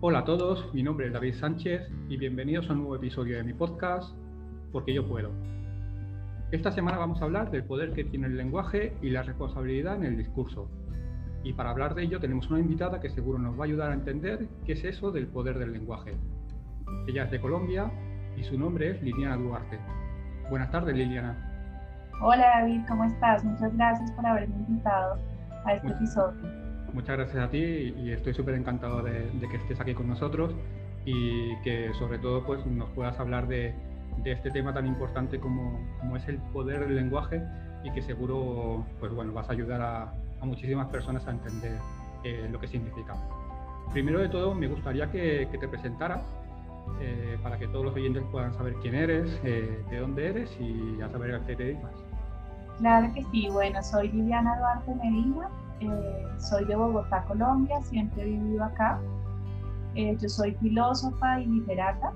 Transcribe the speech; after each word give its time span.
Hola 0.00 0.20
a 0.20 0.24
todos, 0.24 0.72
mi 0.72 0.82
nombre 0.82 1.08
es 1.08 1.12
David 1.12 1.34
Sánchez 1.34 1.82
y 2.08 2.16
bienvenidos 2.16 2.70
a 2.70 2.72
un 2.72 2.78
nuevo 2.78 2.96
episodio 2.96 3.36
de 3.36 3.42
mi 3.42 3.52
podcast 3.52 4.14
Porque 4.72 4.94
yo 4.94 5.06
puedo. 5.06 5.30
Esta 6.52 6.72
semana 6.72 6.98
vamos 6.98 7.20
a 7.20 7.24
hablar 7.24 7.50
del 7.50 7.64
poder 7.64 7.92
que 7.92 8.04
tiene 8.04 8.28
el 8.28 8.36
lenguaje 8.36 8.94
y 9.02 9.10
la 9.10 9.22
responsabilidad 9.22 9.96
en 9.96 10.04
el 10.04 10.16
discurso. 10.16 10.70
Y 11.42 11.52
para 11.52 11.70
hablar 11.70 11.94
de 11.94 12.04
ello 12.04 12.20
tenemos 12.20 12.48
una 12.48 12.60
invitada 12.60 13.00
que 13.00 13.10
seguro 13.10 13.38
nos 13.38 13.58
va 13.58 13.64
a 13.64 13.66
ayudar 13.66 13.90
a 13.90 13.94
entender 13.94 14.46
qué 14.64 14.72
es 14.72 14.84
eso 14.84 15.10
del 15.10 15.26
poder 15.26 15.58
del 15.58 15.72
lenguaje. 15.72 16.14
Ella 17.06 17.24
es 17.24 17.30
de 17.30 17.40
Colombia 17.40 17.90
y 18.36 18.44
su 18.44 18.58
nombre 18.58 18.90
es 18.90 19.02
Liliana 19.02 19.36
Duarte. 19.36 19.78
Buenas 20.48 20.70
tardes, 20.70 20.96
Liliana. 20.96 21.47
Hola, 22.20 22.48
David, 22.58 22.80
¿cómo 22.88 23.04
estás? 23.04 23.44
Muchas 23.44 23.76
gracias 23.76 24.10
por 24.10 24.26
haberme 24.26 24.56
invitado 24.56 25.18
a 25.64 25.74
este 25.74 25.86
episodio. 25.86 26.36
Muchas 26.92 27.16
gracias 27.16 27.44
a 27.44 27.48
ti 27.48 27.94
y 27.96 28.10
estoy 28.10 28.34
súper 28.34 28.56
encantado 28.56 29.02
de, 29.02 29.30
que 29.48 29.56
estés 29.56 29.80
aquí 29.80 29.94
con 29.94 30.08
nosotros 30.08 30.52
y 31.04 31.54
que 31.62 31.92
sobre 31.94 32.18
todo 32.18 32.44
pues, 32.44 32.66
nos 32.66 32.90
puedas 32.90 33.20
hablar 33.20 33.46
de, 33.46 33.72
este 34.24 34.50
tema 34.50 34.74
tan 34.74 34.86
importante 34.86 35.38
como, 35.38 35.78
es 36.16 36.26
el 36.26 36.38
poder 36.52 36.80
del 36.80 36.96
lenguaje 36.96 37.40
y 37.84 37.92
que 37.92 38.02
seguro 38.02 38.84
pues, 38.98 39.12
bueno, 39.12 39.32
vas 39.32 39.48
a 39.48 39.52
ayudar 39.52 39.80
a, 39.80 40.12
muchísimas 40.44 40.88
personas 40.88 41.24
a 41.28 41.30
entender 41.30 41.78
eh, 42.24 42.48
lo 42.50 42.58
que 42.58 42.66
significa. 42.66 43.14
Primero 43.92 44.18
de 44.18 44.28
todo, 44.28 44.56
me 44.56 44.66
gustaría 44.66 45.08
que, 45.08 45.48
te 45.52 45.68
presentaras 45.68 46.24
eh, 47.00 47.38
para 47.44 47.58
que 47.58 47.68
todos 47.68 47.84
los 47.84 47.94
oyentes 47.94 48.24
puedan 48.32 48.52
saber 48.54 48.74
quién 48.82 48.96
eres, 48.96 49.40
eh, 49.44 49.84
de 49.88 49.98
dónde 49.98 50.26
eres 50.30 50.58
y 50.60 51.00
a 51.00 51.08
saber 51.08 51.36
a 51.36 51.46
qué 51.46 51.54
te 51.54 51.62
dedicas. 51.62 52.07
Claro 52.78 53.12
que 53.12 53.24
sí, 53.24 53.48
bueno, 53.50 53.82
soy 53.82 54.08
Liliana 54.10 54.56
Duarte 54.58 54.94
Medina, 54.94 55.48
eh, 55.80 56.26
soy 56.38 56.64
de 56.64 56.76
Bogotá, 56.76 57.24
Colombia, 57.24 57.80
siempre 57.82 58.22
he 58.22 58.26
vivido 58.26 58.64
acá. 58.64 59.00
Eh, 59.94 60.16
yo 60.20 60.28
soy 60.28 60.54
filósofa 60.54 61.40
y 61.40 61.46
literata. 61.46 62.12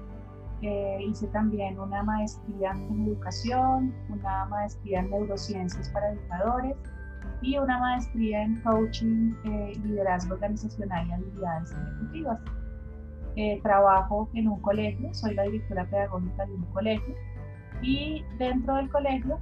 Eh, 0.60 0.98
hice 1.08 1.26
también 1.28 1.80
una 1.80 2.04
maestría 2.04 2.70
en 2.70 3.06
educación, 3.08 3.92
una 4.08 4.44
maestría 4.46 5.00
en 5.00 5.10
neurociencias 5.10 5.88
para 5.88 6.12
educadores 6.12 6.76
y 7.40 7.58
una 7.58 7.80
maestría 7.80 8.44
en 8.44 8.60
coaching, 8.62 9.34
liderazgo 9.82 10.34
organizacional 10.34 11.08
y 11.08 11.12
habilidades 11.12 11.72
ejecutivas. 11.72 12.38
trabajo 13.64 14.28
en 14.34 14.46
un 14.46 14.60
colegio, 14.60 15.12
soy 15.12 15.34
la 15.34 15.42
directora 15.44 15.84
pedagógica 15.86 16.46
de 16.46 16.54
un 16.54 16.64
colegio 16.66 17.14
y 17.80 18.24
dentro 18.38 18.76
del 18.76 18.88
colegio, 18.90 19.40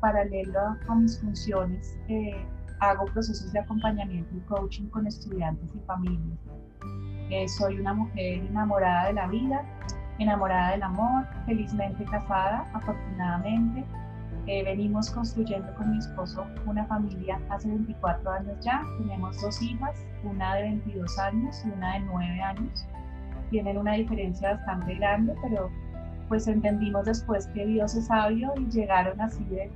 paralelo 0.00 0.76
a 0.88 0.94
mis 0.94 1.20
funciones 1.20 1.98
hago 2.82 3.04
procesos 3.06 3.52
de 3.52 3.60
acompañamiento 3.60 4.34
y 4.36 4.40
coaching 4.40 4.88
con 4.88 5.06
estudiantes 5.06 5.70
y 5.74 5.78
familias. 5.86 6.38
Eh, 7.30 7.46
soy 7.48 7.78
una 7.78 7.94
mujer 7.94 8.44
enamorada 8.44 9.06
de 9.06 9.12
la 9.12 9.28
vida, 9.28 9.64
enamorada 10.18 10.72
del 10.72 10.82
amor, 10.82 11.24
felizmente 11.46 12.04
casada, 12.04 12.68
afortunadamente. 12.74 13.84
Eh, 14.48 14.64
venimos 14.64 15.10
construyendo 15.10 15.72
con 15.76 15.92
mi 15.92 15.98
esposo 15.98 16.44
una 16.66 16.84
familia 16.86 17.40
hace 17.50 17.68
24 17.68 18.30
años 18.32 18.58
ya. 18.64 18.82
Tenemos 18.98 19.40
dos 19.40 19.62
hijas, 19.62 20.04
una 20.24 20.56
de 20.56 20.62
22 20.62 21.18
años 21.20 21.62
y 21.64 21.68
una 21.70 21.94
de 21.94 22.00
9 22.00 22.42
años. 22.42 22.86
Tienen 23.50 23.78
una 23.78 23.92
diferencia 23.92 24.54
bastante 24.54 24.96
grande, 24.96 25.34
pero 25.40 25.70
pues 26.32 26.48
entendimos 26.48 27.04
después 27.04 27.46
que 27.48 27.66
Dios 27.66 27.94
es 27.94 28.06
sabio 28.06 28.54
y 28.56 28.64
llegaron 28.70 29.20
así 29.20 29.44
de 29.44 29.70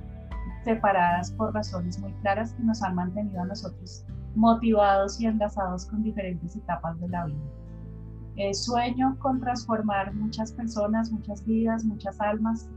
separadas 0.63 1.29
por 1.33 1.53
razones 1.53 1.99
muy 1.99 2.11
claras 2.13 2.51
que 2.53 2.63
nos 2.63 2.81
han 2.81 2.95
mantenido 2.95 3.43
a 3.43 3.45
nosotros 3.45 4.03
motivados 4.33 5.21
y 5.21 5.27
enlazados 5.27 5.85
con 5.85 6.01
diferentes 6.01 6.55
etapas 6.55 6.99
de 6.99 7.09
la 7.09 7.25
vida. 7.25 7.45
Eh, 8.37 8.55
sueño 8.55 9.15
con 9.19 9.39
transformar 9.39 10.15
muchas 10.15 10.51
personas, 10.51 11.11
muchas 11.11 11.45
vidas, 11.45 11.85
muchas 11.85 12.19
almas 12.19 12.67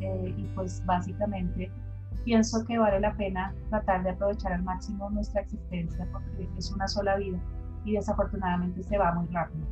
eh, 0.00 0.34
y 0.36 0.42
pues 0.56 0.84
básicamente 0.84 1.70
pienso 2.24 2.64
que 2.64 2.76
vale 2.76 2.98
la 2.98 3.16
pena 3.16 3.54
tratar 3.70 4.02
de 4.02 4.10
aprovechar 4.10 4.54
al 4.54 4.64
máximo 4.64 5.10
nuestra 5.10 5.42
existencia 5.42 6.08
porque 6.10 6.48
es 6.58 6.72
una 6.72 6.88
sola 6.88 7.14
vida 7.14 7.38
y 7.84 7.92
desafortunadamente 7.92 8.82
se 8.82 8.98
va 8.98 9.14
muy 9.14 9.28
rápido. 9.28 9.64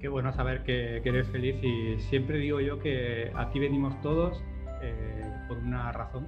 Qué 0.00 0.08
bueno 0.08 0.32
saber 0.32 0.62
que, 0.62 0.96
eres 1.04 1.28
feliz 1.28 1.62
y 1.62 2.00
siempre 2.08 2.38
digo 2.38 2.58
yo 2.60 2.78
que 2.78 3.30
aquí 3.34 3.58
venimos 3.58 4.00
todos 4.00 4.42
eh, 4.80 5.22
por 5.46 5.58
una 5.58 5.92
razón 5.92 6.26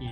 y, 0.00 0.10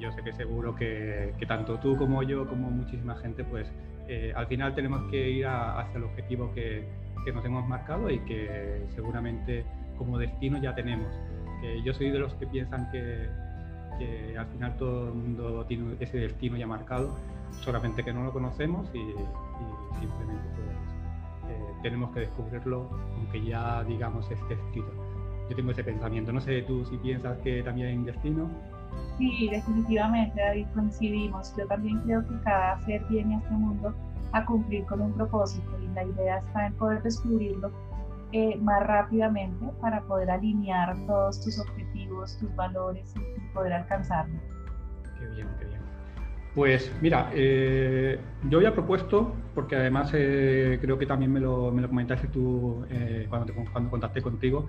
yo 0.00 0.10
sé 0.12 0.22
que 0.22 0.32
seguro 0.32 0.74
que, 0.74 1.34
tanto 1.46 1.78
tú 1.78 1.96
como 1.96 2.22
yo, 2.22 2.46
como 2.46 2.70
muchísima 2.70 3.16
gente, 3.16 3.44
pues 3.44 3.70
eh, 4.08 4.32
al 4.34 4.46
final 4.46 4.74
tenemos 4.74 5.08
que 5.10 5.30
ir 5.30 5.46
hacia 5.46 5.96
el 5.96 6.04
objetivo 6.04 6.52
que, 6.54 6.84
nos 7.32 7.44
hemos 7.44 7.66
marcado 7.68 8.10
y 8.10 8.18
que 8.20 8.84
seguramente 8.94 9.64
como 9.96 10.18
destino 10.18 10.60
ya 10.60 10.74
tenemos. 10.74 11.08
yo 11.84 11.92
soy 11.94 12.10
de 12.10 12.18
los 12.18 12.34
que 12.34 12.46
piensan 12.46 12.90
que, 12.90 13.28
al 14.36 14.46
final 14.46 14.76
todo 14.76 15.08
el 15.08 15.14
mundo 15.14 15.64
tiene 15.66 15.94
ese 16.00 16.18
destino 16.18 16.56
ya 16.56 16.66
marcado, 16.66 17.16
solamente 17.60 18.02
que 18.04 18.12
no 18.12 18.24
lo 18.24 18.32
conocemos 18.32 18.88
y, 18.94 18.98
simplemente 20.00 20.48
pues, 20.56 20.81
eh, 21.48 21.74
tenemos 21.82 22.10
que 22.12 22.20
descubrirlo, 22.20 22.88
aunque 23.16 23.44
ya 23.44 23.82
digamos 23.84 24.30
esté 24.30 24.54
escrito 24.54 24.92
yo 25.48 25.56
tengo 25.56 25.70
ese 25.70 25.84
pensamiento. 25.84 26.32
No 26.32 26.40
sé 26.40 26.62
tú 26.62 26.84
si 26.84 26.96
piensas 26.98 27.38
que 27.38 27.62
también 27.62 27.88
hay 27.88 27.96
un 27.96 28.04
destino. 28.04 28.50
Sí, 29.18 29.48
definitivamente, 29.50 30.40
David, 30.40 30.66
coincidimos. 30.74 31.54
Yo 31.56 31.66
también 31.66 32.00
creo 32.00 32.26
que 32.26 32.40
cada 32.42 32.80
ser 32.84 33.04
viene 33.08 33.36
a 33.36 33.38
este 33.38 33.52
mundo 33.52 33.94
a 34.32 34.44
cumplir 34.44 34.84
con 34.86 35.00
un 35.00 35.12
propósito 35.12 35.78
y 35.82 35.88
la 35.88 36.04
idea 36.04 36.38
está 36.38 36.66
en 36.66 36.74
poder 36.74 37.02
descubrirlo 37.02 37.70
eh, 38.32 38.56
más 38.56 38.82
rápidamente 38.86 39.66
para 39.80 40.00
poder 40.02 40.30
alinear 40.30 40.96
todos 41.06 41.42
tus 41.42 41.58
objetivos, 41.60 42.38
tus 42.38 42.54
valores 42.56 43.14
y, 43.16 43.52
poder 43.52 43.74
alcanzarlo. 43.74 44.40
Qué 45.18 45.26
bien, 45.26 45.48
qué 45.58 45.66
bien. 45.66 45.71
Pues 46.54 46.94
mira, 47.00 47.30
eh, 47.34 48.18
yo 48.50 48.58
había 48.58 48.74
propuesto, 48.74 49.34
porque 49.54 49.76
además 49.76 50.10
eh, 50.14 50.78
creo 50.80 50.98
que 50.98 51.06
también 51.06 51.32
me 51.32 51.40
lo, 51.40 51.70
me 51.70 51.80
lo 51.80 51.88
comentaste 51.88 52.28
tú 52.28 52.84
cuando, 53.30 53.54
cuando 53.72 53.90
contacté 53.90 54.20
contigo, 54.20 54.66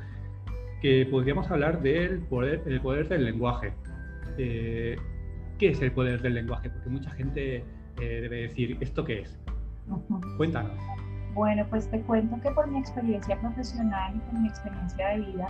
que 0.83 1.07
podríamos 1.09 1.49
hablar 1.49 1.81
del 1.81 2.19
poder, 2.19 2.61
el 2.65 2.81
poder 2.81 3.07
del 3.07 3.23
lenguaje. 3.23 3.73
Eh, 4.37 4.97
¿Qué 5.57 5.69
es 5.69 5.81
el 5.81 5.93
poder 5.93 6.21
del 6.21 6.33
lenguaje? 6.33 6.69
Porque 6.69 6.89
mucha 6.89 7.09
gente 7.11 7.63
eh, 8.01 8.19
debe 8.21 8.41
decir, 8.41 8.77
¿esto 8.81 9.05
qué 9.05 9.21
es? 9.21 9.39
Cuéntanos. 10.35 10.77
Bueno, 11.33 11.65
pues 11.69 11.89
te 11.89 12.01
cuento 12.01 12.37
que 12.41 12.51
por 12.51 12.67
mi 12.67 12.79
experiencia 12.79 13.39
profesional 13.39 14.13
y 14.13 14.19
por 14.19 14.41
mi 14.41 14.49
experiencia 14.49 15.07
de 15.07 15.19
vida, 15.21 15.47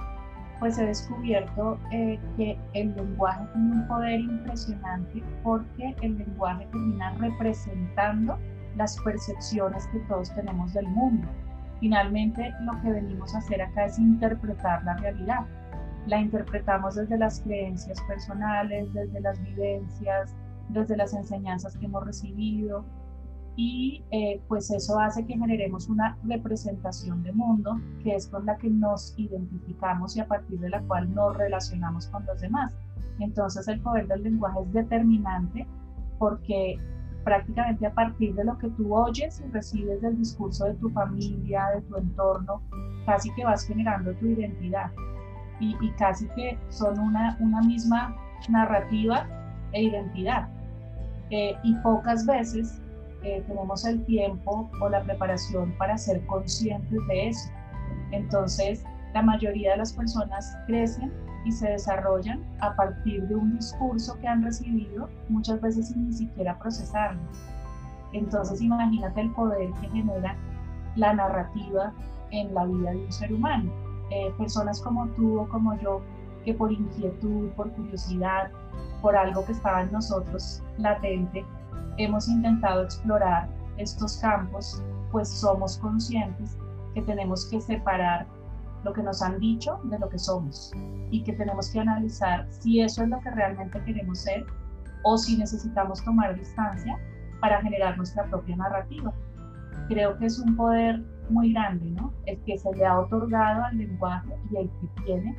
pues 0.63 0.78
he 0.78 0.85
descubierto 0.85 1.78
eh, 1.91 2.18
que 2.38 2.57
el 2.72 2.96
lenguaje 2.96 3.46
tiene 3.51 3.74
un 3.74 3.85
poder 3.85 4.22
impresionante 4.22 5.22
porque 5.44 5.94
el 6.01 6.18
lenguaje 6.18 6.66
termina 6.68 7.13
representando 7.16 8.38
las 8.78 8.97
percepciones 9.02 9.85
que 9.88 10.00
todos 10.07 10.34
tenemos 10.34 10.73
del 10.73 10.88
mundo. 10.88 11.28
Finalmente, 11.81 12.53
lo 12.62 12.81
que 12.81 12.94
venimos 12.94 13.35
a 13.35 13.40
hacer 13.40 13.62
acá 13.62 13.88
es 13.88 14.00
interpretar 14.00 14.85
la 14.85 14.96
realidad. 14.96 15.46
La 16.07 16.22
interpretamos 16.22 16.96
desde 16.96 17.18
las 17.18 17.41
creencias 17.41 18.00
personales, 18.03 18.94
desde 18.94 19.19
las 19.19 19.44
vivencias, 19.44 20.34
desde 20.69 20.96
las 20.96 21.13
enseñanzas 21.13 21.75
que 21.75 21.88
hemos 21.88 22.06
recibido 22.06 22.85
y 23.56 24.03
eh, 24.09 24.41
pues 24.47 24.72
eso 24.72 25.00
hace 25.00 25.25
que 25.25 25.38
generemos 25.38 25.88
una 25.88 26.18
representación 26.24 27.22
de 27.24 27.31
mundo 27.34 27.80
que 28.03 28.16
es 28.16 28.28
con 28.28 28.46
la 28.46 28.58
que 28.58 28.69
nos 28.69 29.14
identificamos 29.18 30.16
y 30.18 30.22
a 30.22 30.28
partir 30.28 30.59
de 30.59 30.69
la 30.69 30.81
cual 30.81 31.14
nos 31.14 31.38
relacionamos 31.38 32.08
con 32.08 32.25
los 32.25 32.41
demás. 32.41 32.74
Entonces 33.19 33.68
el 33.68 33.80
poder 33.81 34.08
del 34.08 34.24
lenguaje 34.24 34.59
es 34.62 34.73
determinante 34.73 35.67
porque 36.17 36.79
prácticamente 37.23 37.85
a 37.85 37.94
partir 37.94 38.34
de 38.34 38.44
lo 38.44 38.58
que 38.58 38.70
tú 38.72 38.94
oyes 38.94 39.41
y 39.46 39.52
recibes 39.52 40.02
del 40.02 40.17
discurso 40.17 40.66
de 40.66 40.73
tu 40.76 40.90
familia, 40.90 41.67
de 41.76 41.82
tu 41.84 41.97
entorno, 41.97 42.61
casi 43.06 43.32
que 43.35 43.46
vas 43.46 43.66
generando 43.66 44.14
tu 44.16 44.26
identidad 44.26 44.91
y, 45.59 45.91
casi 45.91 46.28
que 46.29 46.58
son 46.70 46.99
una, 46.99 47.38
misma 47.66 48.16
narrativa 48.49 49.26
e 49.72 49.84
identidad. 49.84 50.49
Eh, 51.29 51.56
y 51.64 51.73
pocas 51.76 52.26
veces 52.26 52.82
eh, 53.23 53.43
tenemos 53.47 53.85
el 53.85 54.03
tiempo 54.05 54.70
o 54.81 54.90
la 54.90 55.02
preparación 55.03 55.73
para 55.78 55.97
ser 55.97 56.25
conscientes 56.25 56.99
de 57.08 57.29
eso. 57.29 57.49
Entonces, 58.11 58.84
la 59.14 59.22
mayoría 59.22 59.72
de 59.72 59.78
las 59.78 59.93
personas 59.93 60.58
crecen 60.67 61.11
y 61.46 61.52
se 61.52 61.70
desarrollan 61.70 62.43
a 62.59 62.75
partir 62.75 63.28
de 63.28 63.35
un 63.35 63.58
discurso 63.58 64.17
que 64.20 64.28
han 64.28 64.43
recibido, 64.43 65.09
muchas 65.29 65.61
veces 65.61 65.90
sin 65.90 66.08
ni 66.08 66.14
siquiera 66.14 66.58
procesarlo. 66.58 67.22
Entonces 68.14 68.61
imagínate 68.61 69.22
el 69.22 69.31
poder 69.31 69.72
que 69.81 69.90
genera 69.90 70.35
la 70.96 71.14
narrativa 71.14 71.91
en 72.31 72.53
la 72.53 72.66
vida 72.66 72.91
de 72.91 72.97
un 72.97 73.11
ser 73.11 73.34
humano. 73.34 73.72
Eh, 74.09 74.31
personas 74.37 74.79
como 74.81 75.08
tú 75.09 75.40
o 75.40 75.49
como 75.49 75.78
yo, 75.79 76.02
que 76.46 76.53
por 76.53 76.72
inquietud, 76.72 77.49
por 77.52 77.72
curiosidad, 77.72 78.52
por 79.02 79.16
algo 79.16 79.46
que 79.46 79.53
estaba 79.53 79.81
en 79.81 79.91
nosotros 79.91 80.61
latente, 80.78 81.46
hemos 81.97 82.28
intentado 82.28 82.84
explorar 82.84 83.49
estos 83.78 84.17
campos, 84.17 84.81
pues 85.11 85.29
somos 85.29 85.78
conscientes 85.78 86.57
que 86.93 87.01
tenemos 87.01 87.47
que 87.49 87.59
separar 87.61 88.28
lo 88.84 88.93
que 88.93 89.03
nos 89.03 89.22
han 89.22 89.40
dicho 89.40 89.79
de 89.85 89.97
lo 89.97 90.09
que 90.09 90.19
somos 90.19 90.72
y 91.09 91.23
que 91.23 91.34
tenemos 91.34 91.69
que 91.72 91.79
analizar 91.79 92.45
si 92.49 92.81
eso 92.81 93.03
es 93.03 93.09
lo 93.09 93.19
que 93.22 93.31
realmente 93.31 93.81
queremos 93.84 94.19
ser 94.19 94.45
o 95.03 95.17
si 95.17 95.37
necesitamos 95.37 96.03
tomar 96.03 96.37
distancia 96.37 96.97
para 97.40 97.61
generar 97.61 97.97
nuestra 97.97 98.23
propia 98.25 98.55
narrativa. 98.55 99.13
Creo 99.87 100.17
que 100.17 100.25
es 100.25 100.39
un 100.39 100.55
poder 100.55 101.01
muy 101.29 101.53
grande, 101.53 101.85
¿no? 101.91 102.13
El 102.25 102.39
que 102.43 102.57
se 102.57 102.73
le 102.73 102.85
ha 102.85 102.99
otorgado 102.99 103.63
al 103.66 103.78
lenguaje 103.78 104.34
y 104.51 104.57
el 104.57 104.69
que 104.69 105.03
tiene 105.03 105.37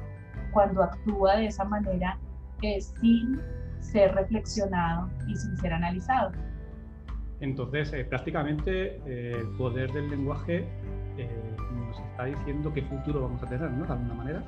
cuando 0.53 0.83
actúa 0.83 1.37
de 1.37 1.47
esa 1.47 1.65
manera 1.65 2.19
eh, 2.63 2.81
sin 2.81 3.41
ser 3.85 4.15
reflexionado 4.15 5.11
y 5.27 5.37
sin 5.37 5.57
ser 5.59 5.73
analizado. 5.73 6.33
Entonces, 7.41 7.93
eh, 7.93 8.05
prácticamente 8.05 8.97
eh, 9.07 9.37
el 9.39 9.49
poder 9.57 9.93
del 9.93 10.11
lenguaje 10.11 10.67
nos 11.73 11.99
está 11.99 12.25
diciendo 12.25 12.73
qué 12.73 12.83
futuro 12.83 13.23
vamos 13.23 13.43
a 13.43 13.47
tener, 13.47 13.71
¿no? 13.71 13.85
De 13.87 13.93
alguna 13.93 14.15
manera. 14.15 14.43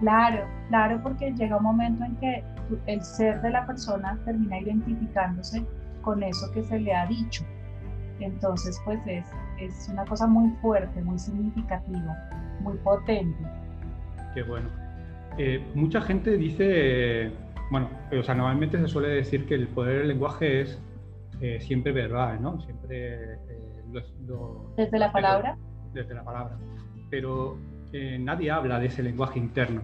Claro, 0.00 0.46
claro, 0.68 1.00
porque 1.02 1.32
llega 1.32 1.56
un 1.56 1.62
momento 1.62 2.04
en 2.04 2.16
que 2.16 2.44
el 2.86 3.02
ser 3.02 3.40
de 3.40 3.50
la 3.50 3.66
persona 3.66 4.18
termina 4.24 4.58
identificándose 4.58 5.64
con 6.02 6.22
eso 6.22 6.50
que 6.52 6.62
se 6.64 6.80
le 6.80 6.92
ha 6.94 7.06
dicho. 7.06 7.44
Entonces, 8.20 8.80
pues 8.84 9.00
es, 9.06 9.26
es 9.58 9.88
una 9.90 10.04
cosa 10.04 10.26
muy 10.26 10.50
fuerte, 10.60 11.02
muy 11.02 11.18
significativa, 11.18 12.30
muy 12.60 12.76
potente. 12.78 13.42
Qué 14.34 14.42
bueno. 14.42 14.68
Eh, 15.38 15.64
mucha 15.74 16.00
gente 16.00 16.36
dice, 16.36 17.32
bueno, 17.72 17.88
o 18.12 18.22
sea, 18.22 18.34
normalmente 18.34 18.78
se 18.78 18.86
suele 18.86 19.08
decir 19.08 19.46
que 19.46 19.54
el 19.54 19.66
poder 19.66 20.00
del 20.00 20.08
lenguaje 20.08 20.60
es 20.60 20.78
eh, 21.40 21.58
siempre 21.58 21.90
verbal, 21.90 22.40
¿no? 22.42 22.60
Siempre 22.60 23.32
eh, 23.32 23.82
desde 24.76 24.98
la 24.98 25.10
palabra. 25.10 25.56
Desde 25.94 26.14
la 26.14 26.22
palabra. 26.22 26.58
Pero 27.08 27.56
nadie 28.20 28.50
habla 28.50 28.78
de 28.78 28.86
ese 28.86 29.02
lenguaje 29.02 29.38
interno. 29.38 29.80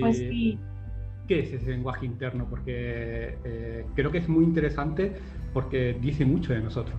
pues 0.00 0.18
sí. 0.18 0.58
¿Qué 1.26 1.40
es 1.40 1.52
ese 1.54 1.70
lenguaje 1.70 2.04
interno? 2.04 2.46
Porque 2.48 3.36
creo 3.94 4.10
que 4.12 4.18
es 4.18 4.28
muy 4.28 4.44
interesante 4.44 5.12
porque 5.54 5.96
dice 5.98 6.26
mucho 6.26 6.52
de 6.52 6.60
nosotros. 6.60 6.98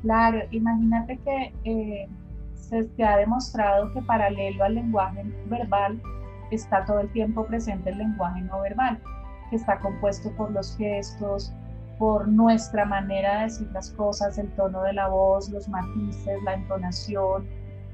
Claro, 0.00 0.40
imagínate 0.50 1.18
que 1.62 2.08
se 2.54 3.04
ha 3.04 3.18
demostrado 3.18 3.92
que 3.92 4.00
paralelo 4.00 4.64
al 4.64 4.76
lenguaje 4.76 5.24
verbal 5.46 6.00
está 6.56 6.84
todo 6.84 7.00
el 7.00 7.12
tiempo 7.12 7.46
presente 7.46 7.90
el 7.90 7.98
lenguaje 7.98 8.40
no 8.42 8.60
verbal, 8.60 8.98
que 9.48 9.56
está 9.56 9.78
compuesto 9.80 10.30
por 10.36 10.50
los 10.50 10.76
gestos, 10.76 11.52
por 11.98 12.26
nuestra 12.28 12.86
manera 12.86 13.38
de 13.38 13.44
decir 13.44 13.68
las 13.72 13.90
cosas, 13.90 14.38
el 14.38 14.48
tono 14.52 14.82
de 14.82 14.94
la 14.94 15.08
voz, 15.08 15.50
los 15.50 15.68
matices, 15.68 16.42
la 16.44 16.54
entonación, 16.54 17.46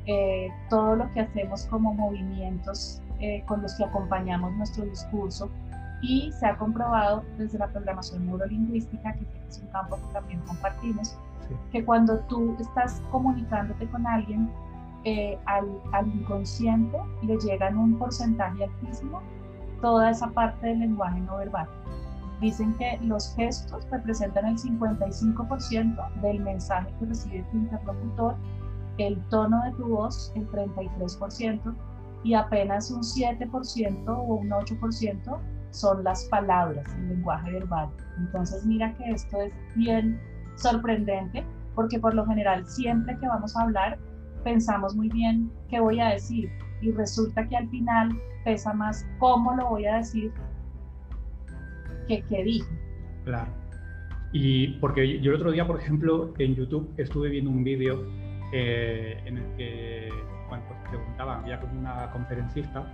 eh, 0.07 0.49
todo 0.71 0.95
lo 0.95 1.11
que 1.13 1.21
hacemos 1.23 1.67
como 1.67 1.93
movimientos 1.93 3.03
eh, 3.19 3.43
con 3.47 3.63
los 3.63 3.75
que 3.75 3.85
acompañamos 3.85 4.53
nuestro 4.53 4.85
discurso. 4.85 5.51
Y 6.03 6.31
se 6.39 6.47
ha 6.47 6.57
comprobado 6.57 7.25
desde 7.37 7.59
la 7.59 7.67
programación 7.67 8.27
neurolingüística, 8.27 9.15
que 9.15 9.27
es 9.49 9.59
un 9.59 9.69
campo 9.69 9.97
que 9.97 10.13
también 10.13 10.41
compartimos, 10.47 11.19
que 11.73 11.85
cuando 11.85 12.21
tú 12.21 12.57
estás 12.61 13.03
comunicándote 13.11 13.89
con 13.89 14.07
alguien, 14.07 14.49
eh, 15.07 15.39
al, 15.47 15.69
inconsciente 16.13 16.99
le 17.23 17.37
llega 17.37 17.69
en 17.69 17.79
un 17.79 17.97
porcentaje 17.97 18.65
altísimo 18.65 19.23
toda 19.81 20.11
esa 20.11 20.27
parte 20.31 20.67
del 20.67 20.81
lenguaje 20.81 21.21
no 21.21 21.37
verbal. 21.37 21.69
Dicen 22.41 22.75
que 22.75 22.99
los 23.03 23.33
gestos 23.37 23.89
representan 23.93 24.47
el 24.47 24.59
55% 24.59 26.21
del 26.23 26.41
mensaje 26.41 26.93
que 26.99 27.07
recibe 27.07 27.45
tu 27.53 27.57
interlocutor, 27.57 28.35
el 28.99 29.17
tono 29.29 29.63
de 29.63 29.73
tu 29.75 29.87
voz 29.87 30.33
el 30.35 30.51
33% 30.51 31.75
y 32.25 32.35
apenas 32.35 32.91
un 32.91 33.03
7% 33.03 34.09
o 34.09 34.23
un 34.23 34.51
8% 34.51 35.39
son 35.71 36.03
las 36.03 36.25
palabras, 36.25 36.85
el 36.97 37.11
lenguaje 37.11 37.53
verbal. 37.53 37.91
Entonces 38.19 38.67
mira 38.67 38.93
que 38.97 39.13
esto 39.13 39.41
es 39.41 39.53
bien 39.77 40.21
sorprendente 40.57 41.47
porque 41.77 42.01
por 42.01 42.13
lo 42.13 42.27
general 42.27 42.67
siempre 42.67 43.17
que 43.21 43.29
vamos 43.29 43.57
a 43.57 43.63
hablar 43.63 43.99
pensamos 44.47 44.95
muy 44.95 45.09
bien 45.09 45.51
qué 45.69 45.81
voy 45.81 45.99
a 45.99 46.11
decir 46.11 46.49
y 46.81 46.93
resulta 46.93 47.49
que 47.49 47.57
al 47.57 47.69
final 47.69 48.11
pesa 48.45 48.73
más 48.73 49.05
cómo 49.19 49.53
lo 49.57 49.71
voy 49.71 49.87
a 49.87 49.97
decir 49.97 50.31
que 52.07 52.23
qué 52.29 52.45
dije. 52.45 52.71
Claro. 53.25 53.51
Y 54.33 54.69
porque 54.79 55.21
yo 55.21 55.33
el 55.33 55.39
otro 55.39 55.51
día, 55.51 55.67
por 55.67 55.81
ejemplo, 55.81 56.33
en 56.39 56.55
YouTube 56.55 56.95
estuve 56.97 57.29
viendo 57.29 57.51
un 57.51 57.65
vídeo 57.65 58.05
eh, 58.53 59.21
en 59.25 59.39
el 59.39 59.57
que 59.57 60.11
bueno, 60.49 60.63
pues 60.69 60.79
preguntaban, 60.91 61.41
había 61.41 61.59
como 61.59 61.81
una 61.81 62.09
conferencista 62.13 62.87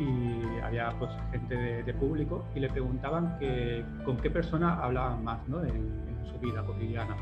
y 0.00 0.58
había 0.62 0.88
pues 0.98 1.10
gente 1.32 1.82
de, 1.82 1.94
público 1.94 2.46
y 2.54 2.60
le 2.60 2.70
preguntaban 2.70 3.38
que, 3.38 3.84
con 4.06 4.16
qué 4.16 4.30
persona 4.30 4.82
hablaban 4.82 5.22
más 5.22 5.46
¿no? 5.48 5.62
en, 5.62 5.76
en 6.08 6.26
su 6.32 6.38
vida 6.38 6.64
cotidiana. 6.64 7.14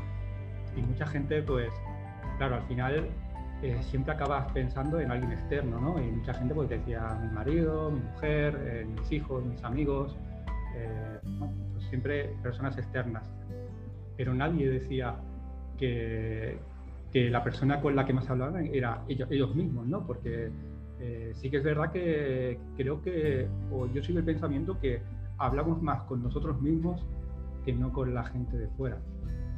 Y 0.77 0.81
mucha 0.81 1.05
gente, 1.05 1.43
pues, 1.43 1.69
claro, 2.37 2.55
al 2.55 2.63
final 2.63 3.09
eh, 3.63 3.81
siempre 3.81 4.13
acabas 4.13 4.51
pensando 4.51 4.99
en 4.99 5.09
alguien 5.09 5.31
externo, 5.31 5.79
¿no? 5.79 5.97
Y 5.97 6.11
mucha 6.11 6.33
gente 6.33 6.53
pues 6.53 6.67
decía 6.67 7.17
mi 7.21 7.33
marido, 7.33 7.89
mi 7.91 8.01
mujer, 8.01 8.59
eh, 8.61 8.85
mis 8.85 9.09
hijos, 9.09 9.45
mis 9.45 9.63
amigos, 9.63 10.17
eh, 10.75 11.19
pues 11.71 11.85
siempre 11.85 12.35
personas 12.43 12.77
externas. 12.77 13.23
Pero 14.17 14.33
nadie 14.33 14.69
decía 14.69 15.15
que, 15.77 16.59
que, 17.13 17.29
la 17.29 17.41
persona 17.41 17.79
con 17.79 17.95
la 17.95 18.05
que 18.05 18.11
más 18.11 18.29
hablaban 18.29 18.67
era 18.67 19.01
ellos, 19.07 19.31
ellos 19.31 19.55
mismos, 19.55 19.87
¿no? 19.87 20.05
Porque 20.05 20.51
sí 21.33 21.49
que 21.49 21.57
es 21.57 21.63
verdad 21.63 21.91
que 21.91 22.59
creo 22.77 23.01
que, 23.01 23.47
o 23.71 23.87
yo 23.87 24.03
soy 24.03 24.15
del 24.15 24.23
pensamiento 24.23 24.79
que 24.79 25.01
hablamos 25.37 25.81
más 25.81 26.03
con 26.03 26.21
nosotros 26.23 26.61
mismos 26.61 27.05
que 27.65 27.73
no 27.73 27.91
con 27.93 28.13
la 28.13 28.23
gente 28.25 28.57
de 28.57 28.67
fuera. 28.69 28.97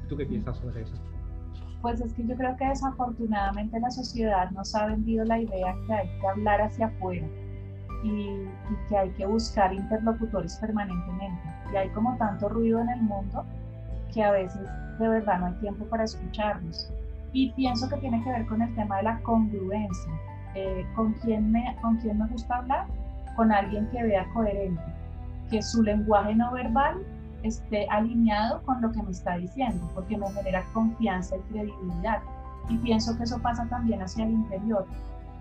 ¿Tú 0.08 0.16
qué 0.16 0.26
piensas 0.26 0.58
sobre 0.58 0.84
eso? 0.84 0.96
Pues 1.86 2.02
es 2.02 2.16
que 2.16 2.26
yo 2.26 2.36
creo 2.36 2.58
que 2.58 2.68
desafortunadamente 2.68 3.80
la 3.80 3.92
sociedad 3.92 4.50
nos 4.50 4.74
ha 4.74 4.88
vendido 4.88 5.24
la 5.24 5.38
idea 5.38 5.76
que 5.86 5.94
hay 5.94 6.10
que 6.20 6.28
hablar 6.28 6.60
hacia 6.60 6.88
afuera 6.88 7.28
y, 8.04 8.48
que 8.90 8.98
hay 8.98 9.12
que 9.12 9.28
buscar 9.28 9.72
interlocutores 9.72 10.58
permanentemente. 10.58 11.44
Y 11.72 11.76
hay 11.76 11.90
como 11.90 12.18
tanto 12.18 12.50
ruido 12.50 12.82
en 12.82 12.90
el 12.90 13.02
mundo 13.04 13.46
que 14.12 14.24
a 14.24 14.32
veces 14.32 14.68
de 14.98 15.08
verdad 15.08 15.38
no 15.38 15.46
hay 15.46 15.54
tiempo 15.60 15.86
para 15.86 16.06
escucharnos. 16.06 16.92
Y 17.34 17.52
pienso 17.52 17.88
que 17.88 17.98
tiene 17.98 18.24
que 18.24 18.32
ver 18.32 18.48
con 18.48 18.64
el 18.64 18.74
tema 18.74 18.98
de 18.98 19.04
la 19.04 19.20
congruencia. 19.22 20.12
Eh, 20.56 20.88
¿con, 20.96 21.14
quién 21.22 21.52
me, 21.52 21.78
¿Con 21.84 21.98
quién 21.98 22.18
me 22.18 22.26
gusta 22.30 22.56
hablar? 22.56 22.88
Con 23.36 23.52
alguien 23.52 23.88
que 23.92 24.02
vea 24.02 24.26
coherente, 24.34 24.82
que 25.52 25.62
su 25.62 25.84
lenguaje 25.84 26.34
no 26.34 26.52
verbal 26.52 26.98
esté 27.48 27.88
alineado 27.90 28.62
con 28.64 28.82
lo 28.82 28.92
que 28.92 29.02
me 29.04 29.12
está 29.12 29.38
diciendo, 29.38 29.90
porque 29.94 30.18
me 30.18 30.30
genera 30.32 30.64
confianza 30.74 31.38
y 31.38 31.40
credibilidad. 31.52 32.22
Y 32.70 32.78
pienso 32.78 33.16
que 33.18 33.24
eso 33.24 33.40
pasa 33.40 33.66
también 33.70 34.02
hacia 34.02 34.26
el 34.26 34.32
interior. 34.32 34.86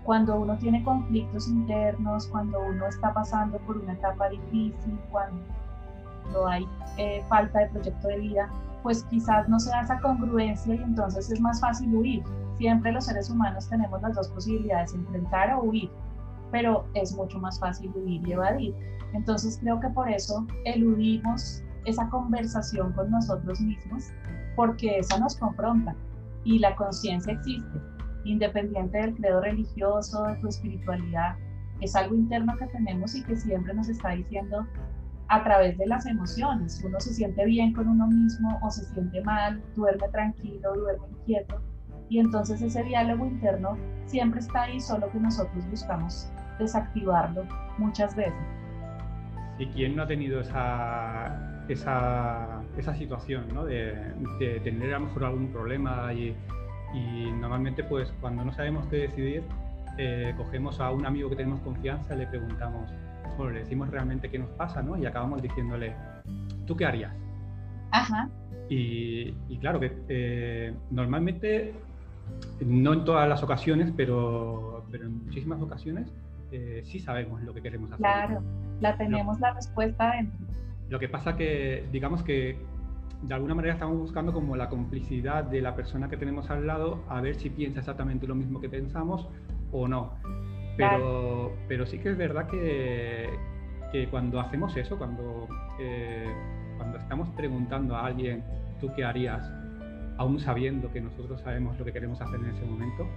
Cuando 0.03 0.39
uno 0.39 0.55
tiene 0.57 0.83
conflictos 0.83 1.47
internos, 1.47 2.27
cuando 2.27 2.59
uno 2.59 2.85
está 2.87 3.13
pasando 3.13 3.57
por 3.59 3.77
una 3.77 3.93
etapa 3.93 4.29
difícil, 4.29 4.99
cuando 5.11 6.47
hay 6.47 6.67
eh, 6.97 7.23
falta 7.27 7.59
de 7.59 7.67
proyecto 7.69 8.07
de 8.07 8.19
vida, 8.19 8.49
pues 8.83 9.03
quizás 9.05 9.49
no 9.49 9.59
se 9.59 9.71
da 9.71 9.81
esa 9.81 9.99
congruencia 9.99 10.75
y 10.75 10.77
entonces 10.77 11.31
es 11.31 11.41
más 11.41 11.59
fácil 11.59 11.95
huir. 11.95 12.23
Siempre 12.59 12.91
los 12.91 13.05
seres 13.05 13.31
humanos 13.31 13.67
tenemos 13.67 13.99
las 14.03 14.15
dos 14.15 14.27
posibilidades, 14.29 14.93
enfrentar 14.93 15.53
o 15.55 15.63
huir, 15.63 15.89
pero 16.51 16.85
es 16.93 17.15
mucho 17.15 17.39
más 17.39 17.59
fácil 17.59 17.91
huir 17.95 18.21
y 18.27 18.33
evadir. 18.33 18.75
Entonces 19.13 19.57
creo 19.59 19.79
que 19.79 19.89
por 19.89 20.07
eso 20.07 20.45
eludimos 20.65 21.63
esa 21.85 22.09
conversación 22.09 22.93
con 22.93 23.09
nosotros 23.11 23.61
mismos, 23.61 24.11
porque 24.55 24.99
esa 24.99 25.19
nos 25.19 25.35
confronta 25.37 25.95
y 26.43 26.59
la 26.59 26.75
conciencia 26.75 27.33
existe, 27.33 27.79
independiente 28.23 28.97
del 28.97 29.15
credo 29.15 29.41
religioso, 29.41 30.23
de 30.23 30.35
tu 30.35 30.47
espiritualidad, 30.47 31.35
es 31.81 31.95
algo 31.95 32.15
interno 32.15 32.55
que 32.57 32.67
tenemos 32.67 33.15
y 33.15 33.23
que 33.23 33.35
siempre 33.35 33.73
nos 33.73 33.89
está 33.89 34.11
diciendo 34.11 34.65
a 35.27 35.43
través 35.43 35.77
de 35.77 35.87
las 35.87 36.05
emociones. 36.05 36.81
Uno 36.85 36.99
se 36.99 37.13
siente 37.13 37.45
bien 37.45 37.73
con 37.73 37.87
uno 37.87 38.07
mismo 38.07 38.59
o 38.61 38.71
se 38.71 38.85
siente 38.85 39.21
mal, 39.21 39.61
duerme 39.75 40.07
tranquilo, 40.09 40.73
duerme 40.73 41.07
inquieto. 41.09 41.61
Y 42.09 42.19
entonces 42.19 42.61
ese 42.61 42.83
diálogo 42.83 43.25
interno 43.25 43.77
siempre 44.05 44.39
está 44.39 44.63
ahí, 44.63 44.79
solo 44.79 45.11
que 45.11 45.19
nosotros 45.19 45.67
buscamos 45.69 46.29
desactivarlo 46.59 47.43
muchas 47.77 48.15
veces. 48.15 48.33
¿Y 49.57 49.67
quién 49.67 49.95
no 49.95 50.03
ha 50.03 50.07
tenido 50.07 50.41
esa, 50.41 51.54
esa, 51.67 52.61
esa 52.77 52.95
situación, 52.95 53.45
¿no? 53.53 53.65
de, 53.65 53.95
de, 54.39 54.59
tener 54.61 54.93
a 54.93 54.99
lo 54.99 55.05
mejor 55.05 55.25
algún 55.25 55.47
problema 55.51 56.13
y, 56.13 56.35
y, 56.93 57.31
normalmente 57.31 57.83
pues 57.83 58.13
cuando 58.21 58.45
no 58.45 58.53
sabemos 58.53 58.85
qué 58.87 58.97
decidir, 58.97 59.43
eh, 59.97 60.33
cogemos 60.37 60.79
a 60.79 60.91
un 60.91 61.05
amigo 61.05 61.29
que 61.29 61.35
tenemos 61.35 61.59
confianza 61.61 62.15
y 62.15 62.19
le 62.19 62.27
preguntamos, 62.27 62.89
bueno, 63.37 63.53
le 63.53 63.59
decimos 63.59 63.89
realmente 63.89 64.29
qué 64.29 64.39
nos 64.39 64.49
pasa 64.51 64.81
¿no? 64.81 64.97
y 64.97 65.05
acabamos 65.05 65.41
diciéndole, 65.41 65.95
¿tú 66.65 66.75
qué 66.75 66.85
harías? 66.85 67.13
Ajá. 67.91 68.29
Y, 68.69 69.31
claro 69.59 69.79
que 69.79 69.95
eh, 70.09 70.73
normalmente, 70.91 71.73
no 72.61 72.93
en 72.93 73.05
todas 73.05 73.29
las 73.29 73.43
ocasiones, 73.43 73.93
pero, 73.95 74.83
pero 74.91 75.05
en 75.05 75.25
muchísimas 75.25 75.61
ocasiones, 75.61 76.11
eh, 76.51 76.81
sí 76.83 76.99
sabemos 76.99 77.41
lo 77.43 77.53
que 77.53 77.61
queremos 77.61 77.91
hacer. 77.91 77.99
Claro, 77.99 78.41
la 78.81 78.97
tenemos 78.97 79.39
la 79.39 79.53
respuesta 79.53 80.11
dentro. 80.11 80.45
Lo 80.89 80.99
que 80.99 81.09
pasa 81.09 81.35
que, 81.35 81.87
digamos 81.91 82.23
que 82.23 82.57
de 83.21 83.33
alguna 83.33 83.55
manera 83.55 83.73
estamos 83.73 83.97
buscando 83.97 84.33
como 84.33 84.55
la 84.55 84.69
complicidad 84.69 85.43
de 85.43 85.61
la 85.61 85.75
persona 85.75 86.09
que 86.09 86.17
tenemos 86.17 86.49
al 86.49 86.67
lado 86.67 87.03
a 87.09 87.21
ver 87.21 87.35
si 87.35 87.49
piensa 87.49 87.79
exactamente 87.79 88.27
lo 88.27 88.35
mismo 88.35 88.61
que 88.61 88.69
pensamos 88.69 89.27
o 89.71 89.87
no. 89.87 90.13
Pero, 90.77 91.53
pero 91.67 91.85
sí 91.85 91.99
que 91.99 92.09
es 92.09 92.17
verdad 92.17 92.47
que, 92.47 93.29
que 93.91 94.07
cuando 94.07 94.39
hacemos 94.39 94.75
eso, 94.75 94.97
cuando, 94.97 95.47
eh, 95.79 96.31
cuando 96.77 96.97
estamos 96.97 97.29
preguntando 97.29 97.95
a 97.95 98.05
alguien, 98.05 98.43
¿tú 98.81 98.91
qué 98.95 99.05
harías? 99.05 99.49
Aún 100.17 100.39
sabiendo 100.39 100.91
que 100.91 101.01
nosotros 101.01 101.41
sabemos 101.41 101.77
lo 101.79 101.85
que 101.85 101.93
queremos 101.93 102.21
hacer 102.21 102.39
en 102.39 102.47
ese 102.47 102.65
momento, 102.65 103.07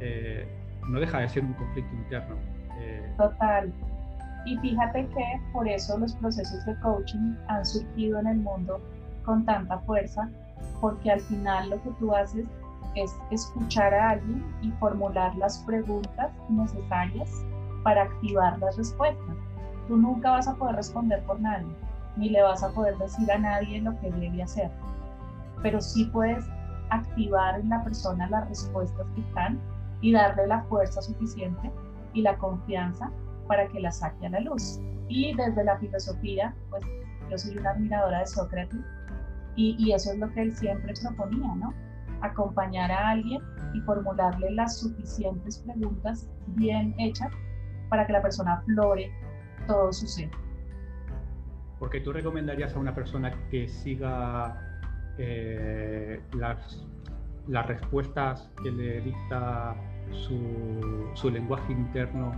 eh, 0.00 0.46
no 0.88 1.00
deja 1.00 1.20
de 1.20 1.28
ser 1.28 1.44
un 1.44 1.54
conflicto 1.54 1.94
interno. 1.94 2.36
Eh, 2.78 3.12
Total. 3.16 3.72
Y 4.48 4.56
fíjate 4.56 5.06
que 5.08 5.42
por 5.52 5.68
eso 5.68 5.98
los 5.98 6.14
procesos 6.14 6.64
de 6.64 6.74
coaching 6.80 7.34
han 7.48 7.66
surgido 7.66 8.18
en 8.18 8.28
el 8.28 8.38
mundo 8.38 8.80
con 9.22 9.44
tanta 9.44 9.78
fuerza, 9.80 10.26
porque 10.80 11.10
al 11.10 11.20
final 11.20 11.68
lo 11.68 11.82
que 11.82 11.90
tú 11.98 12.14
haces 12.14 12.46
es 12.94 13.14
escuchar 13.30 13.92
a 13.92 14.10
alguien 14.10 14.42
y 14.62 14.70
formular 14.80 15.36
las 15.36 15.58
preguntas 15.64 16.32
necesarias 16.48 17.44
para 17.82 18.04
activar 18.04 18.58
las 18.58 18.78
respuestas. 18.78 19.36
Tú 19.86 19.98
nunca 19.98 20.30
vas 20.30 20.48
a 20.48 20.54
poder 20.54 20.76
responder 20.76 21.22
por 21.24 21.38
nadie, 21.40 21.68
ni 22.16 22.30
le 22.30 22.40
vas 22.40 22.62
a 22.62 22.70
poder 22.70 22.96
decir 22.96 23.30
a 23.30 23.36
nadie 23.36 23.82
lo 23.82 24.00
que 24.00 24.10
debe 24.10 24.42
hacer, 24.42 24.70
pero 25.62 25.78
sí 25.82 26.06
puedes 26.06 26.46
activar 26.88 27.60
en 27.60 27.68
la 27.68 27.84
persona 27.84 28.26
las 28.30 28.48
respuestas 28.48 29.06
que 29.14 29.20
están 29.20 29.60
y 30.00 30.12
darle 30.12 30.46
la 30.46 30.62
fuerza 30.62 31.02
suficiente 31.02 31.70
y 32.14 32.22
la 32.22 32.38
confianza 32.38 33.10
para 33.48 33.66
que 33.68 33.80
la 33.80 33.90
saque 33.90 34.26
a 34.26 34.30
la 34.30 34.40
luz. 34.40 34.78
Y 35.08 35.34
desde 35.34 35.64
la 35.64 35.78
filosofía, 35.78 36.54
pues 36.70 36.84
yo 37.30 37.38
soy 37.38 37.58
una 37.58 37.70
admiradora 37.70 38.20
de 38.20 38.26
Sócrates 38.26 38.78
y, 39.56 39.92
eso 39.92 40.12
es 40.12 40.18
lo 40.20 40.32
que 40.32 40.42
él 40.42 40.54
siempre 40.54 40.94
proponía, 41.02 41.52
¿no? 41.56 41.74
Acompañar 42.20 42.92
a 42.92 43.10
alguien 43.10 43.42
y 43.74 43.80
formularle 43.80 44.52
las 44.52 44.78
suficientes 44.78 45.58
preguntas 45.58 46.30
bien 46.54 46.94
hechas 46.98 47.32
para 47.88 48.06
que 48.06 48.12
la 48.12 48.22
persona 48.22 48.62
flore 48.66 49.10
todo 49.66 49.92
su 49.92 50.06
ser. 50.06 50.30
Porque 51.80 52.00
tú 52.00 52.12
recomendarías 52.12 52.76
a 52.76 52.78
una 52.78 52.94
persona 52.94 53.32
que 53.50 53.66
siga 53.66 54.80
eh, 55.18 56.20
las, 56.36 56.86
las 57.48 57.66
respuestas 57.66 58.48
que 58.62 58.70
le 58.70 59.00
dicta 59.00 59.74
su, 60.12 61.10
su 61.14 61.30
lenguaje 61.30 61.72
interno 61.72 62.30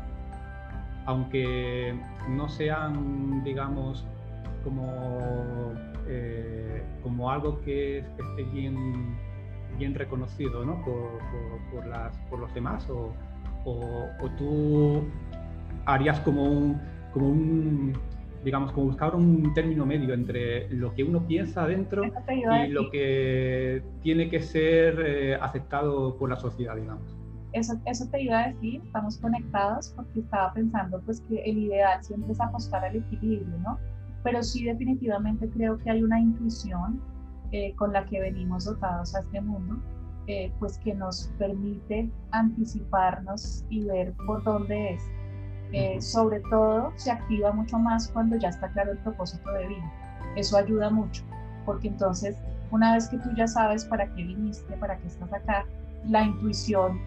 aunque 1.07 1.95
no 2.28 2.49
sean, 2.49 3.42
digamos, 3.45 4.07
como, 4.64 5.73
eh, 6.07 6.83
como 7.02 7.30
algo 7.30 7.61
que, 7.62 7.99
esté 7.99 8.42
bien, 8.52 9.16
bien 9.78 9.95
reconocido 9.95 10.64
¿no? 10.64 10.83
por, 10.85 11.87
las, 11.87 12.16
por 12.28 12.38
los 12.38 12.52
demás, 12.54 12.87
o, 12.90 13.12
tú 14.38 15.04
harías 15.87 16.21
como 16.21 16.45
un, 16.45 16.80
como 17.12 17.28
un, 17.28 17.92
digamos, 18.45 18.73
como 18.73 18.87
buscar 18.87 19.14
un 19.14 19.52
término 19.54 19.85
medio 19.85 20.14
entre 20.14 20.69
lo 20.71 20.95
que 20.95 21.04
uno 21.04 21.26
piensa 21.26 21.64
adentro 21.64 22.04
y 22.04 22.69
lo 22.69 22.90
que 22.90 23.83
tiene 24.02 24.28
que 24.28 24.40
ser 24.40 25.02
eh, 25.04 25.35
aceptado 25.35 26.16
por 26.16 26.30
la 26.30 26.37
sociedad, 26.37 26.76
digamos 26.76 27.20
eso, 27.52 27.75
eso 27.87 28.07
te 28.11 28.23
iba 28.23 28.38
a 28.38 28.49
decir, 28.49 28.80
estamos 28.85 29.19
conectados 29.19 29.92
porque 29.97 30.21
estaba 30.21 30.52
pensando 30.52 31.00
pues 31.02 31.21
que 31.23 31.42
el 31.42 31.59
ideal 31.59 32.02
siempre 32.02 32.33
es 32.33 32.40
apostar 32.40 32.85
al 32.85 32.97
equilibrio, 32.97 33.59
¿no? 33.59 33.78
Pero 34.23 34.42
sí 34.42 34.64
definitivamente 34.64 35.49
creo 35.50 35.78
que 35.78 35.90
hay 35.90 36.02
una 36.02 36.21
intuición 36.21 37.00
eh, 37.52 37.75
con 37.76 37.92
la 37.92 38.04
que 38.07 38.21
venimos 38.21 38.66
dotados 38.66 39.14
a 39.14 39.21
este 39.21 39.40
mundo, 39.40 39.76
eh, 40.26 40.52
pues 40.61 40.78
que 40.78 40.95
nos 40.95 41.33
permite 41.38 42.11
anticiparnos 42.30 43.64
y 43.71 43.85
ver 43.85 44.14
por 44.26 44.42
dónde 44.45 44.95
es. 44.95 45.02
Eh, 45.73 46.00
sobre 46.00 46.40
todo 46.50 46.92
se 46.97 47.11
activa 47.11 47.52
mucho 47.52 47.78
más 47.78 48.09
cuando 48.09 48.37
ya 48.37 48.49
está 48.49 48.69
claro 48.69 48.92
el 48.92 48.99
propósito 48.99 49.50
de 49.52 49.69
vida. 49.69 49.92
Eso 50.37 50.57
ayuda 50.57 50.90
mucho, 50.90 51.25
porque 51.64 51.88
entonces 51.88 52.37
una 52.71 52.95
vez 52.95 53.09
que 53.09 53.19
tú 53.19 53.30
ya 53.37 53.47
sabes 53.47 53.85
para 53.85 54.07
qué 54.14 54.23
viniste, 54.23 54.76
para 54.76 54.97
qué 54.99 55.09
estás 55.09 55.33
acá, 55.33 55.64
la 56.07 56.23
intuición 56.23 57.00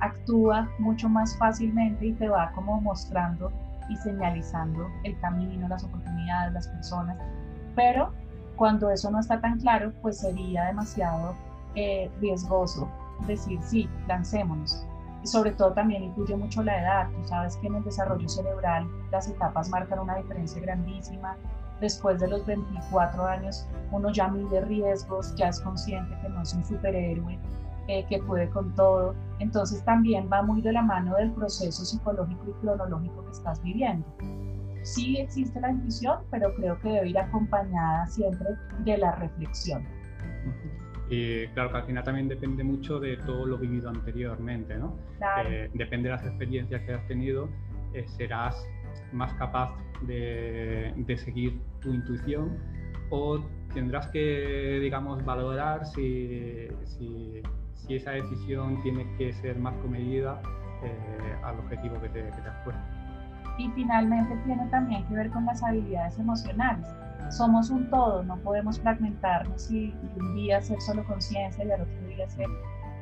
actúa 0.00 0.68
mucho 0.78 1.08
más 1.08 1.36
fácilmente 1.36 2.06
y 2.06 2.12
te 2.12 2.28
va 2.28 2.52
como 2.52 2.80
mostrando 2.80 3.52
y 3.88 3.96
señalizando 3.96 4.88
el 5.04 5.18
camino, 5.20 5.68
las 5.68 5.84
oportunidades, 5.84 6.52
las 6.52 6.68
personas. 6.68 7.18
Pero 7.74 8.12
cuando 8.56 8.90
eso 8.90 9.10
no 9.10 9.20
está 9.20 9.40
tan 9.40 9.58
claro, 9.58 9.92
pues 10.02 10.18
sería 10.18 10.66
demasiado 10.66 11.34
eh, 11.74 12.10
riesgoso 12.20 12.88
decir, 13.26 13.58
sí, 13.62 13.88
lancémonos. 14.06 14.84
Y 15.22 15.26
sobre 15.26 15.52
todo 15.52 15.72
también 15.72 16.04
incluye 16.04 16.36
mucho 16.36 16.62
la 16.62 16.80
edad. 16.80 17.08
Tú 17.10 17.28
sabes 17.28 17.56
que 17.56 17.66
en 17.66 17.76
el 17.76 17.84
desarrollo 17.84 18.28
cerebral 18.28 18.86
las 19.10 19.28
etapas 19.28 19.68
marcan 19.68 19.98
una 19.98 20.16
diferencia 20.16 20.60
grandísima. 20.62 21.36
Después 21.80 22.20
de 22.20 22.28
los 22.28 22.44
24 22.46 23.26
años, 23.26 23.66
uno 23.90 24.10
ya 24.10 24.28
mide 24.28 24.60
riesgos, 24.62 25.34
ya 25.36 25.48
es 25.48 25.60
consciente 25.60 26.14
que 26.20 26.28
no 26.28 26.42
es 26.42 26.52
un 26.52 26.64
superhéroe, 26.64 27.38
eh, 27.90 28.06
que 28.08 28.20
puede 28.20 28.48
con 28.50 28.72
todo. 28.76 29.16
Entonces 29.40 29.84
también 29.84 30.28
va 30.32 30.42
muy 30.42 30.62
de 30.62 30.72
la 30.72 30.80
mano 30.80 31.16
del 31.16 31.32
proceso 31.32 31.84
psicológico 31.84 32.44
y 32.48 32.52
cronológico 32.60 33.24
que 33.24 33.30
estás 33.32 33.60
viviendo. 33.64 34.06
Sí 34.84 35.16
existe 35.16 35.60
la 35.60 35.72
intuición, 35.72 36.20
pero 36.30 36.54
creo 36.54 36.78
que 36.78 36.88
debe 36.88 37.08
ir 37.08 37.18
acompañada 37.18 38.06
siempre 38.06 38.46
de 38.84 38.96
la 38.96 39.16
reflexión. 39.16 39.84
Y 41.08 41.48
claro 41.48 41.72
que 41.72 41.76
al 41.78 41.82
final 41.82 42.04
también 42.04 42.28
depende 42.28 42.62
mucho 42.62 43.00
de 43.00 43.16
todo 43.16 43.44
lo 43.44 43.58
vivido 43.58 43.88
anteriormente, 43.90 44.76
¿no? 44.76 44.96
Eh, 45.44 45.68
depende 45.74 46.08
de 46.08 46.14
las 46.14 46.24
experiencias 46.24 46.82
que 46.82 46.94
has 46.94 47.04
tenido, 47.08 47.48
eh, 47.92 48.06
serás 48.06 48.64
más 49.12 49.34
capaz 49.34 49.74
de, 50.02 50.94
de, 50.96 51.16
seguir 51.16 51.60
tu 51.80 51.92
intuición 51.92 52.56
o 53.10 53.40
tendrás 53.74 54.06
que, 54.12 54.78
digamos, 54.80 55.24
valorar 55.24 55.84
si, 55.86 56.68
si 56.84 57.42
si 57.86 57.96
esa 57.96 58.12
decisión 58.12 58.82
tiene 58.82 59.06
que 59.16 59.32
ser 59.32 59.58
más 59.58 59.74
comedida 59.76 60.40
eh, 60.82 61.36
al 61.42 61.58
objetivo 61.58 62.00
que 62.00 62.08
te, 62.08 62.24
que 62.24 62.40
te 62.42 62.48
has 62.48 62.64
puesto. 62.64 62.82
Y 63.58 63.68
finalmente 63.70 64.36
tiene 64.44 64.66
también 64.68 65.04
que 65.06 65.14
ver 65.14 65.30
con 65.30 65.44
las 65.44 65.62
habilidades 65.62 66.18
emocionales. 66.18 66.86
Somos 67.30 67.70
un 67.70 67.88
todo, 67.90 68.22
no 68.22 68.36
podemos 68.38 68.80
fragmentarnos 68.80 69.70
y, 69.70 69.94
un 70.18 70.34
día 70.34 70.60
ser 70.62 70.80
solo 70.80 71.04
conciencia 71.04 71.64
y 71.64 71.70
al 71.70 71.82
otro 71.82 72.08
día 72.08 72.28
ser. 72.28 72.46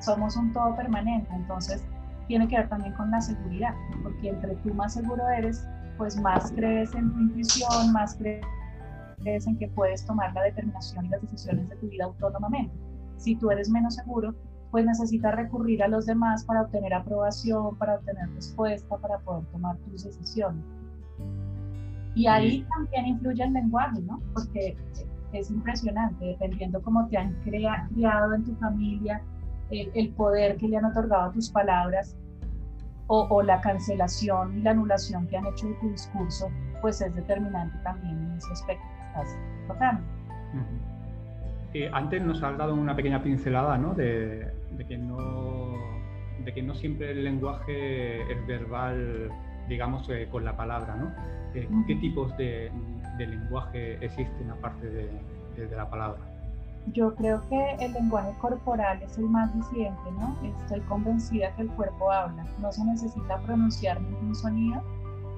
Somos 0.00 0.36
un 0.36 0.52
todo 0.52 0.76
permanente, 0.76 1.28
entonces 1.34 1.84
tiene 2.26 2.46
que 2.46 2.56
ver 2.56 2.68
también 2.68 2.92
con 2.94 3.10
la 3.10 3.20
seguridad, 3.20 3.74
porque 4.02 4.28
entre 4.28 4.54
tú 4.56 4.74
más 4.74 4.94
seguro 4.94 5.28
eres, 5.28 5.66
pues 5.96 6.20
más 6.20 6.52
crees 6.52 6.94
en 6.94 7.12
tu 7.12 7.20
intuición, 7.20 7.92
más 7.92 8.16
crees 8.16 9.46
en 9.46 9.56
que 9.58 9.68
puedes 9.68 10.04
tomar 10.04 10.32
la 10.34 10.42
determinación 10.42 11.06
y 11.06 11.08
las 11.08 11.22
decisiones 11.22 11.68
de 11.68 11.76
tu 11.76 11.88
vida 11.88 12.04
autónomamente. 12.04 12.74
Si 13.16 13.34
tú 13.34 13.50
eres 13.50 13.70
menos 13.70 13.94
seguro, 13.94 14.34
pues 14.70 14.84
necesitas 14.84 15.34
recurrir 15.34 15.82
a 15.82 15.88
los 15.88 16.06
demás 16.06 16.44
para 16.44 16.62
obtener 16.62 16.92
aprobación, 16.94 17.76
para 17.76 17.96
obtener 17.96 18.28
respuesta, 18.34 18.96
para 18.96 19.18
poder 19.18 19.44
tomar 19.46 19.76
tus 19.78 20.04
decisiones. 20.04 20.64
Y 22.14 22.26
ahí 22.26 22.66
también 22.68 23.06
influye 23.06 23.44
el 23.44 23.52
lenguaje, 23.52 24.00
¿no? 24.02 24.20
Porque 24.34 24.76
es 25.32 25.50
impresionante, 25.50 26.24
dependiendo 26.24 26.82
cómo 26.82 27.06
te 27.08 27.16
han 27.16 27.32
criado 27.44 28.34
en 28.34 28.44
tu 28.44 28.54
familia, 28.56 29.22
el, 29.70 30.10
poder 30.14 30.56
que 30.56 30.68
le 30.68 30.78
han 30.78 30.86
otorgado 30.86 31.30
a 31.30 31.32
tus 31.32 31.50
palabras 31.50 32.16
o, 33.06 33.42
la 33.42 33.60
cancelación 33.60 34.58
y 34.58 34.62
la 34.62 34.72
anulación 34.72 35.26
que 35.28 35.36
han 35.36 35.46
hecho 35.46 35.66
de 35.68 35.74
tu 35.74 35.90
discurso, 35.90 36.48
pues 36.80 37.00
es 37.00 37.14
determinante 37.14 37.78
también 37.82 38.18
en 38.18 38.32
ese 38.36 38.52
aspecto 38.52 38.84
que 38.84 39.06
estás 39.06 39.38
tratando. 39.66 40.02
antes 41.92 42.22
nos 42.22 42.42
has 42.42 42.58
dado 42.58 42.74
una 42.74 42.94
pequeña 42.96 43.22
pincelada 43.22 43.78
¿no? 43.78 43.94
de, 43.94 44.52
de 44.76 44.84
que 44.84 44.98
no, 44.98 45.72
de 46.44 46.52
que 46.52 46.62
no 46.62 46.74
siempre 46.74 47.12
el 47.12 47.24
lenguaje 47.24 48.20
es 48.30 48.46
verbal, 48.46 49.30
digamos, 49.68 50.08
eh, 50.10 50.28
con 50.30 50.44
la 50.44 50.56
palabra, 50.56 50.96
¿no? 50.96 51.12
Eh, 51.54 51.68
¿Qué 51.86 51.96
tipos 51.96 52.36
de, 52.36 52.70
de, 53.16 53.26
lenguaje 53.26 54.04
existen 54.04 54.50
aparte 54.50 54.86
de, 54.88 55.10
de, 55.56 55.76
la 55.76 55.88
palabra? 55.88 56.20
Yo 56.92 57.14
creo 57.14 57.42
que 57.48 57.76
el 57.80 57.92
lenguaje 57.92 58.32
corporal 58.40 59.02
es 59.02 59.18
el 59.18 59.24
más 59.24 59.54
reciente, 59.54 60.10
¿no? 60.18 60.36
Estoy 60.62 60.80
convencida 60.82 61.54
que 61.56 61.62
el 61.62 61.68
cuerpo 61.70 62.10
habla. 62.10 62.44
No 62.60 62.70
se 62.72 62.84
necesita 62.84 63.38
pronunciar 63.40 64.00
ningún 64.00 64.34
sonido, 64.34 64.82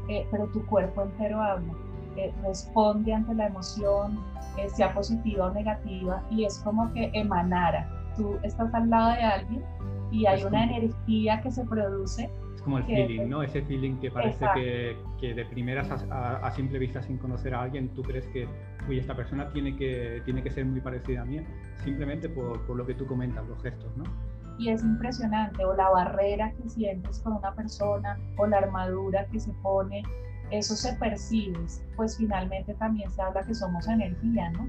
eh, 0.09 0.27
pero 0.31 0.47
tu 0.49 0.65
cuerpo 0.67 1.03
entero 1.03 1.41
habla. 1.41 1.73
eh, 2.17 2.33
responde 2.43 3.15
ante 3.15 3.33
la 3.35 3.47
emoción, 3.47 4.19
eh, 4.59 4.69
sea 4.69 4.93
positiva 4.93 5.47
o 5.47 5.55
negativa, 5.55 6.23
y 6.29 6.45
es 6.45 6.59
como 6.59 6.93
que 6.93 7.11
emanara. 7.15 7.89
Tú 8.21 8.39
estás 8.43 8.73
al 8.75 8.91
lado 8.91 9.13
de 9.13 9.23
alguien 9.23 9.65
y 10.11 10.27
hay 10.27 10.45
una 10.45 10.65
energía 10.65 11.41
que 11.41 11.51
se 11.51 11.65
produce. 11.65 12.31
Es 12.55 12.61
como 12.63 12.77
el 12.77 12.85
feeling, 12.85 13.29
¿no? 13.29 13.43
Ese 13.43 13.63
feeling 13.63 13.99
que 14.01 14.11
parece 14.11 14.45
que, 14.55 14.97
que, 15.19 15.33
de 15.33 15.47
primeras 15.47 15.91
a, 15.91 16.51
simple 16.51 16.79
vista 16.79 17.01
sin 17.01 17.17
conocer 17.17 17.55
a 17.55 17.63
alguien, 17.63 17.89
tú 17.95 18.03
crees 18.03 18.27
que, 18.29 18.47
uy, 18.87 18.99
esta 18.99 19.15
persona 19.17 19.51
tiene 19.53 19.75
que, 19.75 20.21
tiene 20.27 20.43
que 20.43 20.51
ser 20.51 20.67
muy 20.67 20.81
parecida 20.83 21.23
a 21.23 21.25
mí, 21.25 21.41
simplemente 21.83 22.29
por, 22.29 22.61
por 22.67 22.77
lo 22.77 22.87
que 22.87 22.93
tú 22.93 23.07
comentas, 23.07 23.47
los 23.49 23.63
gestos, 23.63 23.97
¿no? 23.97 24.05
y 24.61 24.69
es 24.69 24.83
impresionante, 24.83 25.65
o 25.65 25.75
la 25.75 25.89
barrera 25.89 26.53
que 26.53 26.69
sientes 26.69 27.21
con 27.21 27.33
una 27.33 27.55
persona, 27.55 28.19
o 28.37 28.47
la 28.47 28.59
armadura 28.59 29.25
que 29.29 29.41
se 29.41 29.51
pone, 29.63 30.03
eso 30.51 30.77
se 30.77 30.93
percibe, 30.97 31.59
pues 31.97 32.19
finalmente 32.19 32.75
también 32.75 33.11
se 33.11 33.23
habla 33.23 33.43
que 33.43 33.55
somos 33.55 33.89
energía, 33.89 34.51
¿no? 34.51 34.69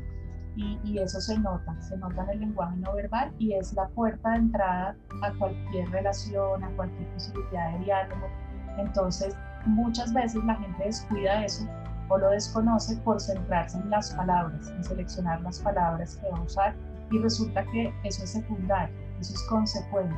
Y, 0.55 0.77
y, 0.84 1.00
eso 1.00 1.22
se 1.22 1.39
nota, 1.39 1.79
se 1.79 1.96
nota 1.98 2.24
en 2.24 2.29
el 2.29 2.39
lenguaje 2.41 2.75
no 2.77 2.93
verbal 2.93 3.31
y 3.39 3.53
es 3.53 3.74
la 3.74 3.88
puerta 3.89 4.31
de 4.31 4.38
entrada 4.38 4.96
a 5.24 5.31
cualquier 5.34 5.89
relación, 5.91 6.63
a 6.63 6.70
cualquier 6.72 7.08
posibilidad 7.13 7.72
de 7.72 7.86
diálogo. 7.86 8.27
Entonces, 8.77 9.36
muchas 9.65 10.13
veces 10.13 10.43
la 10.43 10.55
gente 10.55 10.84
descuida 10.84 11.46
eso 11.46 11.65
o 12.10 12.17
lo 12.17 12.29
desconoce 12.31 12.98
por 12.98 13.22
centrarse 13.22 13.77
en 13.77 13.89
las 13.89 14.13
palabras, 14.13 14.70
en 14.70 14.84
seleccionar 14.84 15.41
las 15.41 15.60
palabras 15.60 16.17
que 16.17 16.29
va 16.29 16.38
a 16.38 16.41
usar 16.41 16.75
y 17.10 17.20
resulta 17.20 17.63
que 17.72 17.93
eso 18.03 18.24
es 18.24 18.31
secundario, 18.31 18.96
eso 19.20 19.34
es 19.34 19.43
consecuente. 19.43 20.15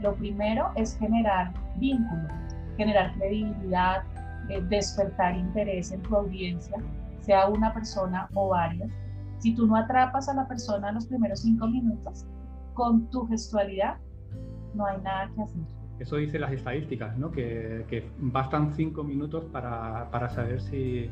Lo 0.00 0.14
primero 0.14 0.70
es 0.76 0.96
generar 0.98 1.52
vínculo, 1.76 2.28
generar 2.76 3.12
credibilidad, 3.14 4.02
eh, 4.48 4.60
despertar 4.68 5.36
interés 5.36 5.92
en 5.92 6.02
tu 6.02 6.16
audiencia, 6.16 6.76
sea 7.20 7.48
una 7.48 7.72
persona 7.72 8.28
o 8.34 8.48
varias. 8.48 8.90
Si 9.40 9.54
tú 9.54 9.66
no 9.66 9.76
atrapas 9.76 10.28
a 10.28 10.34
la 10.34 10.46
persona 10.46 10.90
en 10.90 10.94
los 10.94 11.06
primeros 11.06 11.40
cinco 11.40 11.66
minutos, 11.66 12.26
con 12.74 13.10
tu 13.10 13.26
gestualidad 13.26 13.96
no 14.74 14.86
hay 14.86 15.00
nada 15.00 15.30
que 15.34 15.42
hacer. 15.42 15.62
Eso 15.98 16.16
dice 16.16 16.38
las 16.38 16.52
estadísticas, 16.52 17.18
¿no? 17.18 17.30
Que, 17.30 17.84
que 17.88 18.08
bastan 18.18 18.72
cinco 18.74 19.04
minutos 19.04 19.44
para, 19.52 20.10
para 20.10 20.30
saber 20.30 20.62
si, 20.62 21.10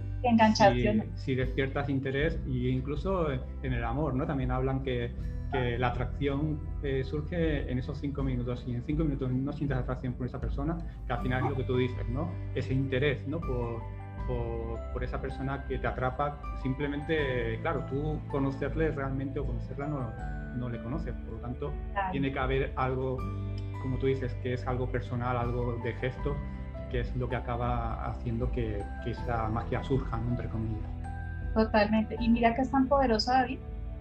si, 0.54 1.02
si, 1.14 1.34
despiertas 1.34 1.90
interés 1.90 2.40
e 2.46 2.70
incluso 2.70 3.30
en 3.30 3.72
el 3.72 3.84
amor, 3.84 4.14
¿no? 4.14 4.24
También 4.24 4.50
hablan 4.50 4.82
que 4.82 5.12
que 5.52 5.78
la 5.78 5.88
atracción 5.88 6.60
eh, 6.82 7.02
surge 7.04 7.70
en 7.70 7.78
esos 7.78 7.98
cinco 7.98 8.22
minutos 8.22 8.64
y 8.66 8.74
en 8.74 8.82
cinco 8.84 9.04
minutos 9.04 9.30
no 9.30 9.52
sientes 9.52 9.78
atracción 9.78 10.12
por 10.14 10.26
esa 10.26 10.40
persona, 10.40 10.76
que 11.06 11.12
al 11.12 11.22
final 11.22 11.44
es 11.44 11.50
lo 11.50 11.56
que 11.56 11.64
tú 11.64 11.76
dices, 11.76 12.08
¿no? 12.08 12.30
Ese 12.54 12.74
interés, 12.74 13.26
¿no? 13.26 13.40
Por, 13.40 13.82
por, 14.28 15.02
esa 15.02 15.20
persona 15.20 15.64
que 15.66 15.78
te 15.78 15.86
atrapa, 15.86 16.38
simplemente, 16.62 17.58
claro, 17.62 17.84
tú 17.88 18.20
conocerle 18.28 18.90
realmente 18.90 19.38
o 19.38 19.46
conocerla 19.46 19.86
no, 19.86 20.10
no 20.56 20.68
le 20.68 20.82
conoces, 20.82 21.14
por 21.14 21.34
lo 21.34 21.38
tanto, 21.38 21.72
tiene 22.10 22.32
que 22.32 22.38
haber 22.38 22.72
algo, 22.76 23.16
como 23.80 23.96
tú 23.98 24.06
dices, 24.06 24.34
que 24.42 24.54
es 24.54 24.66
algo 24.66 24.90
personal, 24.90 25.36
algo 25.36 25.78
de 25.84 25.92
gesto, 25.94 26.36
que 26.90 27.00
es 27.00 27.14
lo 27.16 27.28
que 27.28 27.36
acaba 27.36 28.06
haciendo 28.06 28.50
que, 28.50 28.82
que 29.04 29.12
esa 29.12 29.48
magia 29.48 29.82
surja, 29.84 30.16
¿no? 30.16 30.30
entre 30.30 30.48
comillas. 30.48 30.90
Totalmente. 31.54 32.16
Y 32.18 32.28
mira 32.28 32.54
que 32.54 32.62
es 32.62 32.70
tan 32.70 32.88
poderoso, 32.88 33.30
David, 33.30 33.58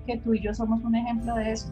que 0.08 0.18
tú 0.18 0.34
y 0.34 0.42
yo 0.42 0.54
somos 0.54 0.82
un 0.84 0.96
ejemplo 0.96 1.36
de 1.36 1.52
eso, 1.52 1.72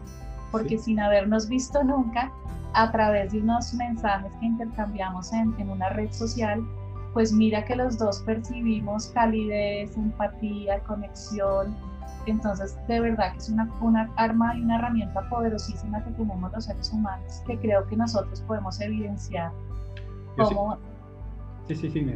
porque 0.52 0.78
sin 0.78 1.00
habernos 1.00 1.48
visto 1.48 1.82
nunca, 1.82 2.30
a 2.74 2.92
través 2.92 3.32
de 3.32 3.40
unos 3.40 3.72
mensajes 3.74 4.32
que 4.36 4.46
intercambiamos 4.46 5.32
en, 5.32 5.54
en 5.58 5.70
una 5.70 5.88
red 5.88 6.12
social, 6.12 6.62
pues 7.16 7.32
mira 7.32 7.64
que 7.64 7.74
los 7.74 7.96
dos 7.96 8.20
percibimos 8.26 9.06
calidez, 9.06 9.96
empatía, 9.96 10.80
conexión. 10.80 11.74
Entonces, 12.26 12.76
de 12.88 13.00
verdad 13.00 13.32
que 13.32 13.38
es 13.38 13.48
una, 13.48 13.72
una 13.80 14.12
arma 14.16 14.54
y 14.54 14.60
una 14.60 14.76
herramienta 14.76 15.26
poderosísima 15.30 16.04
que 16.04 16.10
tenemos 16.10 16.52
los 16.52 16.66
seres 16.66 16.92
humanos, 16.92 17.42
que 17.46 17.58
creo 17.58 17.86
que 17.86 17.96
nosotros 17.96 18.42
podemos 18.42 18.78
evidenciar. 18.82 19.50
Sí, 21.66 21.74
sí, 21.74 21.88
sí, 21.88 22.06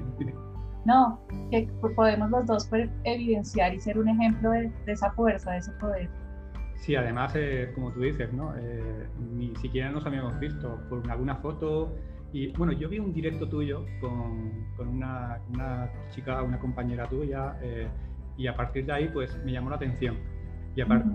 no, 0.85 1.19
que 1.51 1.67
podemos 1.97 2.31
los 2.31 2.45
dos 2.45 2.69
evidenciar 3.05 3.73
y 3.73 3.81
ser 3.81 3.99
un 3.99 4.09
ejemplo 4.11 4.51
de, 4.51 4.71
esa 4.87 5.13
fuerza, 5.13 5.53
de 5.53 5.59
ese 5.61 5.73
poder. 5.81 6.11
Sí, 6.75 6.95
además, 6.95 7.33
eh, 7.37 7.73
como 7.75 7.91
tú 7.93 8.01
dices, 8.01 8.31
¿no? 8.35 8.55
Eh, 8.55 9.09
ni 9.35 9.57
siquiera 9.57 9.91
nos 9.91 10.05
habíamos 10.05 10.39
visto 10.39 10.79
por 10.91 11.11
alguna 11.11 11.37
foto. 11.37 11.97
Y 12.33 12.49
bueno, 12.53 12.73
yo 12.73 12.89
vi 12.89 12.99
un 12.99 13.13
directo 13.13 13.49
tuyo 13.49 13.85
con, 14.01 14.67
con 14.77 14.89
una, 14.89 15.41
una, 15.53 15.91
chica, 16.11 16.43
una 16.43 16.59
compañera 16.59 17.09
tuya, 17.09 17.57
eh, 17.63 17.89
y 18.37 18.47
a 18.47 18.55
partir 18.55 18.87
de 18.87 18.93
ahí, 18.93 19.11
pues 19.13 19.37
me 19.45 19.53
llamó 19.53 19.71
la 19.71 19.77
atención. 19.77 20.17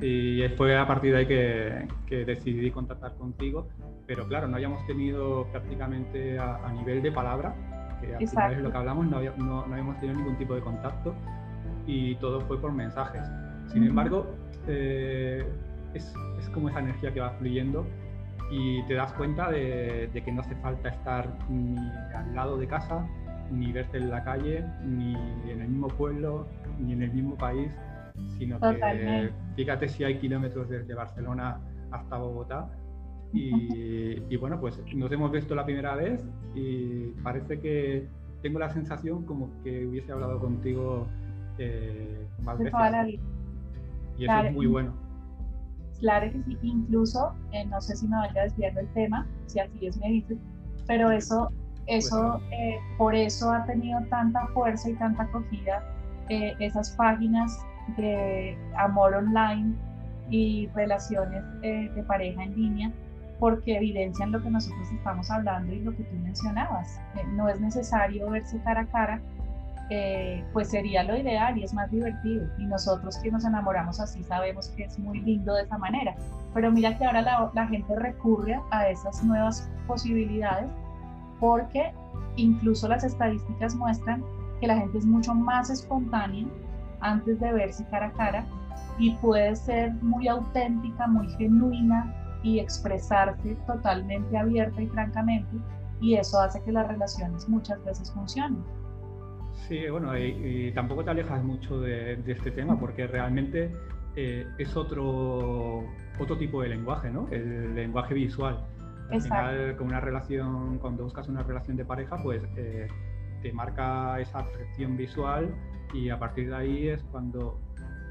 Y, 0.01 0.43
y 0.43 0.49
fue 0.49 0.78
a 0.78 0.86
partir 0.86 1.13
de 1.13 1.17
ahí 1.19 1.25
que, 1.25 1.88
que, 2.06 2.25
decidí 2.25 2.69
contactar 2.71 3.15
contigo. 3.15 3.67
Pero 4.06 4.28
claro, 4.28 4.47
no 4.47 4.56
habíamos 4.56 4.86
tenido 4.86 5.47
prácticamente 5.51 6.38
a, 6.38 6.58
a 6.58 6.71
nivel 6.73 7.01
de 7.01 7.12
palabra 7.12 7.56
que 8.01 8.15
al 8.15 8.28
final 8.28 8.54
es 8.54 8.60
lo 8.60 8.71
que 8.71 8.78
hablamos, 8.78 9.08
no, 9.08 9.21
no, 9.38 9.62
habíamos 9.62 9.99
tenido 9.99 10.17
ningún 10.17 10.38
tipo 10.38 10.56
de 10.56 10.62
contacto 10.62 11.13
y 11.88 12.15
todo 12.15 12.41
fue 12.41 12.60
por 12.60 12.71
mensajes. 12.71 13.21
Sin 13.67 13.84
embargo, 13.84 14.28
eh, 14.67 15.45
es, 15.93 16.13
es, 16.39 16.49
como 16.49 16.69
esa 16.69 16.80
energía 16.80 17.13
que 17.13 17.19
va 17.19 17.32
fluyendo 17.32 17.86
y 18.51 18.84
te 18.84 18.93
das 18.93 19.12
cuenta 19.13 19.49
de, 19.49 20.10
que 20.13 20.31
no 20.31 20.41
hace 20.41 20.55
falta 20.55 20.89
estar 20.89 21.27
ni 21.49 21.77
al 22.13 22.36
lado 22.36 22.58
de 22.58 22.67
casa, 22.67 23.08
ni 23.51 23.71
verte 23.71 23.97
en 23.97 24.10
la 24.10 24.23
calle, 24.23 24.63
ni 24.84 25.15
en 25.49 25.62
el 25.62 25.69
mismo 25.69 25.88
pueblo, 25.88 26.47
ni 26.79 26.93
en 26.93 27.03
el 27.03 27.12
mismo 27.12 27.36
país, 27.36 27.71
sino 28.38 28.60
que 28.60 29.31
fíjate 29.55 29.89
si 29.89 30.03
hay 30.03 30.19
kilómetros 30.19 30.69
desde 30.69 30.93
Barcelona 30.93 31.60
hasta 31.91 32.17
Bogotá 32.17 32.69
y, 33.34 34.36
bueno, 34.38 34.60
pues 34.60 34.81
nos 34.95 35.12
hemos 35.12 35.31
visto 35.31 35.55
la 35.55 35.65
primera 35.65 35.95
vez 35.95 36.23
y 36.53 37.08
parece 37.23 37.60
que 37.60 38.08
tengo 38.41 38.60
la 38.60 38.69
sensación 38.69 39.25
como 39.25 39.49
que 39.63 39.86
hubiese 39.86 40.12
hablado 40.12 40.39
contigo 40.39 41.08
eh, 41.58 42.27
más 42.43 42.58
veces. 42.58 42.73
Y 44.17 44.25
eso 44.25 44.39
es 44.39 44.53
muy 44.53 44.67
bueno. 44.67 45.05
Claro 45.99 46.31
que 46.31 46.43
sí, 46.43 46.58
incluso, 46.62 47.34
eh, 47.51 47.65
no 47.65 47.79
sé 47.81 47.95
si 47.95 48.08
me 48.08 48.17
vaya 48.17 48.43
desviando 48.43 48.81
el 48.81 48.88
tema, 48.93 49.27
si 49.47 49.60
así 49.60 49.88
es 49.88 49.97
me 49.97 50.08
dice, 50.10 50.38
pero 50.88 51.10
eso, 51.10 51.51
eso 51.88 52.39
pues 52.39 52.60
eh, 52.60 52.77
por 52.97 53.15
eso 53.15 53.51
ha 53.51 53.65
tenido 53.65 53.99
tanta 54.10 54.45
fuerza 54.47 54.89
y 54.89 54.93
tanta 54.95 55.23
acogida 55.23 55.84
esas 56.27 56.89
páginas 56.91 57.63
de 57.97 58.58
amor 58.77 59.13
online 59.13 59.75
y 60.31 60.67
relaciones 60.73 61.43
de 61.62 62.03
pareja 62.08 62.43
en 62.43 62.55
línea, 62.55 62.91
porque 63.39 63.77
evidencian 63.77 64.31
lo 64.31 64.41
que 64.41 64.49
nosotros 64.49 64.89
estamos 64.91 65.29
hablando 65.29 65.73
y 65.73 65.81
lo 65.81 65.95
que 65.95 66.03
tú 66.03 66.15
mencionabas. 66.17 66.99
Eh, 67.15 67.23
no 67.34 67.49
es 67.49 67.60
necesario 67.60 68.29
verse 68.29 68.60
cara 68.63 68.81
a 68.81 68.86
cara, 68.88 69.21
eh, 69.89 70.43
pues 70.54 70.69
sería 70.69 71.04
lo 71.04 71.15
ideal 71.15 71.58
y 71.58 71.63
es 71.63 71.74
más 71.74 71.89
divertido. 71.91 72.48
Y 72.58 72.65
nosotros 72.65 73.17
que 73.19 73.32
nos 73.32 73.45
enamoramos 73.45 74.00
así 74.00 74.24
sabemos 74.24 74.69
que 74.69 74.84
es 74.86 74.98
muy 75.00 75.19
lindo 75.21 75.54
de 75.54 75.63
esa 75.63 75.78
manera. 75.78 76.15
Pero 76.54 76.71
mira 76.71 76.98
que 76.98 77.06
ahora 77.06 77.21
la, 77.21 77.52
la 77.54 77.67
gente 77.67 77.95
recurre 77.95 78.60
a 78.71 78.89
esas 78.89 79.24
nuevas 79.24 79.69
posibilidades 79.88 80.69
porque 81.39 81.93
incluso 82.38 82.88
las 82.88 83.04
estadísticas 83.04 83.76
muestran 83.76 84.24
que 84.60 84.67
la 84.67 84.78
gente 84.78 84.98
es 84.98 85.06
mucho 85.06 85.34
más 85.34 85.69
espontánea 85.69 86.45
antes 87.02 87.39
de 87.39 87.52
verse 87.52 87.86
cara 87.91 88.08
a 88.08 88.12
cara 88.13 88.45
y 88.98 89.12
puede 89.15 89.56
ser 89.56 89.93
muy 89.95 90.28
auténtica, 90.30 91.08
muy 91.08 91.28
genuina, 91.32 92.13
y 92.45 92.60
expresarse 92.60 93.56
totalmente 93.65 94.38
abierta 94.38 94.80
y 94.80 94.88
francamente 94.88 95.58
y 96.00 96.15
eso 96.15 96.39
hace 96.39 96.62
que 96.62 96.71
las 96.71 96.88
relaciones 96.88 97.50
muchas 97.50 97.84
veces 97.84 98.12
funcionen. 98.12 98.63
Sí, 99.56 99.88
bueno, 99.89 100.18
y, 100.18 100.72
tampoco 100.74 101.04
te 101.04 101.12
alejas 101.12 101.44
mucho 101.44 101.80
de, 101.80 102.22
este 102.28 102.52
tema 102.52 102.80
porque 102.80 103.08
realmente 103.08 103.72
eh, 104.15 104.46
es 104.58 104.76
otro, 104.76 105.84
otro 106.20 106.38
tipo 106.38 106.62
de 106.62 106.70
lenguaje, 106.70 107.10
¿no? 107.10 107.28
El 107.32 107.74
lenguaje 107.74 108.13
visual. 108.13 108.63
Al 109.12 109.22
final, 109.22 109.76
con 109.78 109.88
una 109.88 110.00
relación, 110.00 110.80
cuando 110.80 111.04
buscas 111.04 111.28
una 111.28 111.44
relación 111.44 111.78
de 111.78 111.86
pareja, 111.86 112.18
pues 112.22 112.44
eh, 112.58 112.88
te 113.41 113.54
marca 113.54 114.20
esa 114.20 114.39
atracción 114.39 114.98
visual 114.98 115.54
y 115.94 116.10
a 116.10 116.20
partir 116.20 116.50
de 116.50 116.56
ahí 116.56 116.88
es 116.89 117.04
cuando 117.12 117.60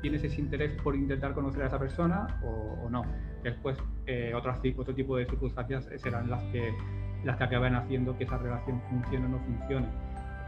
tienes 0.03 0.23
ese 0.23 0.41
interés 0.41 0.71
por 0.83 0.95
intentar 0.95 1.35
conocer 1.35 1.63
a 1.63 1.67
esa 1.67 1.79
persona 1.79 2.41
o, 2.45 2.85
o 2.85 2.91
no. 2.91 3.05
Después, 3.43 3.79
eh, 4.07 4.33
otras, 4.35 4.59
otro 4.77 4.95
tipo 4.95 5.17
de 5.17 5.27
circunstancias 5.27 5.89
serán 5.97 6.31
las 6.31 6.43
que, 6.45 6.75
las 7.25 7.37
que 7.37 7.45
acaban 7.45 7.75
haciendo 7.75 8.17
que 8.17 8.25
esa 8.25 8.39
relación 8.39 8.81
funcione 8.89 9.27
o 9.27 9.29
no 9.29 9.39
funcione. 9.41 9.87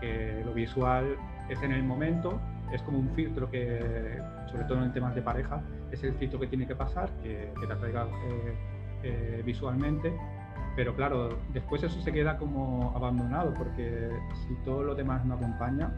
Que 0.07 0.43
lo 0.45 0.55
visual 0.55 1.17
es 1.49 1.61
en 1.63 1.73
el 1.73 1.83
momento, 1.83 2.41
es 2.73 2.81
como 2.83 2.99
un 2.99 3.11
filtro 3.11 3.51
que, 3.51 4.21
sobre 4.51 4.65
todo 4.65 4.85
en 4.85 4.93
temas 4.93 5.15
de 5.15 5.23
pareja, 5.23 5.61
es 5.91 6.03
el 6.05 6.15
filtro 6.15 6.39
que 6.39 6.47
tiene 6.47 6.67
que 6.67 6.77
pasar, 6.77 7.11
que, 7.23 7.53
te 7.59 7.73
atraiga 7.73 8.05
eh, 8.05 8.55
eh, 9.03 9.43
visualmente, 9.45 10.13
pero 10.77 10.95
claro, 10.95 11.39
después 11.53 11.83
eso 11.83 12.01
se 12.01 12.13
queda 12.13 12.39
como 12.39 12.93
abandonado, 12.95 13.53
porque 13.55 14.11
si 14.47 14.55
todo 14.65 14.85
lo 14.85 14.95
demás 14.95 15.25
no 15.25 15.35
acompaña, 15.35 15.91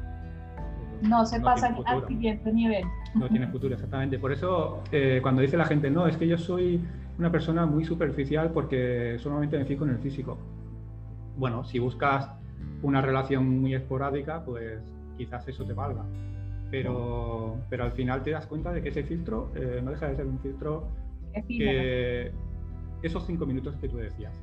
no 1.03 1.25
se 1.27 1.41
pasa 1.41 1.77
al 1.87 2.07
siguiente 2.09 2.53
nivel. 2.53 2.85
No 3.15 3.29
tiene 3.29 3.47
futuro, 3.53 3.75
exactamente. 3.75 4.19
Por 4.19 4.33
eso, 4.33 4.83
eh, 4.91 5.21
cuando 5.23 5.43
dice 5.43 5.57
la 5.57 5.65
gente, 5.65 5.91
no, 5.91 6.07
es 6.07 6.17
que 6.17 6.27
yo 6.27 6.39
soy 6.39 6.81
una 7.19 7.31
persona 7.31 7.67
muy 7.67 7.85
superficial 7.85 8.51
porque 8.51 9.17
solamente 9.19 9.59
me 9.59 9.65
fijo 9.65 9.85
en 9.85 9.91
el 9.91 9.99
físico. 9.99 10.39
Bueno, 11.37 11.63
si 11.63 11.79
buscas 11.79 12.38
una 12.83 13.01
relación 13.01 13.61
muy 13.61 13.75
esporádica, 13.75 14.45
pues 14.45 14.81
quizás 15.17 15.47
eso 15.49 15.65
te 15.65 15.73
valga. 15.73 16.05
Pero, 16.71 17.57
pero 17.71 17.85
al 17.85 17.93
final 17.93 18.23
te 18.23 18.31
das 18.31 18.47
cuenta 18.47 18.73
de 18.73 18.83
que 18.83 18.91
ese 18.91 19.03
filtro 19.03 19.51
eh, 19.55 19.81
no 19.83 19.91
deja 19.91 20.09
de 20.09 20.17
ser 20.17 20.27
un 20.27 20.39
filtro 20.39 20.89
que 21.47 22.31
esos 23.03 23.27
cinco 23.27 23.47
minutos 23.47 23.77
que 23.77 23.89
tú 23.89 23.97
decías. 23.97 24.39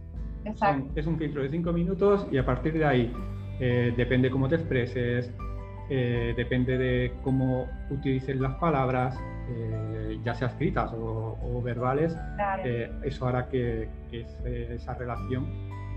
es 0.95 1.07
un 1.07 1.17
filtro 1.17 1.43
de 1.43 1.49
cinco 1.49 1.71
minutos 1.71 2.27
y 2.31 2.37
a 2.37 2.45
partir 2.45 2.73
de 2.73 2.85
ahí 2.85 3.13
eh, 3.59 3.93
depende 3.95 4.29
cómo 4.29 4.47
te 4.47 4.55
expreses, 4.55 5.31
eh, 5.89 6.33
depende 6.35 6.77
de 6.77 7.13
cómo 7.23 7.67
utilices 7.89 8.39
las 8.39 8.55
palabras, 8.55 9.17
ya 10.23 10.33
sea 10.33 10.47
escritas 10.47 10.91
o, 10.95 11.61
verbales, 11.63 12.17
eso 13.03 13.27
hará 13.27 13.47
que, 13.47 13.87
esa 14.11 14.95
relación, 14.95 15.45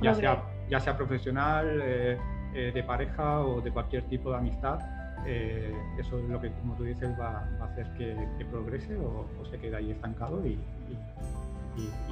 ya 0.02 0.14
sea, 0.14 0.42
ya 0.68 0.80
sea 0.80 0.96
profesional, 0.96 1.78
de 1.78 2.84
pareja 2.86 3.40
o 3.40 3.60
de 3.60 3.70
cualquier 3.70 4.04
tipo 4.04 4.30
de 4.30 4.36
amistad, 4.38 4.80
eh, 5.26 5.76
eso 5.98 6.18
es 6.18 6.28
lo 6.28 6.40
que, 6.40 6.50
como 6.52 6.74
tú 6.74 6.84
dices, 6.84 7.10
va, 7.20 7.46
a 7.60 7.64
hacer 7.64 7.86
que, 7.94 8.16
progrese 8.50 8.96
o, 8.96 9.26
se 9.50 9.58
quede 9.58 9.76
ahí 9.76 9.90
estancado 9.90 10.44
y, 10.46 10.58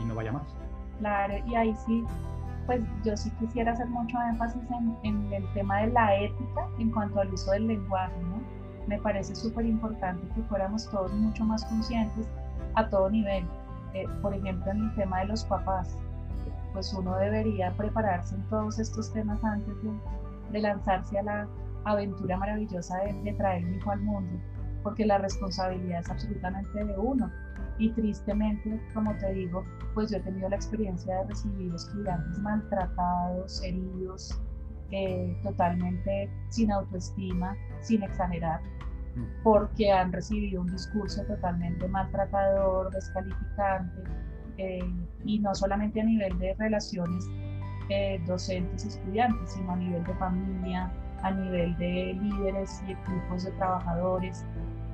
no 0.07 0.15
vaya 0.15 0.33
más. 0.33 0.43
Claro, 0.99 1.35
y 1.47 1.55
ahí 1.55 1.75
sí, 1.87 2.05
pues 2.67 2.81
yo 3.05 3.17
sí 3.17 3.31
quisiera 3.39 3.73
hacer 3.73 3.87
mucho 3.89 4.17
énfasis 4.31 4.63
en, 5.03 5.33
el 5.33 5.45
tema 5.55 5.81
de 5.81 5.89
la 5.89 6.17
ética 6.17 6.69
en 6.79 6.91
cuanto 6.91 7.21
al 7.21 7.33
uso 7.33 7.51
del 7.53 7.67
lenguaje, 7.67 8.15
¿no? 8.23 8.41
Me 8.87 8.99
parece 8.99 9.35
súper 9.35 9.67
importante 9.67 10.25
que 10.35 10.43
fuéramos 10.43 10.89
todos 10.91 11.13
mucho 11.13 11.45
más 11.45 11.65
conscientes 11.65 12.29
a 12.75 12.89
todo 12.89 13.11
nivel. 13.11 13.45
Eh, 13.95 14.05
por 14.23 14.35
ejemplo, 14.35 14.71
en 14.71 14.85
el 14.85 14.95
tema 14.95 15.21
de 15.21 15.27
los 15.27 15.45
papás, 15.45 15.99
pues 16.77 16.93
uno 16.93 17.17
debería 17.17 17.75
prepararse 17.75 18.35
en 18.35 18.43
todos 18.51 18.79
estos 18.79 19.11
temas 19.11 19.43
antes 19.43 19.75
de 20.53 20.61
lanzarse 20.61 21.19
a 21.19 21.23
la, 21.23 21.49
aventura 21.85 22.37
maravillosa 22.37 22.99
de, 22.99 23.33
traer 23.33 23.65
un 23.65 23.77
hijo 23.77 23.91
al 23.93 24.01
mundo, 24.01 24.39
porque 24.83 25.07
la 25.07 25.17
responsabilidad 25.17 26.01
es 26.01 26.11
absolutamente 26.11 26.85
de 26.85 26.99
uno. 26.99 27.33
Y 27.79 27.93
tristemente, 27.93 28.79
como 28.93 29.17
te 29.17 29.33
digo, 29.33 29.65
pues 29.95 30.11
yo 30.11 30.19
he 30.19 30.21
tenido 30.21 30.51
la 30.51 30.57
experiencia 30.57 31.17
de 31.17 31.29
recibir 31.29 31.75
estudiantes 31.75 32.39
maltratados, 32.41 33.63
heridos, 33.63 34.39
eh, 34.91 35.35
totalmente 35.43 36.31
sin 36.51 36.73
autoestima, 36.73 37.57
sin 37.81 38.03
exagerar, 38.03 38.61
mm. 39.15 39.43
porque 39.43 39.91
han 39.91 40.13
recibido 40.13 40.61
un 40.61 40.67
discurso 40.67 41.25
totalmente 41.25 41.89
maltratador, 41.89 42.91
descalificante, 42.91 44.03
eh, 44.59 44.85
y 45.25 45.39
no 45.39 45.55
solamente 45.55 46.01
a 46.01 46.05
nivel 46.05 46.39
de 46.39 46.55
relaciones 46.55 47.29
eh, 47.89 48.21
docentes-estudiantes, 48.27 49.53
sino 49.53 49.73
a 49.73 49.77
nivel 49.77 50.05
de 50.05 50.15
familia, 50.15 50.91
a 51.23 51.31
nivel 51.31 51.77
de 51.79 52.19
líderes 52.21 52.83
y 52.87 52.93
equipos 52.93 53.45
de 53.45 53.53
trabajadores. 53.53 54.45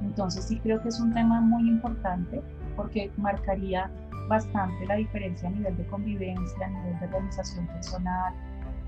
Entonces 0.02 0.44
sí 0.44 0.58
creo 0.58 0.82
que 0.82 0.88
es 0.88 1.00
un 1.00 1.12
tema 1.14 1.40
muy 1.40 1.68
importante 1.68 2.42
porque 2.76 3.10
marcaría 3.16 3.90
bastante 4.28 4.86
la 4.86 4.96
diferencia 4.96 5.48
a 5.48 5.52
nivel 5.52 5.76
de 5.76 5.86
convivencia, 5.86 6.66
a 6.66 6.70
nivel 6.70 6.98
de 7.00 7.06
organización 7.06 7.66
personal, 7.68 8.34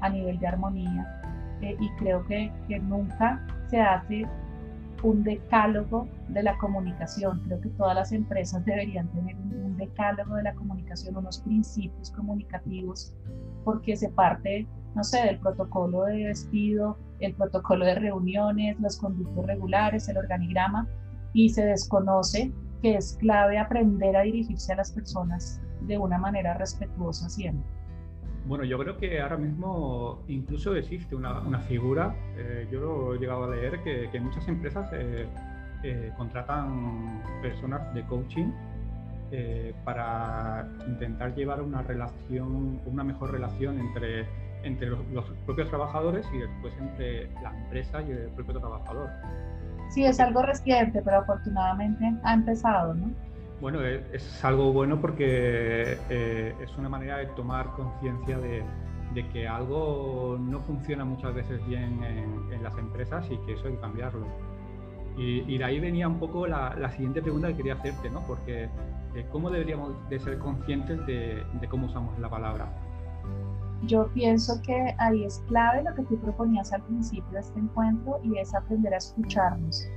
a 0.00 0.08
nivel 0.08 0.38
de 0.38 0.46
armonía. 0.46 1.20
Eh, 1.60 1.76
y 1.80 1.88
creo 1.98 2.24
que, 2.26 2.52
que 2.68 2.78
nunca 2.78 3.40
se 3.68 3.80
hace 3.80 4.26
un 5.04 5.22
decálogo 5.22 6.08
de 6.28 6.42
la 6.42 6.56
comunicación. 6.58 7.40
Creo 7.44 7.60
que 7.60 7.68
todas 7.70 7.94
las 7.94 8.12
empresas 8.12 8.64
deberían 8.64 9.06
tener 9.08 9.36
un, 9.36 9.76
decálogo 9.76 10.36
de 10.36 10.44
la 10.44 10.54
comunicación, 10.54 11.16
unos 11.16 11.40
principios 11.40 12.10
comunicativos, 12.12 13.12
porque 13.64 13.96
se 13.96 14.08
parte, 14.08 14.68
no 14.94 15.02
sé, 15.02 15.20
del 15.24 15.40
protocolo 15.40 16.04
de 16.04 16.28
despido, 16.28 16.96
el 17.18 17.34
protocolo 17.34 17.84
de 17.84 17.96
reuniones, 17.96 18.78
los 18.78 18.96
conductos 18.96 19.44
regulares, 19.44 20.08
el 20.08 20.16
organigrama, 20.16 20.88
y 21.32 21.48
se 21.48 21.66
desconoce 21.66 22.52
que 22.80 22.94
es 22.94 23.16
clave 23.18 23.58
aprender 23.58 24.16
a 24.16 24.22
dirigirse 24.22 24.72
a 24.72 24.76
las 24.76 24.92
personas 24.92 25.60
de 25.82 25.98
una 25.98 26.18
manera 26.18 26.54
respetuosa 26.54 27.28
siempre. 27.28 27.68
Bueno, 28.46 28.64
yo 28.64 28.78
creo 28.78 28.98
que 28.98 29.20
ahora 29.20 29.38
mismo 29.38 30.22
incluso 30.28 30.74
existe 30.76 31.16
una, 31.16 31.59
figura, 31.61 32.14
eh, 32.37 32.68
yo 32.70 32.80
lo 32.80 33.14
he 33.14 33.18
llegado 33.18 33.44
a 33.44 33.48
leer, 33.48 33.83
que, 33.83 34.20
muchas 34.20 34.46
empresas 34.48 34.88
eh, 34.92 35.26
eh, 35.83 36.12
contratan 36.16 37.22
personas 37.42 37.92
de 37.94 38.02
coaching 38.04 38.50
para 39.85 40.68
intentar 40.87 41.35
llevar 41.35 41.61
una 41.61 41.83
relación, 41.83 42.80
una 42.87 43.02
mejor 43.02 43.33
relación 43.33 43.80
entre 43.80 44.28
entre 44.64 44.88
los, 44.88 45.24
propios 45.46 45.68
trabajadores 45.68 46.26
y 46.33 46.38
después 46.38 46.74
entre 46.78 47.28
la 47.42 47.50
empresa 47.64 48.02
y 48.02 48.11
el 48.11 48.28
propio 48.30 48.59
trabajador. 48.59 49.11
Sí, 49.90 50.04
es 50.04 50.18
algo 50.18 50.42
reciente, 50.42 51.02
pero 51.02 51.18
afortunadamente 51.18 52.12
ha 52.22 52.35
empezado, 52.35 52.94
¿no? 52.94 53.11
Bueno, 53.64 53.81
es, 53.81 54.44
algo 54.44 54.74
bueno 54.74 55.00
porque 55.00 55.96
eh, 56.11 56.55
es 56.61 56.77
una 56.77 56.90
manera 56.90 57.16
de 57.16 57.29
tomar 57.29 57.70
conciencia 57.70 58.37
de, 58.37 58.62
de, 59.14 59.29
que 59.31 59.48
algo 59.48 60.37
no 60.38 60.61
funciona 60.61 61.07
muchas 61.07 61.33
veces 61.33 61.66
bien 61.66 61.98
en, 62.05 62.62
las 62.62 62.77
empresas 62.77 63.24
y 63.31 63.38
que 63.46 63.55
eso 63.55 63.66
hay 63.66 63.72
que 63.72 63.81
cambiarlo. 63.81 64.27
Y, 65.16 65.57
de 65.57 65.64
ahí 65.64 65.81
venía 65.81 66.07
un 66.07 66.18
poco 66.18 66.46
la, 66.46 66.77
la, 66.79 66.90
siguiente 66.90 67.22
pregunta 67.22 67.48
que 67.48 67.57
quería 67.57 67.72
hacerte, 67.72 68.11
¿no? 68.11 68.20
Porque 68.27 68.64
eh, 69.14 69.27
¿cómo 69.33 69.48
deberíamos 69.48 69.94
de 70.11 70.18
ser 70.18 70.38
conscientes 70.40 70.98
de, 71.07 71.42
de 71.59 71.68
cómo 71.70 71.87
usamos 71.87 72.18
la 72.18 72.29
palabra? 72.29 72.70
Yo 73.85 74.09
pienso 74.12 74.61
que 74.61 74.94
ahí 74.98 75.24
es 75.24 75.42
clave 75.48 75.85
lo 75.85 75.94
que 75.94 76.03
tú 76.03 76.20
proponías 76.20 76.70
al 76.74 76.83
principio 76.83 77.33
de 77.33 77.40
este 77.40 77.59
encuentro 77.61 78.20
y 78.24 78.37
es 78.37 78.55
aprender 78.55 78.92
a 78.92 78.98
escucharnos. 78.98 79.88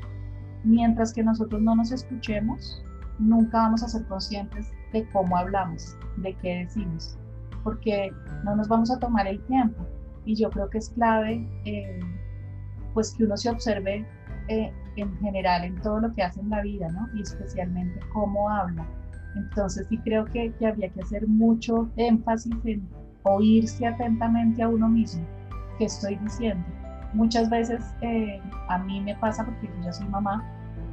Mientras 0.64 1.14
que 1.14 1.22
nosotros 1.22 1.62
no 1.62 1.76
nos 1.76 1.92
escuchemos, 1.92 2.82
nunca 3.20 3.58
vamos 3.58 3.84
a 3.84 3.88
ser 3.88 4.06
conscientes 4.08 4.72
de 4.94 5.08
cómo 5.10 5.38
hablamos, 5.38 5.96
de 6.18 6.34
qué 6.36 6.66
decimos, 6.66 7.18
porque 7.64 8.12
no 8.44 8.56
nos 8.56 8.68
vamos 8.68 8.92
a 8.92 9.00
tomar 9.00 9.28
el 9.28 9.42
tiempo. 9.46 9.86
Y 10.26 10.36
yo 10.36 10.50
creo 10.50 10.70
que 10.70 10.80
es 10.80 10.90
clave 10.90 11.48
eh, 11.66 12.00
pues 12.94 13.14
que 13.16 13.24
uno 13.24 13.38
se 13.38 13.50
observe 13.50 14.06
eh, 14.50 14.74
en 14.96 15.18
general 15.20 15.64
en 15.64 15.76
todo 15.82 16.00
lo 16.00 16.14
que 16.14 16.24
hace 16.24 16.40
en 16.42 16.50
la 16.50 16.62
vida, 16.62 16.90
¿no? 16.90 17.08
Y 17.14 17.22
especialmente 17.22 18.00
cómo 18.14 18.50
habla. 18.50 18.86
Entonces 19.36 19.86
sí 19.88 19.98
creo 20.00 20.26
que, 20.26 20.52
que 20.54 20.68
habría 20.68 20.90
que 20.90 21.02
hacer 21.02 21.28
mucho 21.28 21.90
énfasis 21.96 22.56
en 22.66 22.88
oírse 23.24 23.86
atentamente 23.86 24.64
a 24.64 24.70
uno 24.70 24.90
mismo, 24.90 25.24
qué 25.78 25.86
estoy 25.86 26.16
diciendo. 26.16 26.66
Muchas 27.14 27.50
veces 27.50 27.84
eh, 28.02 28.42
a 28.70 28.78
mí 28.80 29.02
me 29.02 29.16
pasa, 29.16 29.46
porque 29.46 29.70
yo 29.84 29.94
soy 29.94 30.08
mamá, 30.08 30.44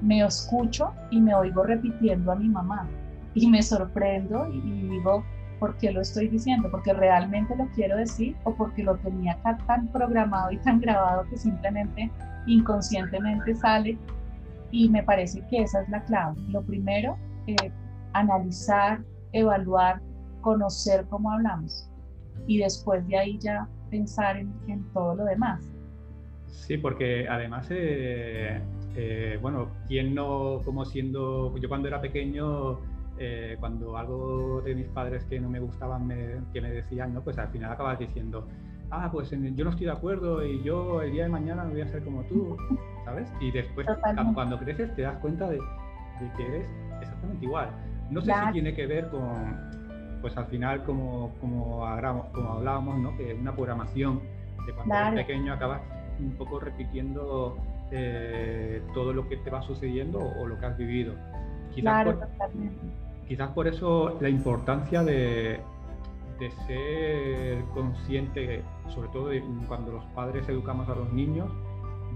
me 0.04 0.20
escucho 0.20 0.92
y 1.10 1.20
me 1.20 1.34
oigo 1.34 1.62
repitiendo 1.62 2.32
a 2.32 2.36
mi 2.36 2.48
mamá 2.48 2.86
y 3.34 3.48
me 3.48 3.62
sorprendo 3.62 4.46
y, 4.52 4.60
digo, 4.60 5.24
¿por 5.58 5.76
qué 5.78 5.90
lo 5.90 6.02
estoy 6.02 6.28
diciendo? 6.28 6.70
¿Porque 6.70 6.92
realmente 6.92 7.56
lo 7.56 7.66
quiero 7.74 7.96
decir 7.96 8.36
o 8.44 8.54
porque 8.54 8.82
lo 8.82 8.96
tenía 8.96 9.36
tan 9.66 9.88
programado 9.88 10.52
y 10.52 10.58
tan 10.58 10.80
grabado 10.80 11.24
que 11.28 11.36
simplemente 11.36 12.10
inconscientemente 12.46 13.54
sale? 13.54 13.98
Y 14.70 14.88
me 14.88 15.02
parece 15.02 15.42
que 15.48 15.62
esa 15.62 15.82
es 15.82 15.88
la 15.88 16.02
clave. 16.04 16.36
Lo 16.48 16.62
primero, 16.62 17.16
eh, 17.46 17.72
analizar, 18.12 19.00
evaluar, 19.32 20.00
conocer 20.42 21.06
cómo 21.08 21.32
hablamos 21.32 21.90
y 22.46 22.58
después 22.58 23.06
de 23.08 23.18
ahí 23.18 23.38
ya 23.38 23.66
pensar 23.90 24.36
en, 24.36 24.52
todo 24.92 25.14
lo 25.14 25.24
demás. 25.24 25.64
Sí, 26.46 26.76
porque 26.76 27.26
además, 27.28 27.66
eh, 27.70 28.60
eh, 28.96 29.38
bueno, 29.40 29.68
¿quién 29.88 30.14
no, 30.14 30.60
como 30.64 30.84
siendo, 30.84 31.56
yo 31.58 31.68
cuando 31.68 31.88
era 31.88 32.00
pequeño, 32.00 32.78
eh, 33.18 33.56
cuando 33.58 33.96
algo 33.96 34.60
de 34.62 34.74
mis 34.74 34.86
padres 34.86 35.24
que 35.24 35.40
no 35.40 35.48
me 35.48 35.60
gustaban, 35.60 36.08
que 36.52 36.60
me 36.60 36.70
decían, 36.70 37.14
¿no? 37.14 37.22
pues 37.22 37.38
al 37.38 37.48
final 37.48 37.72
acabas 37.72 37.98
diciendo, 37.98 38.46
ah, 38.90 39.08
pues 39.10 39.30
yo 39.30 39.64
no 39.64 39.70
estoy 39.70 39.86
de 39.86 39.92
acuerdo 39.92 40.44
y 40.44 40.62
yo 40.62 41.02
el 41.02 41.12
día 41.12 41.24
de 41.24 41.28
mañana 41.28 41.64
no 41.64 41.70
voy 41.70 41.80
a 41.80 41.88
ser 41.88 42.02
como 42.04 42.22
tú, 42.24 42.56
¿sabes? 43.04 43.32
Y 43.40 43.50
después, 43.50 43.86
cuando 44.34 44.58
creces, 44.58 44.94
te 44.94 45.02
das 45.02 45.18
cuenta 45.18 45.48
de, 45.48 45.58
que 46.36 46.46
eres 46.46 46.68
exactamente 47.00 47.44
igual. 47.44 47.70
No 48.10 48.20
sé 48.20 48.32
si 48.32 48.52
tiene 48.52 48.74
que 48.74 48.86
ver 48.86 49.08
con, 49.08 49.56
pues 50.20 50.36
al 50.36 50.46
final, 50.46 50.84
como, 50.84 51.32
como, 51.40 51.84
como 52.32 52.52
hablábamos, 52.52 52.98
¿no? 52.98 53.16
que 53.16 53.34
una 53.34 53.54
programación 53.54 54.20
de 54.66 54.72
cuando 54.72 54.94
eres 54.94 55.26
pequeño 55.26 55.52
acabas 55.52 55.80
un 56.20 56.32
poco 56.32 56.60
repitiendo 56.60 57.56
eh, 57.90 58.82
todo 58.92 59.12
lo 59.12 59.28
que 59.28 59.36
te 59.38 59.50
va 59.50 59.62
sucediendo 59.62 60.18
o, 60.18 60.46
lo 60.46 60.58
que 60.58 60.66
has 60.66 60.76
vivido. 60.76 61.14
Quizás, 61.74 62.04
por, 62.04 62.28
quizás 63.26 63.50
por 63.50 63.66
eso 63.66 64.16
la 64.20 64.28
importancia 64.28 65.02
de, 65.02 65.60
de 66.38 66.50
ser 66.66 67.64
consciente, 67.72 68.62
sobre 68.88 69.08
todo 69.08 69.30
cuando 69.68 69.92
los 69.92 70.04
padres 70.06 70.48
educamos 70.48 70.88
a 70.88 70.94
los 70.94 71.12
niños, 71.12 71.50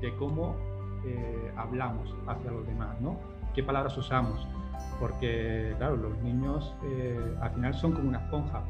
de 0.01 0.15
cómo 0.17 0.57
eh, 1.05 1.53
hablamos 1.57 2.15
hacia 2.27 2.51
los 2.51 2.67
demás, 2.67 3.01
¿no? 3.01 3.17
¿Qué 3.55 3.63
palabras 3.63 3.97
usamos? 3.97 4.47
Porque, 5.01 5.75
claro, 5.79 5.97
los 5.97 6.17
niños 6.23 6.75
eh, 6.85 7.37
al 7.41 7.51
final 7.51 7.75
son 7.75 7.93
como 7.93 8.09
una 8.09 8.19
esponja, 8.19 8.63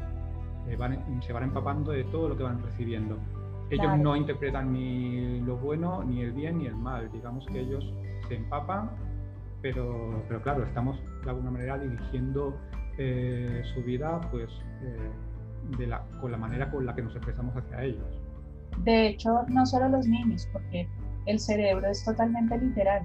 se 0.66 1.32
van 1.32 1.42
empapando 1.42 1.92
de 1.92 2.04
todo 2.04 2.28
lo 2.28 2.36
que 2.36 2.42
van 2.42 2.62
recibiendo. 2.62 3.16
Ellos 3.70 3.98
no 3.98 4.16
interpretan 4.16 4.72
ni 4.72 5.40
lo 5.40 5.56
bueno, 5.56 6.02
ni 6.02 6.22
el 6.22 6.32
bien, 6.32 6.58
ni 6.58 6.66
el 6.66 6.76
mal. 6.76 7.10
Digamos 7.12 7.46
que 7.46 7.60
ellos 7.60 7.92
se 8.28 8.36
empapan, 8.36 8.90
pero, 9.60 10.22
pero 10.28 10.42
claro, 10.42 10.64
estamos 10.64 10.98
de 11.24 11.30
alguna 11.30 11.50
manera 11.50 11.78
dirigiendo 11.78 12.56
su 13.74 13.82
vida 13.84 14.20
pues, 14.32 14.50
de 15.76 15.86
la, 15.86 16.02
con 16.20 16.32
la 16.32 16.38
manera 16.38 16.70
con 16.70 16.86
la 16.86 16.94
que 16.94 17.02
nos 17.02 17.14
expresamos 17.14 17.54
hacia 17.56 17.82
ellos. 17.84 18.20
De 18.84 19.08
hecho, 19.08 19.42
no 19.48 19.66
solo 19.66 19.88
los 19.88 20.06
niños, 20.06 20.48
porque 20.52 20.88
el 21.26 21.38
cerebro 21.38 21.88
es 21.88 22.04
totalmente 22.04 22.58
literal. 22.58 23.02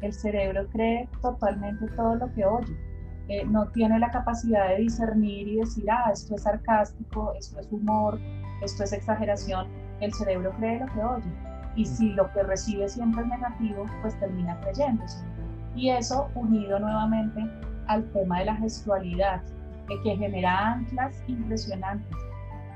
El 0.00 0.12
cerebro 0.12 0.66
cree 0.72 1.08
totalmente 1.20 1.86
todo 1.96 2.14
lo 2.14 2.32
que 2.32 2.44
oye. 2.44 2.76
Eh, 3.28 3.44
no 3.44 3.68
tiene 3.68 3.98
la 3.98 4.10
capacidad 4.10 4.68
de 4.68 4.76
discernir 4.76 5.48
y 5.48 5.56
decir, 5.56 5.90
ah, 5.90 6.10
esto 6.12 6.34
es 6.34 6.42
sarcástico, 6.42 7.34
esto 7.38 7.60
es 7.60 7.70
humor, 7.70 8.18
esto 8.62 8.84
es 8.84 8.92
exageración. 8.92 9.66
El 10.00 10.12
cerebro 10.12 10.52
cree 10.58 10.80
lo 10.80 10.86
que 10.86 11.02
oye. 11.02 11.32
Y 11.76 11.84
si 11.84 12.10
lo 12.10 12.30
que 12.32 12.42
recibe 12.42 12.88
siempre 12.88 13.22
es 13.22 13.28
negativo, 13.28 13.86
pues 14.02 14.18
termina 14.18 14.58
creyéndose. 14.60 15.24
Y 15.74 15.90
eso 15.90 16.28
unido 16.34 16.78
nuevamente 16.78 17.48
al 17.86 18.04
tema 18.12 18.40
de 18.40 18.46
la 18.46 18.56
gestualidad, 18.56 19.42
eh, 19.88 19.94
que 20.02 20.16
genera 20.16 20.72
anclas 20.72 21.22
impresionantes. 21.28 22.16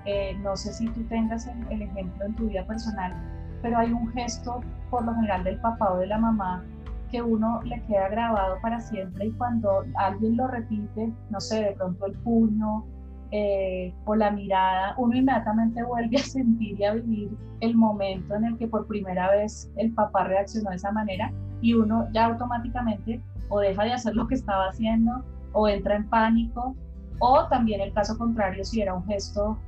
Eh, 0.04 0.37
no 0.42 0.56
sé 0.56 0.72
si 0.72 0.88
tú 0.88 1.02
tengas 1.04 1.46
el, 1.70 1.82
ejemplo 1.82 2.24
en 2.24 2.35
tu 2.35 2.48
vida 2.48 2.66
personal, 2.66 3.14
pero 3.61 3.78
hay 3.78 3.92
un 3.92 4.11
gesto, 4.12 4.61
por 4.90 5.04
lo 5.04 5.14
general, 5.14 5.44
del 5.44 5.61
papá 5.61 5.92
o 5.92 5.98
de 5.98 6.06
la 6.08 6.18
mamá 6.18 6.64
que 7.12 7.22
uno 7.22 7.61
le 7.62 7.80
queda 7.82 8.08
grabado 8.08 8.58
para 8.62 8.80
siempre 8.80 9.26
y 9.26 9.32
cuando 9.32 9.85
alguien 9.96 10.37
lo 10.37 10.48
repite, 10.48 11.12
no 11.28 11.40
sé, 11.40 11.62
de 11.62 11.72
pronto 11.72 12.06
el 12.06 12.14
puño 12.14 12.85
eh, 13.33 13.95
la 14.14 14.31
mirada, 14.31 14.95
uno 14.99 15.16
inmediatamente 15.16 15.83
vuelve 15.83 16.18
a 16.18 16.23
sentir 16.23 16.79
y 16.79 16.85
a 16.85 16.92
vivir 16.92 17.31
el 17.61 17.75
momento 17.75 18.35
en 18.35 18.45
el 18.45 18.59
que 18.59 18.68
por 18.68 18.87
primera 18.87 19.31
vez 19.31 19.71
el 19.77 19.92
papá 19.95 20.25
reaccionó 20.25 20.71
de 20.71 20.77
esa 20.77 20.92
manera 20.92 21.33
y 21.62 21.75
uno 21.75 22.09
ya 22.12 22.27
automáticamente 22.27 23.23
o 23.49 23.61
deja 23.61 23.85
de 23.85 23.92
hacer 23.92 24.14
lo 24.14 24.27
que 24.29 24.35
estaba 24.35 24.68
haciendo 24.68 25.25
o 25.53 25.66
entra 25.66 25.97
en 25.97 26.09
pánico 26.09 26.77
o 27.21 27.47
también 27.49 27.81
el 27.81 27.92
caso 27.92 28.18
contrario, 28.18 28.64
si 28.64 28.83
era 28.83 28.95
un 28.95 29.05
gesto 29.07 29.59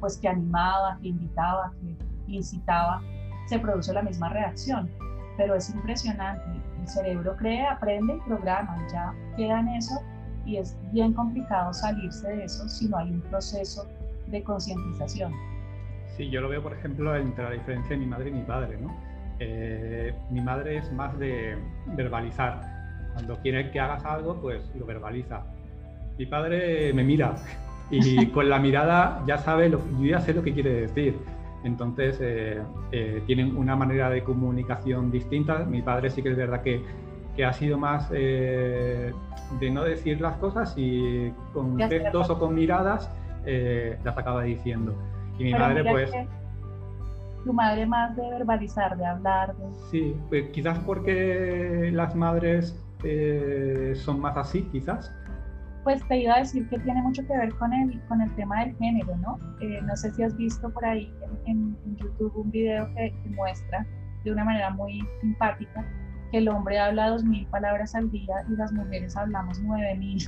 pues, 0.00 0.18
que 0.18 0.28
animaba, 0.28 0.98
que 1.00 1.08
invitaba, 1.08 1.72
que 1.80 2.32
incitaba, 2.32 3.02
se 3.46 3.58
produce 3.58 3.92
la 3.92 4.02
misma 4.02 4.28
reacción. 4.28 4.90
Pero 5.36 5.54
es 5.54 5.68
impresionante. 5.70 6.44
El 6.80 6.88
cerebro 6.88 7.36
cree, 7.36 7.66
aprende 7.66 8.14
y 8.14 8.20
programa. 8.20 8.78
Ya 8.92 9.12
queda 9.36 9.60
en 9.60 9.68
eso 9.68 10.00
y 10.46 10.56
es 10.56 10.76
bien 10.92 11.12
complicado 11.12 11.72
salirse 11.72 12.28
de 12.28 12.44
eso 12.44 12.68
si 12.68 12.88
no 12.88 12.98
hay 12.98 13.10
un 13.10 13.20
proceso 13.22 13.86
de 14.28 14.42
concientización. 14.42 15.32
Sí, 16.16 16.30
yo 16.30 16.40
lo 16.40 16.48
veo, 16.48 16.62
por 16.62 16.72
ejemplo, 16.72 17.14
entre 17.14 17.44
la 17.44 17.50
diferencia 17.50 17.90
de 17.90 17.96
mi 17.98 18.06
madre 18.06 18.30
y 18.30 18.32
mi 18.32 18.42
padre. 18.42 18.78
¿no? 18.80 18.96
Eh, 19.40 20.14
mi 20.30 20.40
madre 20.40 20.78
es 20.78 20.90
más 20.92 21.18
de 21.18 21.58
verbalizar. 21.94 22.60
Cuando 23.12 23.36
quiere 23.40 23.70
que 23.70 23.80
hagas 23.80 24.04
algo, 24.04 24.40
pues 24.40 24.62
lo 24.78 24.86
verbaliza 24.86 25.42
mi 26.18 26.26
padre 26.26 26.92
me 26.92 27.04
mira 27.04 27.34
y 27.90 28.26
con 28.30 28.48
la 28.48 28.58
mirada 28.58 29.22
ya 29.26 29.38
sabe, 29.38 29.68
lo, 29.68 29.80
yo 30.00 30.06
ya 30.06 30.20
sé 30.20 30.34
lo 30.34 30.42
que 30.42 30.52
quiere 30.52 30.82
decir. 30.82 31.16
Entonces 31.64 32.18
eh, 32.20 32.62
eh, 32.92 33.22
tienen 33.26 33.56
una 33.56 33.74
manera 33.74 34.08
de 34.10 34.22
comunicación 34.22 35.10
distinta. 35.10 35.64
Mi 35.64 35.82
padre 35.82 36.10
sí 36.10 36.22
que 36.22 36.30
es 36.30 36.36
verdad 36.36 36.62
que, 36.62 36.82
que 37.36 37.44
ha 37.44 37.52
sido 37.52 37.78
más 37.78 38.08
eh, 38.12 39.12
de 39.60 39.70
no 39.70 39.84
decir 39.84 40.20
las 40.20 40.36
cosas 40.38 40.74
y 40.76 41.32
con 41.52 41.78
gestos 41.78 42.30
o 42.30 42.38
con 42.38 42.54
miradas 42.54 43.10
las 43.44 44.18
acaba 44.18 44.42
diciendo. 44.42 44.94
Y 45.38 45.44
mi 45.44 45.52
madre 45.52 45.84
pues... 45.88 46.10
Tu 47.44 47.52
madre 47.52 47.86
más 47.86 48.16
de 48.16 48.28
verbalizar, 48.28 48.96
de 48.96 49.06
hablar. 49.06 49.54
Sí, 49.92 50.16
pues 50.28 50.48
quizás 50.50 50.76
porque 50.80 51.90
las 51.92 52.16
madres 52.16 52.82
son 53.94 54.18
más 54.18 54.36
así, 54.36 54.62
quizás 54.72 55.12
pues 55.86 56.02
te 56.08 56.18
iba 56.18 56.34
a 56.34 56.38
decir 56.40 56.68
que 56.68 56.80
tiene 56.80 57.00
mucho 57.00 57.24
que 57.28 57.36
ver 57.38 57.54
con 57.54 57.72
el, 57.72 58.00
con 58.08 58.20
el 58.20 58.34
tema 58.34 58.64
del 58.64 58.76
género, 58.76 59.16
¿no? 59.18 59.38
Eh, 59.60 59.80
no 59.82 59.96
sé 59.96 60.10
si 60.10 60.24
has 60.24 60.36
visto 60.36 60.68
por 60.68 60.84
ahí 60.84 61.08
en, 61.44 61.76
YouTube 61.96 62.32
un 62.34 62.50
video 62.50 62.92
que, 62.96 63.14
muestra 63.36 63.86
de 64.24 64.32
una 64.32 64.44
manera 64.44 64.70
muy 64.70 65.00
simpática 65.20 65.86
el 66.38 66.48
hombre 66.48 66.78
habla 66.78 67.10
dos 67.10 67.24
mil 67.24 67.46
palabras 67.46 67.94
al 67.94 68.10
día 68.10 68.34
y 68.48 68.56
las 68.56 68.72
mujeres 68.72 69.16
hablamos 69.16 69.60
nueve 69.60 69.96
mil. 69.96 70.22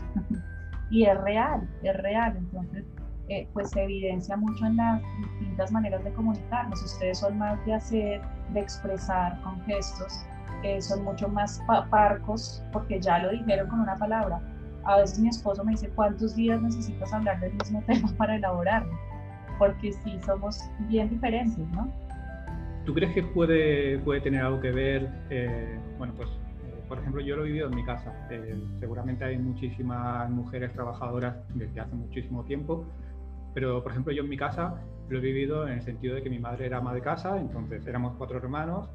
y 0.90 1.04
es 1.04 1.20
real, 1.20 1.68
es 1.82 1.96
real. 1.98 2.36
Entonces, 2.36 2.84
eh, 3.28 3.48
pues 3.52 3.70
se 3.70 3.84
evidencia 3.84 4.36
mucho 4.36 4.66
en 4.66 4.76
las 4.76 5.02
distintas 5.18 5.72
maneras 5.72 6.02
de 6.04 6.12
comunicarnos. 6.12 6.82
Ustedes 6.82 7.18
son 7.18 7.38
más 7.38 7.64
de 7.66 7.74
hacer, 7.74 8.20
de 8.52 8.60
expresar 8.60 9.40
con 9.42 9.60
gestos, 9.64 10.24
eh, 10.62 10.80
son 10.80 11.04
mucho 11.04 11.28
más 11.28 11.62
parcos 11.90 12.62
porque 12.72 13.00
ya 13.00 13.18
lo 13.18 13.30
dijeron 13.30 13.68
con 13.68 13.80
una 13.80 13.96
palabra 13.96 14.40
a 14.88 14.96
veces 14.96 15.18
mi 15.18 15.28
esposo 15.28 15.62
me 15.64 15.72
dice, 15.72 15.90
¿cuántos 15.90 16.34
días 16.34 16.60
necesitas 16.62 17.12
hablar 17.12 17.38
del 17.40 17.52
mismo 17.54 17.82
tema 17.86 18.08
para 18.16 18.36
elaborarlo? 18.36 18.92
Porque 19.58 19.92
sí, 19.92 20.18
somos 20.24 20.58
bien 20.88 21.10
diferentes, 21.10 21.66
¿no? 21.68 21.92
¿Tú 22.88 22.94
crees 22.94 23.12
que 23.12 23.22
puede, 23.22 23.98
puede 23.98 24.22
tener 24.22 24.40
algo 24.40 24.62
que 24.62 24.70
ver? 24.70 25.10
Eh, 25.28 25.78
bueno, 25.98 26.14
pues, 26.16 26.30
eh, 26.30 26.82
por 26.88 26.98
ejemplo, 26.98 27.20
yo 27.20 27.36
lo 27.36 27.44
he 27.44 27.48
vivido 27.48 27.68
en 27.68 27.76
mi 27.76 27.84
casa. 27.84 28.26
Eh, 28.30 28.58
seguramente 28.80 29.26
hay 29.26 29.36
muchísimas 29.36 30.30
mujeres 30.30 30.72
trabajadoras 30.72 31.36
desde 31.54 31.80
hace 31.80 31.94
muchísimo 31.94 32.44
tiempo, 32.44 32.86
pero, 33.52 33.82
por 33.82 33.92
ejemplo, 33.92 34.10
yo 34.14 34.22
en 34.22 34.30
mi 34.30 34.38
casa 34.38 34.82
lo 35.10 35.18
he 35.18 35.20
vivido 35.20 35.68
en 35.68 35.74
el 35.74 35.82
sentido 35.82 36.14
de 36.14 36.22
que 36.22 36.30
mi 36.30 36.38
madre 36.38 36.64
era 36.64 36.78
ama 36.78 36.94
de 36.94 37.02
casa, 37.02 37.38
entonces 37.38 37.86
éramos 37.86 38.16
cuatro 38.16 38.38
hermanos 38.38 38.88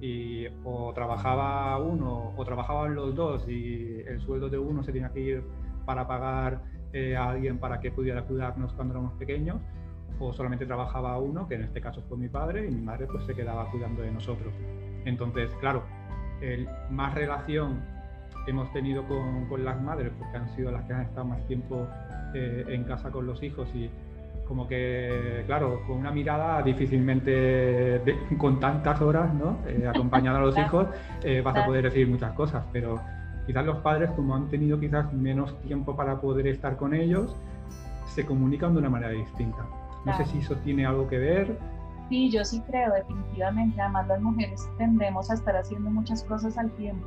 y 0.00 0.46
o 0.62 0.92
trabajaba 0.94 1.76
uno 1.78 2.32
o 2.36 2.44
trabajaban 2.44 2.94
los 2.94 3.16
dos 3.16 3.48
y 3.48 4.00
el 4.06 4.20
sueldo 4.20 4.48
de 4.48 4.58
uno 4.58 4.84
se 4.84 4.92
tenía 4.92 5.08
que 5.08 5.20
ir 5.22 5.42
para 5.84 6.06
pagar 6.06 6.62
eh, 6.92 7.16
a 7.16 7.30
alguien 7.30 7.58
para 7.58 7.80
que 7.80 7.90
pudiera 7.90 8.22
cuidarnos 8.22 8.72
cuando 8.74 8.94
éramos 8.94 9.14
pequeños 9.14 9.56
o 10.20 10.32
solamente 10.32 10.66
trabajaba 10.66 11.18
uno, 11.18 11.48
que 11.48 11.54
en 11.54 11.62
este 11.62 11.80
caso 11.80 12.02
fue 12.08 12.18
mi 12.18 12.28
padre, 12.28 12.68
y 12.68 12.70
mi 12.70 12.82
madre 12.82 13.06
pues 13.06 13.24
se 13.24 13.34
quedaba 13.34 13.70
cuidando 13.70 14.02
de 14.02 14.10
nosotros. 14.10 14.52
Entonces, 15.04 15.50
claro, 15.60 15.82
el, 16.40 16.68
más 16.90 17.14
relación 17.14 17.80
hemos 18.46 18.72
tenido 18.72 19.04
con, 19.06 19.46
con, 19.46 19.64
las 19.64 19.80
madres, 19.80 20.12
porque 20.18 20.36
han 20.36 20.54
sido 20.54 20.70
las 20.70 20.84
que 20.84 20.92
han 20.92 21.02
estado 21.02 21.26
más 21.26 21.44
tiempo 21.46 21.86
eh, 22.34 22.64
en 22.68 22.84
casa 22.84 23.10
con 23.10 23.26
los 23.26 23.42
hijos 23.42 23.68
y, 23.74 23.90
como 24.50 24.66
que, 24.66 25.44
claro, 25.46 25.80
con 25.86 25.98
una 25.98 26.10
mirada 26.10 26.60
difícilmente, 26.62 28.02
con 28.36 28.58
tantas 28.58 29.00
horas, 29.00 29.32
¿no? 29.32 29.58
Eh, 29.68 29.86
acompañando 29.86 30.40
a 30.40 30.42
los 30.42 30.58
hijos, 30.58 30.88
eh, 31.22 31.40
vas 31.40 31.56
a 31.56 31.64
poder 31.64 31.84
decir 31.84 32.08
muchas 32.08 32.32
cosas, 32.32 32.64
pero 32.72 33.00
quizás 33.46 33.64
los 33.64 33.78
padres, 33.78 34.10
como 34.10 34.34
han 34.34 34.48
tenido 34.48 34.80
quizás 34.80 35.12
menos 35.12 35.56
tiempo 35.62 35.94
para 35.94 36.20
poder 36.20 36.48
estar 36.48 36.76
con 36.76 36.94
ellos, 36.94 37.36
se 38.06 38.26
comunican 38.26 38.72
de 38.72 38.80
una 38.80 38.90
manera 38.90 39.12
distinta. 39.12 39.64
No 40.04 40.16
sé 40.16 40.24
si 40.26 40.38
eso 40.38 40.56
tiene 40.56 40.86
algo 40.86 41.06
que 41.08 41.18
ver. 41.18 41.58
Sí, 42.08 42.30
yo 42.30 42.44
sí 42.44 42.60
creo, 42.66 42.92
definitivamente. 42.92 43.80
Además, 43.80 44.08
las 44.08 44.20
mujeres 44.20 44.68
tendemos 44.78 45.30
a 45.30 45.34
estar 45.34 45.56
haciendo 45.56 45.90
muchas 45.90 46.24
cosas 46.24 46.56
al 46.58 46.70
tiempo. 46.72 47.06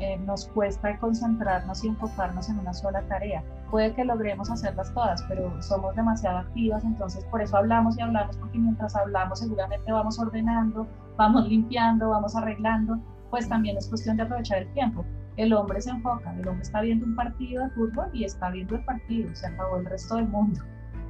Eh, 0.00 0.18
nos 0.26 0.48
cuesta 0.48 0.98
concentrarnos 0.98 1.84
y 1.84 1.88
enfocarnos 1.88 2.48
en 2.48 2.58
una 2.58 2.74
sola 2.74 3.02
tarea. 3.02 3.44
Puede 3.70 3.94
que 3.94 4.04
logremos 4.04 4.50
hacerlas 4.50 4.92
todas, 4.92 5.22
pero 5.28 5.62
somos 5.62 5.94
demasiado 5.94 6.38
activas, 6.38 6.84
entonces 6.84 7.24
por 7.26 7.40
eso 7.40 7.56
hablamos 7.56 7.96
y 7.96 8.02
hablamos, 8.02 8.36
porque 8.36 8.58
mientras 8.58 8.96
hablamos 8.96 9.38
seguramente 9.38 9.92
vamos 9.92 10.18
ordenando, 10.18 10.88
vamos 11.16 11.48
limpiando, 11.48 12.10
vamos 12.10 12.34
arreglando, 12.34 12.98
pues 13.30 13.48
también 13.48 13.76
es 13.76 13.88
cuestión 13.88 14.16
de 14.16 14.24
aprovechar 14.24 14.58
el 14.58 14.72
tiempo. 14.72 15.04
El 15.36 15.52
hombre 15.52 15.80
se 15.80 15.90
enfoca, 15.90 16.32
el 16.32 16.48
hombre 16.48 16.62
está 16.62 16.80
viendo 16.80 17.06
un 17.06 17.14
partido 17.14 17.62
de 17.62 17.70
fútbol 17.70 18.10
y 18.12 18.24
está 18.24 18.50
viendo 18.50 18.74
el 18.74 18.84
partido, 18.84 19.32
se 19.34 19.46
acabó 19.46 19.76
el 19.76 19.86
resto 19.86 20.16
del 20.16 20.28
mundo. 20.28 20.60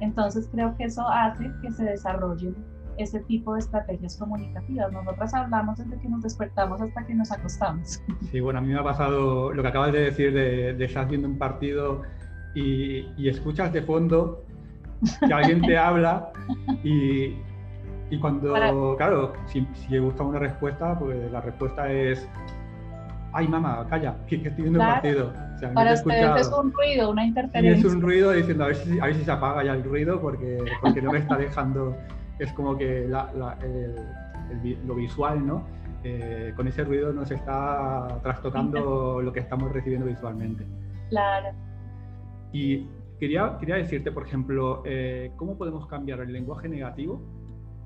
Entonces 0.05 0.47
creo 0.51 0.75
que 0.77 0.85
eso 0.85 1.07
hace 1.07 1.51
que 1.61 1.71
se 1.71 1.83
desarrollen 1.83 2.55
ese 2.97 3.19
tipo 3.21 3.53
de 3.53 3.59
estrategias 3.59 4.15
comunicativas. 4.17 4.91
Nosotras 4.91 5.33
hablamos 5.33 5.77
desde 5.77 5.99
que 5.99 6.07
nos 6.07 6.21
despertamos 6.21 6.79
hasta 6.79 7.05
que 7.05 7.13
nos 7.13 7.31
acostamos. 7.31 8.01
Sí, 8.31 8.39
bueno, 8.39 8.59
a 8.59 8.61
mí 8.61 8.71
me 8.71 8.79
ha 8.79 8.83
pasado 8.83 9.51
lo 9.51 9.61
que 9.61 9.67
acabas 9.67 9.91
de 9.91 9.99
decir 9.99 10.33
de, 10.33 10.73
de 10.73 10.85
estar 10.85 11.07
viendo 11.07 11.27
un 11.27 11.37
partido 11.37 12.03
y, 12.53 13.07
y, 13.17 13.29
escuchas 13.29 13.73
de 13.73 13.81
fondo 13.81 14.43
que 15.25 15.33
alguien 15.33 15.61
te 15.61 15.77
habla 15.87 16.31
y, 16.83 17.35
y 18.09 18.19
cuando, 18.19 18.95
claro, 18.97 19.33
si, 19.47 19.67
si 19.73 19.97
gusta 19.97 20.23
una 20.23 20.39
respuesta, 20.39 20.97
pues 20.97 21.31
la 21.31 21.41
respuesta 21.41 21.91
es 21.91 22.27
ay 23.35 23.49
mamá, 23.49 23.85
calla, 23.89 24.15
que, 24.27 24.37
estoy 24.37 24.63
viendo 24.63 24.79
un 24.79 24.85
partido. 24.85 25.33
Para 25.73 25.93
ustedes 25.93 26.47
es 26.47 26.53
un 26.53 26.71
ruido, 26.71 27.11
una 27.11 27.25
interferencia. 27.25 27.81
Sí, 27.81 27.87
es 27.87 27.93
un 27.93 28.01
ruido 28.01 28.31
diciendo 28.31 28.65
a 28.65 28.67
ver, 28.67 28.75
si, 28.75 28.99
a 28.99 29.05
ver 29.05 29.15
si 29.15 29.23
se 29.23 29.31
apaga 29.31 29.63
ya 29.63 29.73
el 29.73 29.83
ruido 29.83 30.21
porque, 30.21 30.63
porque 30.81 31.01
no 31.01 31.11
me 31.11 31.19
está 31.19 31.37
dejando 31.37 31.95
es 32.39 32.51
como 32.53 32.77
que 32.77 33.07
lo 34.85 34.95
visual, 34.95 35.45
¿no? 35.45 35.63
eh, 36.05 36.53
con 36.55 36.67
ese 36.67 36.83
ruido 36.83 37.11
nos 37.11 37.31
está 37.31 38.19
trastocando 38.21 39.21
lo 39.21 39.33
que 39.33 39.39
estamos 39.39 39.71
recibiendo 39.71 40.05
visualmente. 40.05 40.65
Claro. 41.09 41.49
Y 42.51 42.87
quería, 43.19 43.57
quería 43.59 43.75
decirte, 43.75 44.11
por 44.11 44.27
ejemplo, 44.27 44.83
eh, 44.85 45.31
¿cómo 45.35 45.57
podemos 45.57 45.87
cambiar 45.87 46.19
el 46.19 46.31
lenguaje 46.31 46.69
negativo 46.69 47.21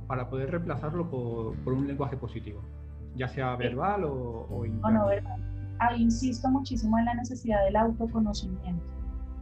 para 0.08 0.30
poder 0.30 0.52
reemplazarlo 0.52 1.10
por, 1.10 1.56
por 1.64 1.74
un 1.74 1.88
lenguaje 1.88 2.18
positivo? 2.18 2.62
Ya 3.16 3.30
sea 3.30 3.56
verbal 3.56 4.04
o, 4.04 4.48
o 4.50 4.66
no 4.68 5.08
verbal. 5.08 5.42
Insisto 5.98 6.50
muchísimo 6.50 6.98
en 6.98 7.06
la 7.06 7.14
necesidad 7.14 7.64
del 7.66 7.76
autoconocimiento. 7.76 8.84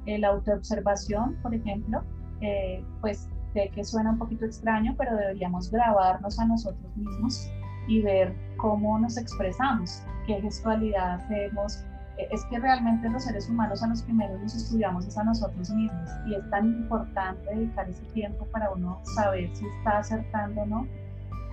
La 0.06 0.30
autoobservación, 0.30 1.36
por 1.42 1.54
ejemplo, 1.54 2.02
eh, 2.42 2.84
pues 3.02 3.28
sé 3.54 3.70
que 3.74 3.84
suena 3.84 4.12
un 4.12 4.20
poquito 4.20 4.46
extraño, 4.46 4.96
pero 4.98 5.16
deberíamos 5.16 5.72
grabarnos 5.72 6.40
a 6.40 6.46
nosotros 6.46 6.96
mismos 6.96 7.50
y 7.88 8.02
ver 8.02 8.34
cómo 8.58 9.00
nos 9.00 9.18
expresamos, 9.18 10.04
qué 10.26 10.42
gestualidad 10.42 11.16
hacemos. 11.16 11.84
E, 12.18 12.28
es 12.32 12.44
que 12.46 12.60
realmente 12.60 13.10
los 13.10 13.24
seres 13.24 13.50
humanos 13.50 13.84
a 13.84 13.88
los 13.88 14.02
primeros 14.04 14.40
nos 14.40 14.56
estudiamos 14.56 15.06
es 15.08 15.18
a 15.18 15.24
nosotros 15.24 15.70
mismos 15.72 16.10
y 16.26 16.36
es 16.36 16.50
tan 16.50 16.66
importante 16.68 17.54
dedicar 17.54 17.90
ese 17.90 18.04
tiempo 18.14 18.46
para 18.46 18.72
uno 18.72 19.00
saber 19.16 19.50
si 19.56 19.66
está 19.66 20.00
acertando 20.00 20.62
o 20.62 20.66
no. 20.66 20.88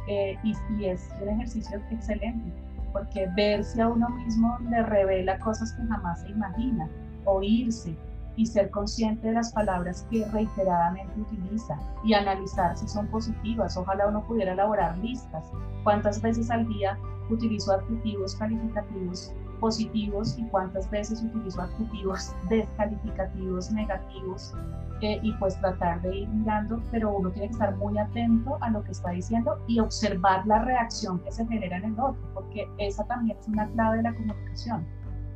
Eh, 0.07 0.37
y, 0.45 0.55
y 0.79 0.87
es 0.87 1.09
un 1.23 1.31
ejercicio 1.31 1.81
excelente, 1.91 2.53
porque 2.95 3.29
verse 3.37 3.83
a 3.83 3.89
uno 3.89 4.09
mismo 4.09 4.57
le 4.71 4.83
revela 4.83 5.39
cosas 5.41 5.73
que 5.75 5.85
jamás 5.87 6.23
se 6.23 6.31
imagina, 6.31 6.89
oírse, 7.27 7.95
y 8.37 8.47
ser 8.47 8.71
consciente 8.71 9.29
de 9.29 9.35
las 9.35 9.53
palabras 9.53 10.07
que 10.11 10.25
reiteradamente 10.27 11.21
utiliza 11.21 11.79
y 12.05 12.15
analizar 12.15 12.77
si 12.77 12.89
son 12.89 13.07
positivas. 13.09 13.77
Ojalá 13.77 14.09
uno 14.09 14.25
pudiera 14.27 14.53
elaborar 14.53 14.97
listas. 14.99 15.45
¿Cuántas 15.85 16.21
veces 16.21 16.51
al 16.51 16.67
día 16.69 16.99
utilizo 17.31 17.73
adjetivos 17.73 18.35
calificativos 18.37 19.33
positivos 19.55 20.39
y 20.39 20.45
cuántas 20.45 20.91
veces 20.91 21.23
utilizo 21.23 21.63
adjetivos 21.63 22.35
descalificativos 22.49 23.71
negativos? 23.73 24.55
Eh, 25.01 25.19
y 25.23 25.33
pues 25.35 25.61
tratar 25.61 26.01
de 26.03 26.17
ir 26.19 26.29
mirando, 26.29 26.81
pero 26.91 27.15
uno 27.15 27.31
tiene 27.31 27.49
que 27.49 27.55
estar 27.55 27.77
muy 27.77 27.99
atento 27.99 28.57
a 28.61 28.71
lo 28.71 28.83
que 28.85 28.93
está 28.93 29.11
diciendo 29.11 29.59
y 29.67 29.81
observar 29.81 30.47
la 30.47 30.61
reacción 30.61 31.19
que 31.19 31.33
se 31.33 31.47
genera 31.47 31.77
en 31.79 31.85
el 31.85 32.01
otro, 32.01 32.23
porque 32.33 32.67
esa 32.79 33.05
también 33.05 33.37
es 33.39 33.49
una 33.49 33.67
clave 33.71 33.99
de 33.99 34.03
la 34.05 34.15
comunicación. 34.15 34.87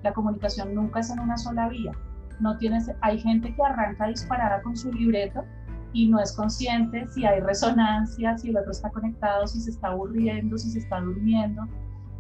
La 0.03 0.13
comunicación 0.13 0.75
nunca 0.75 1.01
es 1.01 1.11
en 1.11 1.19
una 1.21 1.37
sola 1.37 1.69
vía 1.69 1.93
no 2.41 2.57
tienes, 2.57 2.91
hay 3.01 3.19
gente 3.19 3.55
que 3.55 3.63
arranca 3.63 4.07
disparada 4.07 4.63
con 4.63 4.77
su 4.77 4.93
libreto 4.93 5.45
y 5.93 6.09
no 6.09 6.21
es 6.21 6.33
consciente 6.33 7.07
si 7.09 7.25
hay 7.25 7.41
resonancia, 7.41 8.37
si 8.39 8.51
el 8.51 8.59
otro 8.59 8.71
está 8.71 8.91
conectado, 8.91 9.47
si 9.47 9.61
se 9.61 9.71
está 9.71 9.89
aburriendo, 9.89 10.57
si 10.59 10.71
se 10.71 10.79
está 10.81 11.01
durmiendo. 11.01 11.63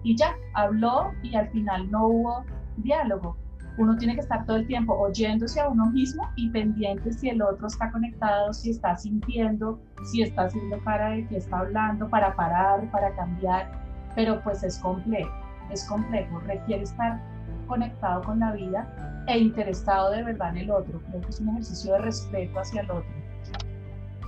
Y 0.03 0.17
ya, 0.17 0.35
habló 0.55 1.13
y 1.23 1.35
al 1.35 1.49
final 1.51 1.91
no 1.91 2.07
hubo 2.07 2.45
diálogo. 2.79 3.37
Uno 3.79 3.97
tiene 3.97 4.15
que 4.15 4.21
estar 4.21 4.45
todo 4.45 4.57
el 4.57 4.67
tiempo 4.67 4.93
oyéndose 4.95 5.61
a 5.61 5.69
uno 5.69 5.87
mismo 5.91 6.29
y 6.35 6.51
pendiente 6.51 7.13
si 7.13 7.29
el 7.29 7.41
otro 7.41 7.69
está 7.69 7.93
conectado, 7.93 8.53
si 8.53 8.71
está 8.71 8.97
sintiendo, 8.97 9.79
si 10.05 10.23
está 10.23 10.43
haciendo 10.43 10.79
cara 10.83 11.11
de 11.11 11.27
que 11.29 11.37
está 11.37 11.61
hablando 11.61 12.09
para 12.09 12.35
parar, 12.35 12.91
para 12.91 13.15
cambiar. 13.15 13.71
Pero 14.17 14.41
pues 14.43 14.65
es 14.65 14.79
complejo, 14.79 15.31
es 15.71 15.85
complejo, 15.89 16.41
requiere 16.41 16.83
estar 16.83 17.21
conectado 17.69 18.23
con 18.23 18.41
la 18.41 18.53
vida 18.53 19.25
e 19.29 19.39
interesado 19.39 20.11
de 20.11 20.25
verdad 20.25 20.51
en 20.51 20.59
el 20.59 20.71
otro. 20.71 21.01
Creo 21.09 21.21
que 21.21 21.29
es 21.29 21.39
un 21.39 21.51
ejercicio 21.51 21.93
de 21.93 21.99
respeto 22.01 22.59
hacia 22.59 22.81
el 22.81 22.91
otro. 22.91 23.11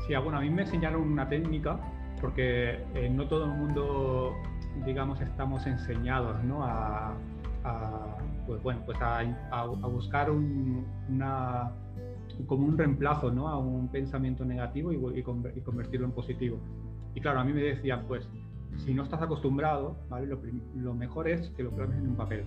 Sí, 0.07 0.15
bueno, 0.15 0.39
a 0.39 0.41
mí 0.43 0.51
me 0.51 0.63
enseñaron 0.63 1.03
una 1.03 1.29
técnica 1.29 1.79
porque 2.21 2.85
eh, 2.95 3.11
no 3.11 3.27
todo 3.27 3.47
el 3.47 3.53
mundo, 3.53 4.35
digamos, 4.85 5.21
estamos 5.21 5.67
enseñados 5.67 6.43
¿no? 6.45 6.65
a, 6.65 7.15
pues, 8.47 8.63
bueno, 8.63 8.83
pues 8.87 9.01
a, 9.01 9.21
a 9.51 9.65
buscar 9.65 10.31
un, 10.31 10.87
una, 11.09 11.73
como 12.47 12.67
un 12.67 12.79
reemplazo 12.79 13.31
¿no? 13.31 13.49
a 13.49 13.59
un 13.59 13.89
pensamiento 13.89 14.45
negativo 14.45 14.93
y, 14.93 15.19
y, 15.19 15.23
convertirlo 15.23 16.07
en 16.07 16.13
positivo. 16.13 16.59
Y 17.15 17.21
claro, 17.21 17.41
a 17.41 17.45
mí 17.45 17.53
me 17.53 17.63
decían, 17.63 18.05
pues, 18.07 18.29
si 18.77 18.95
no 18.95 19.03
estás 19.03 19.21
acostumbrado, 19.21 19.97
¿vale? 20.09 20.27
lo, 20.27 20.41
lo 20.77 20.95
mejor 20.95 21.29
es 21.29 21.51
que 21.51 21.63
lo 21.63 21.71
plasmes 21.71 21.99
en 21.99 22.09
un 22.09 22.17
papel 22.17 22.45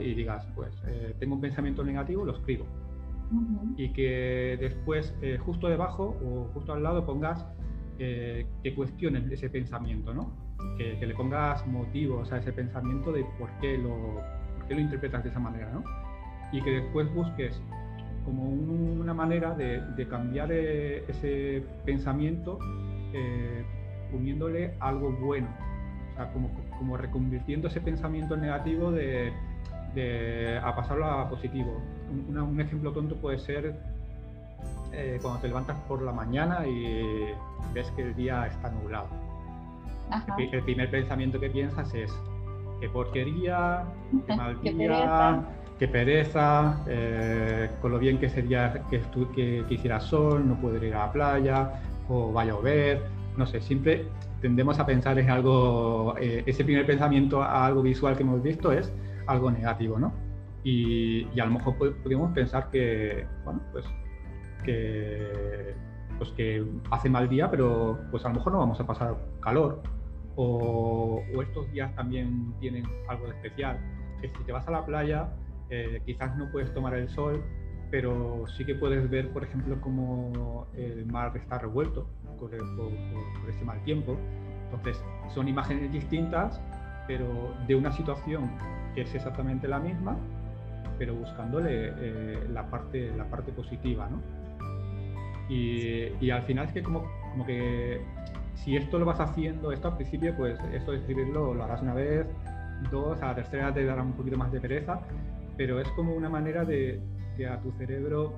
y 0.00 0.14
digas, 0.14 0.46
pues 0.54 0.74
eh, 0.86 1.14
tengo 1.18 1.34
un 1.34 1.40
pensamiento 1.40 1.82
negativo, 1.82 2.24
lo 2.24 2.32
escribo. 2.32 2.66
Y 3.76 3.92
que 3.92 4.58
después, 4.60 5.14
eh, 5.22 5.38
justo 5.38 5.68
debajo 5.68 6.16
o 6.24 6.50
justo 6.52 6.72
al 6.72 6.82
lado, 6.82 7.06
pongas 7.06 7.46
eh, 7.98 8.46
que 8.62 8.74
cuestiones 8.74 9.30
ese 9.30 9.48
pensamiento, 9.48 10.12
¿no? 10.12 10.32
Que, 10.76 11.06
le 11.06 11.14
pongas 11.14 11.66
motivos 11.66 12.32
a 12.32 12.38
ese 12.38 12.52
pensamiento 12.52 13.12
de 13.12 13.24
por 13.38 13.50
qué 13.60 13.76
lo, 13.76 14.22
por 14.58 14.72
lo 14.72 14.80
interpretas 14.80 15.22
de 15.24 15.30
esa 15.30 15.38
manera, 15.38 15.70
¿no? 15.72 15.84
Y 16.52 16.62
que 16.62 16.70
después 16.70 17.12
busques 17.14 17.60
como 18.24 18.44
una 18.44 19.14
manera 19.14 19.54
de, 19.54 20.06
cambiar 20.08 20.52
ese 20.52 21.62
pensamiento 21.84 22.58
uniéndole 24.12 24.74
algo 24.80 25.12
bueno, 25.12 25.48
o 26.12 26.16
sea, 26.16 26.32
como, 26.32 26.50
como 26.78 26.96
reconvirtiendo 26.96 27.68
ese 27.68 27.80
pensamiento 27.80 28.36
negativo 28.36 28.90
de 28.90 29.32
a 30.62 30.74
pasarlo 30.74 31.06
a 31.06 31.28
positivo. 31.28 31.80
Un, 32.28 32.60
ejemplo 32.60 32.92
tonto 32.92 33.16
puede 33.16 33.38
ser 33.38 33.74
eh, 34.92 35.18
cuando 35.20 35.40
te 35.40 35.48
levantas 35.48 35.78
por 35.88 36.02
la 36.02 36.12
mañana 36.12 36.66
y 36.66 37.32
ves 37.72 37.90
que 37.92 38.02
el 38.02 38.14
día 38.14 38.46
está 38.46 38.70
nublado. 38.70 39.08
El, 40.38 40.62
primer 40.62 40.90
pensamiento 40.90 41.38
que 41.38 41.50
piensas 41.50 41.94
es 41.94 42.12
qué 42.80 42.88
porquería, 42.88 43.84
qué 44.26 44.36
mal 44.36 44.60
día, 44.62 45.40
qué 45.78 45.88
pereza, 45.88 46.78
eh, 46.88 47.70
con 47.80 47.92
lo 47.92 47.98
bien 47.98 48.18
que 48.18 48.28
sería 48.28 48.82
que, 48.90 49.00
que, 49.34 49.64
que, 49.68 49.74
hiciera 49.74 50.00
sol, 50.00 50.46
no 50.46 50.54
puedo 50.56 50.76
ir 50.84 50.94
a 50.94 51.06
la 51.06 51.12
playa, 51.12 51.72
o 52.08 52.32
va 52.32 52.42
a 52.42 52.46
llover, 52.46 53.02
no 53.36 53.46
sé, 53.46 53.60
siempre 53.60 54.06
tendemos 54.40 54.78
a 54.78 54.86
pensar 54.86 55.18
en 55.18 55.30
algo, 55.30 56.14
eh, 56.18 56.42
ese 56.46 56.64
primer 56.64 56.86
pensamiento 56.86 57.42
a 57.42 57.66
algo 57.66 57.82
visual 57.82 58.16
que 58.16 58.22
hemos 58.22 58.42
visto 58.42 58.72
es 58.72 58.92
algo 59.26 59.50
negativo, 59.50 59.98
¿no? 59.98 60.12
Y, 60.64 61.26
a 61.40 61.46
lo 61.46 61.52
mejor 61.52 61.76
podríamos 61.76 62.32
pensar 62.32 62.70
que, 62.70 63.26
bueno, 63.44 63.60
pues 63.72 63.84
que, 64.64 65.74
pues 66.18 66.30
que 66.32 66.64
hace 66.90 67.08
mal 67.08 67.28
día, 67.28 67.50
pero 67.50 67.98
pues 68.10 68.24
a 68.24 68.28
lo 68.28 68.34
mejor 68.34 68.52
no 68.52 68.58
vamos 68.58 68.80
a 68.80 68.86
pasar 68.86 69.16
calor. 69.40 69.82
O, 70.36 71.22
estos 71.42 71.70
días 71.72 71.94
también 71.94 72.54
tienen 72.60 72.84
algo 73.08 73.26
de 73.26 73.32
especial. 73.32 73.78
Que 74.20 74.28
si 74.28 74.44
te 74.44 74.52
vas 74.52 74.66
a 74.68 74.70
la 74.70 74.84
playa, 74.84 75.28
eh, 75.70 76.00
quizás 76.04 76.36
no 76.36 76.50
puedes 76.50 76.72
tomar 76.74 76.94
el 76.94 77.08
sol, 77.08 77.42
pero 77.90 78.44
sí 78.56 78.64
que 78.64 78.74
puedes 78.74 79.08
ver, 79.10 79.30
por 79.32 79.44
ejemplo, 79.44 79.80
cómo 79.80 80.66
el 80.74 81.06
mar 81.06 81.36
está 81.36 81.58
revuelto 81.58 82.06
por, 82.38 82.50
por 82.50 83.50
ese 83.50 83.64
mal 83.64 83.82
tiempo. 83.84 84.16
Entonces, 84.64 85.02
son 85.34 85.48
imágenes 85.48 85.92
distintas, 85.92 86.60
pero 87.06 87.54
de 87.66 87.74
una 87.74 87.90
situación 87.92 88.50
que 88.94 89.02
es 89.02 89.14
exactamente 89.14 89.66
la 89.66 89.80
misma, 89.80 90.16
pero 90.98 91.14
buscándole 91.14 91.92
eh, 91.96 92.46
la, 92.50 92.70
parte, 92.70 93.10
la 93.16 93.24
parte 93.24 93.52
positiva, 93.52 94.08
¿no? 94.08 94.20
Y, 95.48 96.30
al 96.30 96.42
final 96.42 96.66
es 96.66 96.72
que 96.72 96.82
como, 96.82 97.02
como 97.32 97.44
que 97.44 98.00
si 98.54 98.76
esto 98.76 98.98
lo 98.98 99.06
vas 99.06 99.20
haciendo, 99.20 99.72
esto 99.72 99.88
al 99.88 99.96
principio, 99.96 100.34
pues 100.36 100.58
esto 100.72 100.92
de 100.92 100.98
escribirlo 100.98 101.54
lo 101.54 101.64
harás 101.64 101.82
una 101.82 101.94
vez, 101.94 102.26
dos, 102.90 103.20
a 103.22 103.28
la 103.28 103.34
tercera 103.34 103.72
te 103.72 103.84
dará 103.84 104.02
un 104.02 104.12
poquito 104.12 104.36
más 104.36 104.52
de 104.52 104.60
pereza, 104.60 105.00
pero 105.56 105.80
es 105.80 105.88
como 105.90 106.14
una 106.14 106.28
manera 106.28 106.64
de, 106.64 107.00
a 107.50 107.58
tu 107.60 107.72
cerebro 107.72 108.34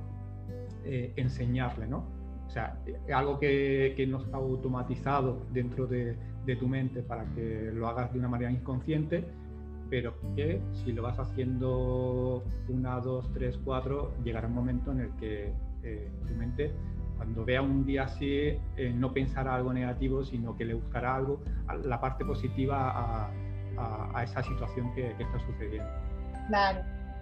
eh, 0.85 1.13
enseñarle, 1.17 1.87
¿no? 1.87 2.05
O 2.47 2.51
sea, 2.51 2.79
algo 3.15 3.39
que, 3.39 3.95
que, 3.97 4.07
no 4.07 4.23
está 4.23 4.37
automatizado 4.37 5.47
dentro 5.53 5.87
de, 5.87 6.17
de 6.45 6.57
tu 6.57 6.69
mente 6.69 7.03
para 7.03 7.25
que 7.35 7.71
lo 7.73 7.89
hagas 7.89 8.13
de 8.13 8.19
una 8.19 8.29
manera 8.29 8.51
inconsciente, 8.51 9.25
pero 9.93 10.15
que 10.35 10.61
si 10.73 10.93
lo 10.93 11.03
vas 11.03 11.19
haciendo 11.19 12.43
una, 12.69 12.99
dos, 13.01 13.31
tres, 13.33 13.59
cuatro, 13.65 14.15
llegará 14.25 14.49
un 14.49 14.55
momento 14.55 14.91
en 14.91 15.01
el 15.01 15.11
que 15.17 15.53
eh, 15.83 16.11
tu 16.27 16.35
mente, 16.35 16.73
cuando 17.23 17.45
vea 17.45 17.63
un 17.63 17.87
día 17.87 18.03
así, 18.03 18.59
eh, 18.77 18.93
no 18.93 19.13
pensará 19.13 19.55
algo 19.55 19.73
negativo, 19.73 20.25
sino 20.25 20.57
que 20.57 20.65
le 20.65 20.75
buscará 20.75 21.15
algo, 21.15 21.41
la 21.85 22.01
parte 22.01 22.25
positiva 22.25 23.29
a, 24.17 24.25
esa 24.25 24.43
situación 24.43 24.93
que, 24.95 25.13
está 25.13 25.39
sucediendo. 25.47 25.89
Claro, 26.49 26.81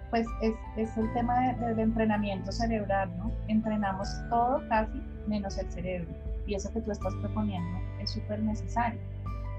pues 0.09 0.25
es, 0.41 0.53
es 0.75 0.97
el 0.97 1.11
tema 1.13 1.53
del 1.53 1.77
entrenamiento 1.77 2.51
cerebral, 2.51 3.15
¿no? 3.17 3.31
Entrenamos 3.47 4.09
todo 4.29 4.61
casi 4.69 5.01
menos 5.27 5.57
el 5.59 5.71
cerebro. 5.71 6.09
Y 6.47 6.55
eso 6.55 6.73
que 6.73 6.81
tú 6.81 6.91
estás 6.91 7.13
proponiendo 7.21 7.79
es 7.99 8.09
súper 8.09 8.39
necesario. 8.39 8.99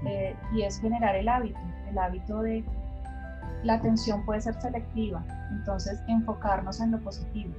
Eh, 0.05 0.35
y 0.53 0.63
es 0.63 0.79
generar 0.81 1.15
el 1.15 1.29
hábito, 1.29 1.59
el 1.89 1.97
hábito 1.97 2.41
de 2.41 2.65
la 3.63 3.75
atención 3.75 4.25
puede 4.25 4.41
ser 4.41 4.55
selectiva, 4.61 5.23
entonces 5.51 6.03
enfocarnos 6.09 6.81
en 6.81 6.91
lo 6.91 6.99
positivo, 6.99 7.53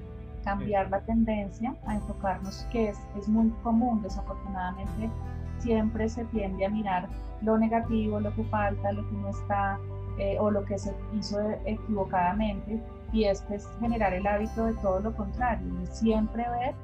cambiar 0.44 0.90
la 0.90 1.00
tendencia 1.00 1.74
a 1.86 1.94
enfocarnos, 1.94 2.66
que 2.70 2.90
es, 2.90 2.98
es 3.18 3.28
muy 3.28 3.50
común, 3.62 4.02
desafortunadamente 4.02 5.10
siempre 5.58 6.08
se 6.08 6.24
tiende 6.26 6.66
a 6.66 6.68
mirar 6.68 7.08
lo 7.42 7.58
negativo, 7.58 8.20
lo 8.20 8.34
que 8.34 8.44
falta, 8.44 8.92
lo 8.92 9.08
que 9.08 9.16
no 9.16 9.28
está 9.30 9.78
eh, 10.18 10.36
o 10.38 10.50
lo 10.50 10.64
que 10.64 10.78
se 10.78 10.94
hizo 11.14 11.40
equivocadamente 11.64 12.80
y 13.12 13.24
este 13.24 13.56
es 13.56 13.68
generar 13.80 14.12
el 14.12 14.26
hábito 14.26 14.66
de 14.66 14.74
todo 14.74 15.00
lo 15.00 15.14
contrario, 15.14 15.72
de 15.74 15.86
siempre 15.86 16.44
ver 16.50 16.74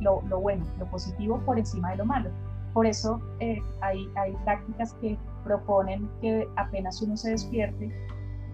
lo, 0.00 0.22
lo, 0.22 0.40
bueno, 0.40 0.64
lo 0.78 0.86
positivo 0.86 1.38
por 1.44 1.58
encima 1.58 1.90
de 1.90 1.96
lo 1.98 2.04
malo. 2.04 2.30
Por 2.72 2.86
eso 2.86 3.20
eh, 3.38 3.60
hay, 3.80 4.08
hay 4.16 4.32
prácticas 4.44 4.92
que 4.94 5.16
proponen 5.44 6.08
que 6.20 6.48
apenas 6.56 7.00
uno 7.02 7.16
se 7.16 7.30
despierte, 7.30 7.94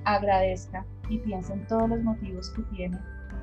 agradezca 0.04 0.84
y 1.08 1.18
piense 1.18 1.52
en 1.52 1.66
todos 1.66 1.88
los 1.88 2.02
motivos 2.02 2.50
que 2.50 2.62
tiene 2.74 2.98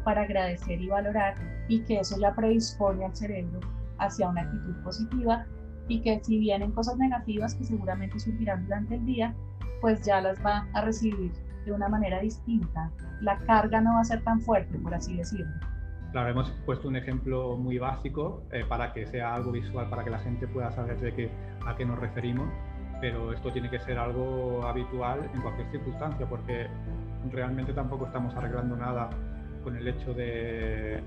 para 0.07 0.21
agradecer 0.21 0.79
y 0.79 0.87
valorar 0.87 1.35
y 1.67 1.81
que 1.81 1.99
eso 1.99 2.17
ya 2.17 2.33
predispone 2.33 3.03
al 3.03 3.13
cerebro 3.13 3.59
hacia 3.97 4.29
una 4.29 4.43
actitud 4.43 4.73
positiva 4.81 5.45
y 5.89 6.01
que 6.01 6.23
si 6.23 6.39
vienen 6.39 6.71
cosas 6.71 6.95
negativas 6.95 7.53
que 7.55 7.65
seguramente 7.65 8.17
surgirán 8.17 8.63
durante 8.63 8.95
el 8.95 9.05
día, 9.05 9.35
pues 9.81 10.05
ya 10.05 10.21
las 10.21 10.41
va 10.45 10.65
a 10.73 10.81
recibir 10.85 11.33
de 11.65 11.73
una 11.73 11.89
manera 11.89 12.21
distinta. 12.21 12.89
La 13.19 13.37
carga 13.39 13.81
no 13.81 13.95
va 13.95 13.99
a 13.99 14.05
ser 14.05 14.23
tan 14.23 14.39
fuerte, 14.39 14.79
por 14.79 14.93
así 14.93 15.17
decirlo. 15.17 15.51
Claro, 16.13 16.29
hemos 16.29 16.51
puesto 16.65 16.87
un 16.87 16.95
ejemplo 16.95 17.57
muy 17.57 17.77
básico 17.77 18.43
eh, 18.53 18.63
para 18.63 18.93
que 18.93 19.07
sea 19.07 19.35
algo 19.35 19.51
visual, 19.51 19.89
para 19.89 20.05
que 20.05 20.09
la 20.09 20.19
gente 20.19 20.47
pueda 20.47 20.71
saber 20.71 20.97
de 21.01 21.13
qué, 21.15 21.29
a 21.65 21.75
qué 21.75 21.85
nos 21.85 21.99
referimos, 21.99 22.47
pero 23.01 23.33
esto 23.33 23.51
tiene 23.51 23.69
que 23.69 23.79
ser 23.79 23.99
algo 23.99 24.65
habitual 24.65 25.29
en 25.33 25.41
cualquier 25.41 25.69
circunstancia, 25.69 26.25
porque 26.29 26.67
realmente 27.29 27.73
tampoco 27.73 28.05
estamos 28.05 28.33
arreglando 28.35 28.77
nada 28.77 29.09
con 29.67 29.75
el 29.75 29.85
hecho 29.85 30.13
de, 30.13 31.03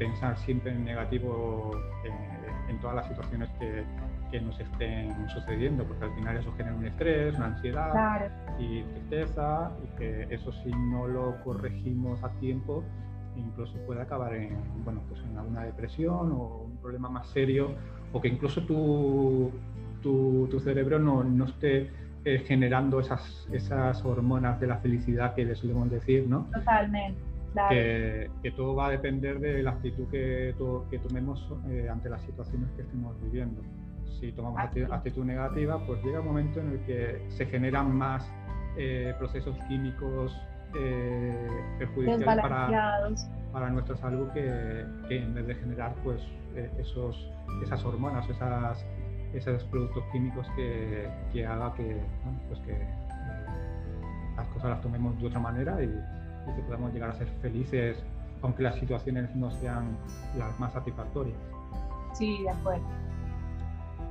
pensar 0.00 0.36
siempre 0.38 0.72
en 0.72 0.84
negativo 0.84 1.70
en, 2.04 2.74
en 2.74 2.80
todas 2.80 2.96
las 2.96 3.06
situaciones 3.06 3.48
que, 3.60 3.84
que 4.32 4.40
nos 4.40 4.58
estén 4.58 5.14
sucediendo, 5.28 5.84
porque 5.84 6.06
al 6.06 6.14
final 6.16 6.36
eso 6.38 6.52
genera 6.56 6.74
un 6.74 6.86
estrés, 6.86 7.36
una 7.36 7.46
ansiedad 7.46 8.32
y 8.58 8.82
tristeza, 8.82 9.70
y 9.84 9.96
que 9.96 10.26
eso 10.28 10.50
si 10.64 10.70
no 10.72 11.06
lo 11.06 11.40
corregimos 11.44 12.20
a 12.24 12.30
tiempo, 12.40 12.82
incluso 13.36 13.74
puede 13.86 14.02
acabar 14.02 14.34
en, 14.34 14.58
bueno, 14.82 15.00
pues 15.08 15.22
en 15.22 15.38
alguna 15.38 15.62
depresión 15.62 16.32
o 16.32 16.64
un 16.64 16.78
problema 16.78 17.08
más 17.08 17.28
serio, 17.28 17.76
o 18.12 18.20
que 18.20 18.26
incluso 18.26 18.60
tu, 18.62 19.52
tu, 20.02 20.48
tu 20.50 20.58
cerebro 20.58 20.98
no, 20.98 21.22
no 21.22 21.44
esté 21.44 21.92
eh, 22.24 22.42
generando 22.44 22.98
esas, 22.98 23.48
esas 23.52 24.04
hormonas 24.04 24.58
de 24.58 24.66
la 24.66 24.78
felicidad 24.78 25.36
que 25.36 25.44
le 25.44 25.54
solemos 25.54 25.88
decir, 25.88 26.26
¿no? 26.26 26.48
Totalmente. 26.52 27.27
Claro. 27.52 27.70
Que, 27.70 28.30
que, 28.42 28.50
todo 28.52 28.74
va 28.74 28.88
a 28.88 28.90
depender 28.90 29.40
de 29.40 29.62
la 29.62 29.70
actitud 29.70 30.06
que, 30.10 30.54
que 30.90 30.98
tomemos 30.98 31.46
eh, 31.70 31.88
ante 31.90 32.10
las 32.10 32.20
situaciones 32.22 32.70
que 32.72 32.82
estemos 32.82 33.20
viviendo. 33.22 33.62
Si 34.20 34.32
tomamos 34.32 34.60
actitud 34.60 35.24
negativa, 35.24 35.78
pues 35.86 36.02
llega 36.04 36.20
un 36.20 36.26
momento 36.26 36.60
en 36.60 36.72
el 36.72 36.80
que 36.80 37.24
se 37.28 37.46
generan 37.46 37.94
más 37.94 38.30
eh, 38.76 39.14
procesos 39.18 39.56
químicos 39.68 40.36
eh, 40.74 41.62
perjudiciales 41.78 42.24
para, 42.24 42.68
para, 43.52 43.70
nuestra 43.70 43.96
salud 43.96 44.28
que, 44.32 44.84
en 45.10 45.34
vez 45.34 45.46
de 45.46 45.54
generar 45.54 45.94
pues 46.04 46.20
eh, 46.54 46.70
esos, 46.78 47.30
esas 47.62 47.84
hormonas, 47.84 48.28
esas, 48.28 48.84
esos 49.32 49.64
productos 49.64 50.04
químicos 50.12 50.46
que, 50.54 51.08
que 51.32 51.46
haga 51.46 51.74
que, 51.74 52.00
pues 52.48 52.60
que 52.60 52.78
las 54.36 54.46
cosas 54.48 54.70
las 54.70 54.80
tomemos 54.80 55.18
de 55.20 55.26
otra 55.26 55.40
manera 55.40 55.82
y, 55.82 55.88
y 56.50 56.56
que 56.56 56.62
podamos 56.62 56.92
llegar 56.92 57.10
a 57.10 57.14
ser 57.14 57.28
felices 57.40 58.02
aunque 58.42 58.62
las 58.62 58.76
situaciones 58.76 59.34
no 59.34 59.50
sean 59.50 59.96
las 60.36 60.58
más 60.60 60.72
satisfactorias. 60.72 61.36
Sí, 62.12 62.42
de 62.42 62.50
acuerdo. 62.50 62.86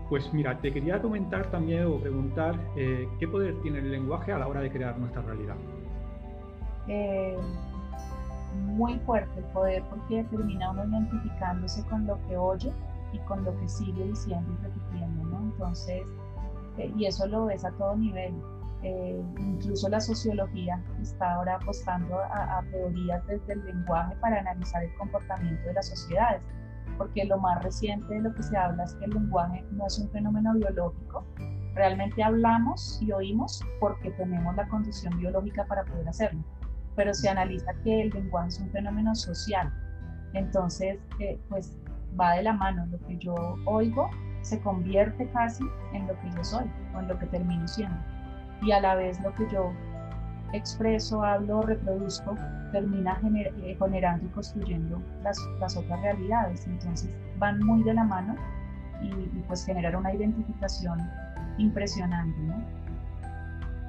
Pues 0.10 0.34
mira, 0.34 0.58
te 0.60 0.72
quería 0.72 1.02
comentar 1.02 1.50
también 1.52 1.86
o 1.86 1.98
preguntar 1.98 2.56
eh, 2.76 3.08
qué 3.20 3.28
poder 3.28 3.56
tiene 3.62 3.80
el 3.80 3.92
lenguaje 3.92 4.32
a 4.32 4.38
la 4.38 4.48
hora 4.48 4.62
de 4.62 4.72
crear 4.72 4.98
nuestra 4.98 5.22
realidad. 5.22 5.56
Eh, 6.88 7.38
muy 8.68 8.98
fuerte 9.00 9.40
el 9.40 9.46
poder 9.46 9.84
porque 9.90 10.24
termina 10.26 10.72
uno 10.72 10.86
identificándose 10.86 11.86
con 11.88 12.08
lo 12.08 12.18
que 12.28 12.38
oye 12.38 12.72
y 13.12 13.20
con 13.20 13.44
lo 13.44 13.58
que 13.60 13.68
sigue 13.68 14.04
diciendo 14.06 14.54
y 14.54 14.64
repitiendo, 14.64 15.24
¿no? 15.26 15.40
Entonces, 15.40 16.04
eh, 16.78 16.92
y 16.96 17.06
eso 17.06 17.28
lo 17.28 17.46
ves 17.46 17.66
a 17.66 17.72
todo 17.72 17.96
nivel. 17.98 18.34
Incluso 19.40 19.90
la 19.90 20.00
sociología 20.00 20.82
está 21.02 21.34
ahora 21.34 21.56
apostando 21.56 22.20
a, 22.20 22.60
a 22.60 22.64
teorías 22.72 23.26
desde 23.28 23.54
el 23.54 23.66
lenguaje 23.66 24.16
para 24.18 24.40
analizar 24.40 24.84
el 24.84 24.94
comportamiento 24.96 25.68
de 25.68 25.74
las 25.74 25.88
sociedades 25.90 26.42
porque 26.98 27.26
lo 27.26 27.38
más 27.38 27.64
reciente 27.64 28.14
de 28.14 28.22
lo 28.22 28.34
que 28.34 28.44
se 28.44 28.58
habla 28.58 28.84
es 28.84 28.96
que 28.96 29.06
el 29.06 29.12
lenguaje 29.12 29.64
no 29.72 29.86
es 29.86 30.00
un 30.00 30.10
fenómeno 30.10 30.54
biológico, 30.54 31.26
realmente 31.76 32.24
hablamos 32.24 33.00
y 33.02 33.12
oímos 33.12 33.62
porque 33.80 34.12
tenemos 34.12 34.56
la 34.56 34.68
condición 34.68 35.18
biológica 35.18 35.66
para 35.66 35.84
poder 35.86 36.08
hacerlo, 36.10 36.44
pero 36.96 37.14
se 37.14 37.30
analiza 37.30 37.72
que 37.84 38.04
el 38.04 38.10
lenguaje 38.10 38.50
es 38.50 38.60
un 38.60 38.72
fenómeno 38.72 39.14
social, 39.16 39.72
entonces 40.34 41.00
eh, 41.20 41.40
pues 41.50 41.78
va 42.20 42.34
de 42.34 42.44
la 42.44 42.54
mano, 42.54 42.86
lo 42.88 43.00
que 43.08 43.18
yo 43.18 43.36
oigo 43.66 44.10
se 44.42 44.60
convierte 44.62 45.30
casi 45.32 45.64
en 45.94 46.08
lo 46.08 46.20
que 46.20 46.32
yo 46.36 46.44
soy 46.44 46.66
o 46.96 47.00
en 47.00 47.08
lo 47.08 47.20
que 47.20 47.26
termino 47.28 47.68
siendo 47.68 47.98
y 48.62 48.72
a 48.72 48.82
la 48.82 48.96
vez 48.96 49.20
lo 49.22 49.34
que 49.36 49.48
yo 49.52 49.72
expreso, 50.54 51.24
hablo, 51.24 51.62
reproduzco, 51.62 52.36
termina 52.72 53.20
eh, 53.24 53.78
generando 53.80 54.26
y 54.26 54.30
construyendo 54.30 55.02
las, 55.24 55.38
las, 55.60 55.76
otras 55.78 56.02
realidades. 56.02 56.66
Entonces 56.68 57.10
van 57.38 57.60
muy 57.66 57.84
de 57.84 57.94
la 57.94 58.04
mano 58.04 58.36
y, 59.02 59.12
pues 59.48 59.66
generar 59.66 59.96
una 59.96 60.14
identificación 60.14 61.00
impresionante. 61.58 62.40
¿no? 62.42 62.56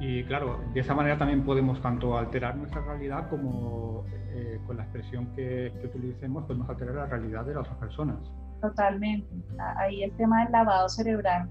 Y 0.01 0.25
claro, 0.25 0.61
de 0.75 0.81
esa 0.81 0.95
manera 0.95 1.19
también 1.19 1.45
podemos 1.45 1.81
tanto 1.81 2.17
alterar 2.17 2.57
nuestra 2.57 2.81
realidad 2.83 3.29
como 3.29 4.05
eh, 4.31 4.61
con 4.67 4.77
la 4.77 4.85
expresión 4.85 5.27
que, 5.35 5.73
que, 5.81 5.87
utilicemos 5.87 6.45
podemos 6.45 6.69
alterar 6.69 6.95
la 6.95 7.07
realidad 7.07 7.45
de 7.45 7.55
las 7.55 7.63
otras 7.63 7.79
personas. 7.79 8.19
Totalmente. 8.61 9.29
Ahí 9.77 10.03
el 10.03 10.13
tema 10.13 10.45
del 10.45 10.53
lavado 10.53 10.89
cerebral 10.89 11.49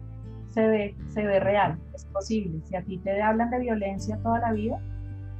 se 0.49 0.67
ve, 0.67 0.95
se 1.07 1.25
ve 1.25 1.39
real, 1.39 1.77
es 1.93 2.05
posible. 2.05 2.61
Si 2.65 2.75
a 2.75 2.83
ti 2.83 2.97
te 2.99 3.21
hablan 3.21 3.49
de 3.49 3.59
violencia 3.59 4.17
toda 4.23 4.39
la 4.39 4.51
vida, 4.51 4.79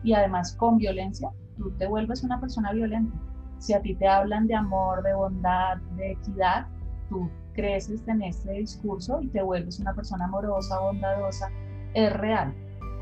y 0.03 0.13
además 0.13 0.55
con 0.55 0.77
violencia, 0.77 1.29
tú 1.57 1.71
te 1.71 1.87
vuelves 1.87 2.23
una 2.23 2.39
persona 2.39 2.71
violenta. 2.71 3.15
Si 3.59 3.73
a 3.73 3.81
ti 3.81 3.95
te 3.95 4.07
hablan 4.07 4.47
de 4.47 4.55
amor, 4.55 5.01
de 5.03 5.13
bondad, 5.13 5.77
de 5.95 6.11
equidad, 6.11 6.67
tú 7.09 7.29
creces 7.53 8.07
en 8.07 8.21
ese 8.21 8.51
discurso 8.53 9.19
y 9.21 9.27
te 9.29 9.41
vuelves 9.41 9.79
una 9.79 9.93
persona 9.93 10.25
amorosa, 10.25 10.79
bondadosa. 10.79 11.49
Es 11.93 12.13
real. 12.13 12.53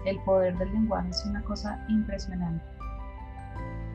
El 0.05 0.17
poder 0.23 0.57
del 0.57 0.71
lenguaje 0.71 1.09
es 1.09 1.25
una 1.25 1.43
cosa 1.43 1.83
impresionante. 1.89 2.63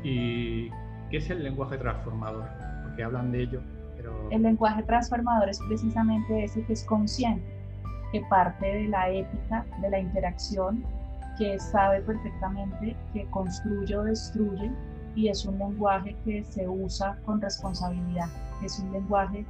¿Y 0.02 0.68
qué 1.10 1.16
es 1.16 1.30
el 1.30 1.42
lenguaje 1.42 1.78
transformador? 1.78 2.44
Porque 2.82 3.02
hablan 3.02 3.32
de 3.32 3.42
ello, 3.42 3.62
pero... 3.96 4.30
El 4.30 4.42
lenguaje 4.42 4.82
transformador 4.82 5.48
es 5.48 5.60
precisamente 5.66 6.44
ese 6.44 6.62
que 6.64 6.74
es 6.74 6.84
consciente, 6.84 7.44
que 8.12 8.20
parte 8.28 8.66
de 8.66 8.88
la 8.88 9.08
ética, 9.08 9.64
de 9.80 9.90
la 9.90 9.98
interacción, 9.98 10.84
que 11.38 11.58
sabe 11.58 12.02
perfectamente 12.02 12.94
que 13.12 13.24
construye 13.30 13.96
o 13.96 14.04
destruye 14.04 14.70
y 15.14 15.28
es 15.28 15.44
un 15.44 15.58
lenguaje 15.58 16.14
que 16.24 16.44
se 16.44 16.68
usa 16.68 17.18
con 17.24 17.40
responsabilidad, 17.40 18.28
es 18.62 18.78
un 18.78 18.92
lenguaje 18.92 19.44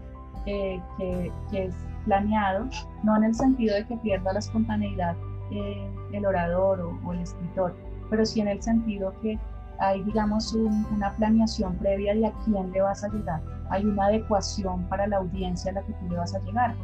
eh, 0.46 0.80
que, 0.98 1.32
es 1.52 1.74
planeado, 2.04 2.66
no 3.02 3.16
en 3.16 3.24
el 3.24 3.34
sentido 3.34 3.74
de 3.74 3.84
que 3.86 3.96
pierda 3.98 4.32
la 4.32 4.38
espontaneidad 4.38 5.16
eh, 5.50 5.90
el 6.12 6.24
orador 6.24 6.80
o, 7.04 7.12
el 7.12 7.20
escritor, 7.20 7.76
pero 8.08 8.24
sí 8.24 8.40
en 8.40 8.48
el 8.48 8.62
sentido 8.62 9.12
que 9.20 9.38
hay, 9.80 10.02
digamos, 10.04 10.54
una 10.54 11.14
planeación 11.16 11.74
previa 11.76 12.14
de 12.14 12.26
a 12.26 12.32
quién 12.44 12.70
le 12.70 12.80
vas 12.82 13.02
a 13.02 13.08
llegar, 13.08 13.40
hay 13.70 13.84
una 13.84 14.06
adecuación 14.06 14.84
para 14.84 15.06
la 15.06 15.18
audiencia 15.18 15.72
a 15.72 15.74
la 15.74 15.82
que 15.82 15.92
tú 15.94 16.08
le 16.08 16.16
vas 16.16 16.34
a 16.34 16.38
llegar, 16.40 16.74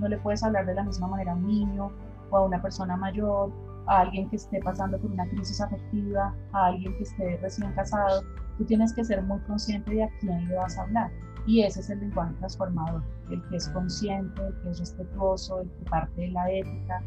no 0.00 0.08
le 0.08 0.18
puedes 0.18 0.42
hablar 0.42 0.66
de 0.66 0.74
la 0.74 0.84
misma 0.84 1.08
manera 1.08 1.32
a 1.32 1.34
un 1.36 1.46
niño 1.46 1.90
o 2.30 2.36
a 2.36 2.44
una 2.44 2.60
persona 2.60 2.96
mayor 2.96 3.50
a 3.86 4.00
alguien 4.00 4.28
que 4.30 4.36
esté 4.36 4.60
pasando 4.60 4.98
por 4.98 5.10
una 5.10 5.26
crisis 5.28 5.60
afectiva, 5.60 6.34
a 6.52 6.66
alguien 6.66 6.96
que 6.96 7.02
esté 7.02 7.38
recién 7.42 7.72
casado, 7.72 8.22
tú 8.58 8.64
tienes 8.64 8.92
que 8.92 9.04
ser 9.04 9.22
muy 9.22 9.40
consciente 9.40 9.92
de 9.92 10.04
a 10.04 10.08
quién 10.20 10.48
le 10.48 10.54
vas 10.54 10.78
a 10.78 10.82
hablar. 10.82 11.10
Y 11.46 11.62
ese 11.62 11.80
es 11.80 11.90
el 11.90 11.98
lenguaje 12.00 12.32
transformador, 12.38 13.02
el 13.30 13.42
que 13.48 13.56
es 13.56 13.68
consciente, 13.70 14.40
el 14.46 14.54
que 14.62 14.70
es 14.70 14.78
respetuoso, 14.78 15.62
el 15.62 15.70
que 15.70 15.90
parte 15.90 16.20
de 16.20 16.28
la 16.28 16.50
ética, 16.50 17.02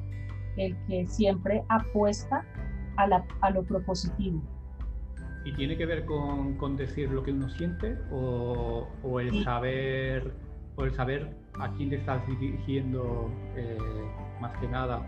el 0.58 0.76
que 0.88 1.08
siempre 1.08 1.64
apuesta 1.70 2.46
a, 2.98 3.08
la, 3.08 3.26
a 3.42 3.50
lo 3.52 3.64
propositivo. 3.64 4.42
¿Y 5.46 5.54
tiene 5.54 5.78
que 5.78 5.86
ver 5.86 6.06
con, 6.06 6.58
con 6.58 6.76
decir 6.76 7.10
lo 7.12 7.24
que 7.24 7.32
uno 7.32 7.50
siente 7.50 7.98
o, 8.12 8.88
o 9.04 9.20
el 9.20 9.44
saber 9.44 10.34
o 10.76 10.84
el 10.84 10.94
saber 10.94 11.36
a 11.60 11.72
quién 11.74 11.90
te 11.90 11.98
estás 11.98 12.26
dirigiendo 12.28 13.32
eh, 13.56 13.78
más 14.42 14.56
que 14.58 14.68
nada 14.68 15.02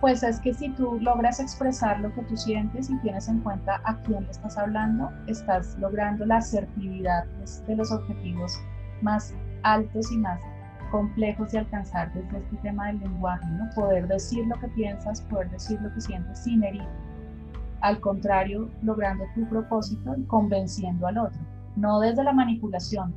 pues 0.00 0.22
es 0.22 0.40
que 0.40 0.54
si 0.54 0.70
tú 0.70 0.98
logras 0.98 1.40
expresar 1.40 2.00
lo 2.00 2.12
que 2.14 2.22
tú 2.22 2.36
sientes 2.36 2.88
y 2.88 2.96
tienes 3.00 3.28
en 3.28 3.40
cuenta 3.40 3.82
a 3.84 3.96
quién 3.98 4.24
le 4.24 4.30
estás 4.30 4.56
hablando, 4.56 5.10
estás 5.26 5.76
logrando 5.78 6.24
la 6.24 6.38
asertividad 6.38 7.26
de 7.66 7.76
los 7.76 7.92
objetivos 7.92 8.58
más 9.02 9.34
altos 9.62 10.10
y 10.10 10.16
más 10.16 10.40
complejos 10.90 11.52
de 11.52 11.58
alcanzar 11.58 12.12
desde 12.14 12.38
este 12.38 12.56
tema 12.56 12.86
del 12.86 13.00
lenguaje, 13.00 13.46
¿no? 13.50 13.68
Poder 13.74 14.08
decir 14.08 14.46
lo 14.46 14.58
que 14.58 14.68
piensas, 14.68 15.20
poder 15.22 15.50
decir 15.50 15.78
lo 15.82 15.92
que 15.92 16.00
sientes 16.00 16.38
sin 16.38 16.64
herir. 16.64 16.88
Al 17.82 18.00
contrario, 18.00 18.70
logrando 18.82 19.24
tu 19.34 19.46
propósito 19.48 20.14
y 20.16 20.22
convenciendo 20.24 21.06
al 21.06 21.18
otro, 21.18 21.40
no 21.76 22.00
desde 22.00 22.24
la 22.24 22.32
manipulación, 22.32 23.14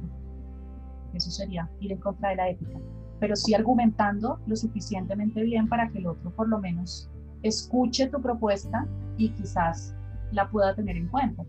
eso 1.18 1.32
sería 1.32 1.70
ir 1.80 1.92
en 1.92 2.00
contra 2.00 2.30
de 2.30 2.36
la 2.36 2.50
ética, 2.50 2.80
pero 3.20 3.36
sí 3.36 3.54
argumentando 3.54 4.40
lo 4.48 4.56
suficientemente 4.56 5.44
bien 5.44 5.68
para 5.68 5.90
que 5.90 6.00
el 6.00 6.08
otro 6.08 6.32
por 6.32 6.48
lo 6.50 6.60
menos 6.60 7.10
escuche 7.42 8.08
tu 8.08 8.22
propuesta 8.22 8.88
y 9.18 9.30
quizás 9.30 9.96
la 10.32 10.50
pueda 10.50 10.76
tener 10.76 10.98
en 10.98 11.08
cuenta. 11.08 11.44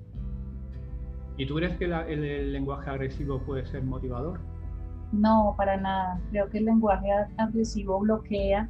¿Y 1.37 1.47
tú 1.47 1.57
crees 1.57 1.77
que 1.77 1.87
el, 1.87 2.53
lenguaje 2.53 2.91
agresivo 2.91 3.41
puede 3.41 3.67
ser 3.67 3.83
motivador? 3.83 4.39
No, 5.12 5.55
para 5.57 5.77
nada. 5.77 6.21
Creo 6.31 6.49
que 6.49 6.59
el 6.59 6.67
lenguaje 6.67 7.09
agresivo 7.37 7.99
bloquea, 8.01 8.69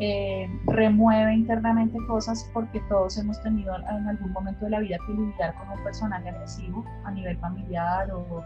eh, 0.00 0.48
remueve 0.66 1.34
internamente 1.34 1.98
cosas 2.06 2.50
porque 2.52 2.80
todos 2.88 3.16
hemos 3.16 3.40
tenido 3.42 3.76
en 3.76 4.08
algún 4.08 4.32
momento 4.32 4.64
de 4.64 4.72
la 4.72 4.80
vida 4.80 4.96
que 5.06 5.12
lidiar 5.12 5.54
con 5.54 5.70
un 5.70 5.84
personaje 5.84 6.28
agresivo 6.28 6.84
a 7.04 7.12
nivel 7.12 7.36
familiar 7.38 8.10
o 8.10 8.42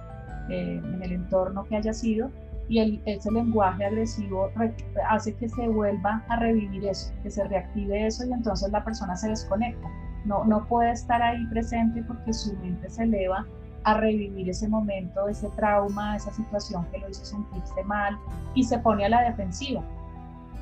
eh, 0.48 0.80
en 0.82 1.02
el 1.02 1.12
entorno 1.12 1.64
que 1.64 1.76
haya 1.76 1.92
sido 1.92 2.30
y 2.68 2.80
el, 2.80 3.00
ese 3.06 3.30
lenguaje 3.30 3.84
agresivo 3.84 4.50
hace 5.08 5.34
que 5.34 5.48
se 5.48 5.68
vuelva 5.68 6.22
a 6.28 6.36
revivir 6.36 6.86
eso, 6.86 7.12
que 7.22 7.30
se 7.30 7.44
reactive 7.44 8.06
eso 8.06 8.26
y 8.26 8.32
entonces 8.32 8.70
la 8.70 8.84
persona 8.84 9.16
se 9.16 9.28
desconecta. 9.28 9.88
No, 10.24 10.44
no 10.44 10.66
puede 10.66 10.90
estar 10.90 11.22
ahí 11.22 11.46
presente 11.46 12.02
porque 12.02 12.32
su 12.32 12.54
mente 12.58 12.90
se 12.90 13.04
eleva 13.04 13.46
a 13.84 13.94
revivir 13.94 14.50
ese 14.50 14.68
momento, 14.68 15.28
ese 15.28 15.48
trauma, 15.50 16.16
esa 16.16 16.32
situación 16.32 16.84
que 16.92 16.98
lo 16.98 17.08
hizo 17.08 17.24
sentirse 17.24 17.82
mal 17.84 18.18
y 18.54 18.64
se 18.64 18.78
pone 18.78 19.06
a 19.06 19.08
la 19.08 19.22
defensiva 19.22 19.82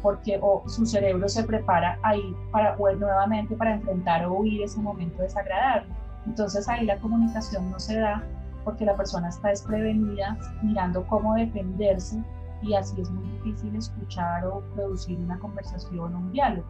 porque 0.03 0.39
o 0.41 0.63
su 0.69 0.87
cerebro 0.87 1.29
se 1.29 1.43
prepara 1.43 1.99
ahí 2.03 2.37
para 2.53 2.77
nuevamente 2.77 3.57
para 3.57 3.75
enfrentar 3.75 4.25
o 4.27 4.35
huir 4.35 4.63
ese 4.63 4.79
momento 4.79 5.21
desagradable. 5.23 5.89
Entonces 6.27 6.69
ahí 6.69 6.87
la 6.87 6.97
comunicación 6.99 7.71
no 7.73 7.81
se 7.81 7.99
da 7.99 8.23
porque 8.67 8.85
la 8.85 8.97
persona 8.97 9.29
está 9.29 9.51
desprevenida 9.51 10.37
mirando 10.61 11.07
cómo 11.07 11.37
defenderse 11.37 12.21
y 12.63 12.75
así 12.75 13.01
es 13.01 13.09
muy 13.13 13.25
difícil 13.39 13.77
escuchar 13.77 14.45
o 14.45 14.61
producir 14.75 15.17
una 15.19 15.39
conversación 15.39 16.13
o 16.13 16.19
un 16.19 16.33
diálogo. 16.33 16.67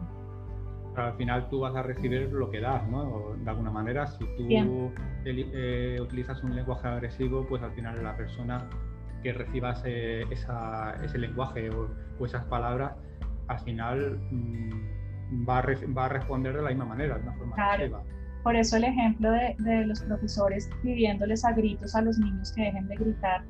Pero 0.93 1.07
al 1.07 1.13
final 1.15 1.49
tú 1.49 1.61
vas 1.61 1.75
a 1.75 1.81
recibir 1.81 2.31
lo 2.31 2.51
que 2.51 2.61
das, 2.61 2.87
¿no? 2.87 3.33
De 3.35 3.49
alguna 3.49 3.71
manera, 3.71 4.05
si 4.05 4.19
tú 4.19 4.91
eh, 5.25 5.97
utilizas 5.99 6.43
un 6.43 6.55
lenguaje 6.55 6.87
agresivo, 6.87 7.47
pues 7.47 7.63
al 7.63 7.71
final 7.71 8.03
la 8.03 8.15
persona 8.15 8.69
que 9.23 9.33
reciba 9.33 9.71
ese, 9.71 10.21
ese 10.21 11.17
lenguaje 11.17 11.71
o, 11.71 12.25
esas 12.25 12.45
palabras, 12.45 12.91
al 13.47 13.59
final 13.61 14.19
mm, 14.29 15.49
va, 15.49 15.59
a 15.59 15.65
va, 15.97 16.05
a 16.05 16.09
responder 16.09 16.55
de 16.55 16.61
la 16.61 16.69
misma 16.69 16.85
manera, 16.85 17.15
de 17.15 17.23
una 17.23 17.33
forma 17.33 17.55
agresiva. 17.55 18.03
Por 18.43 18.55
eso 18.55 18.77
el 18.77 18.85
ejemplo 18.85 19.31
de, 19.31 19.85
los 19.85 20.01
profesores 20.01 20.69
pidiéndoles 20.81 21.43
a 21.43 21.51
gritos 21.51 21.95
a 21.95 22.01
los 22.01 22.17
niños 22.17 22.51
que 22.53 22.63
dejen 22.63 22.87
de 22.87 22.95
gritar, 22.95 23.43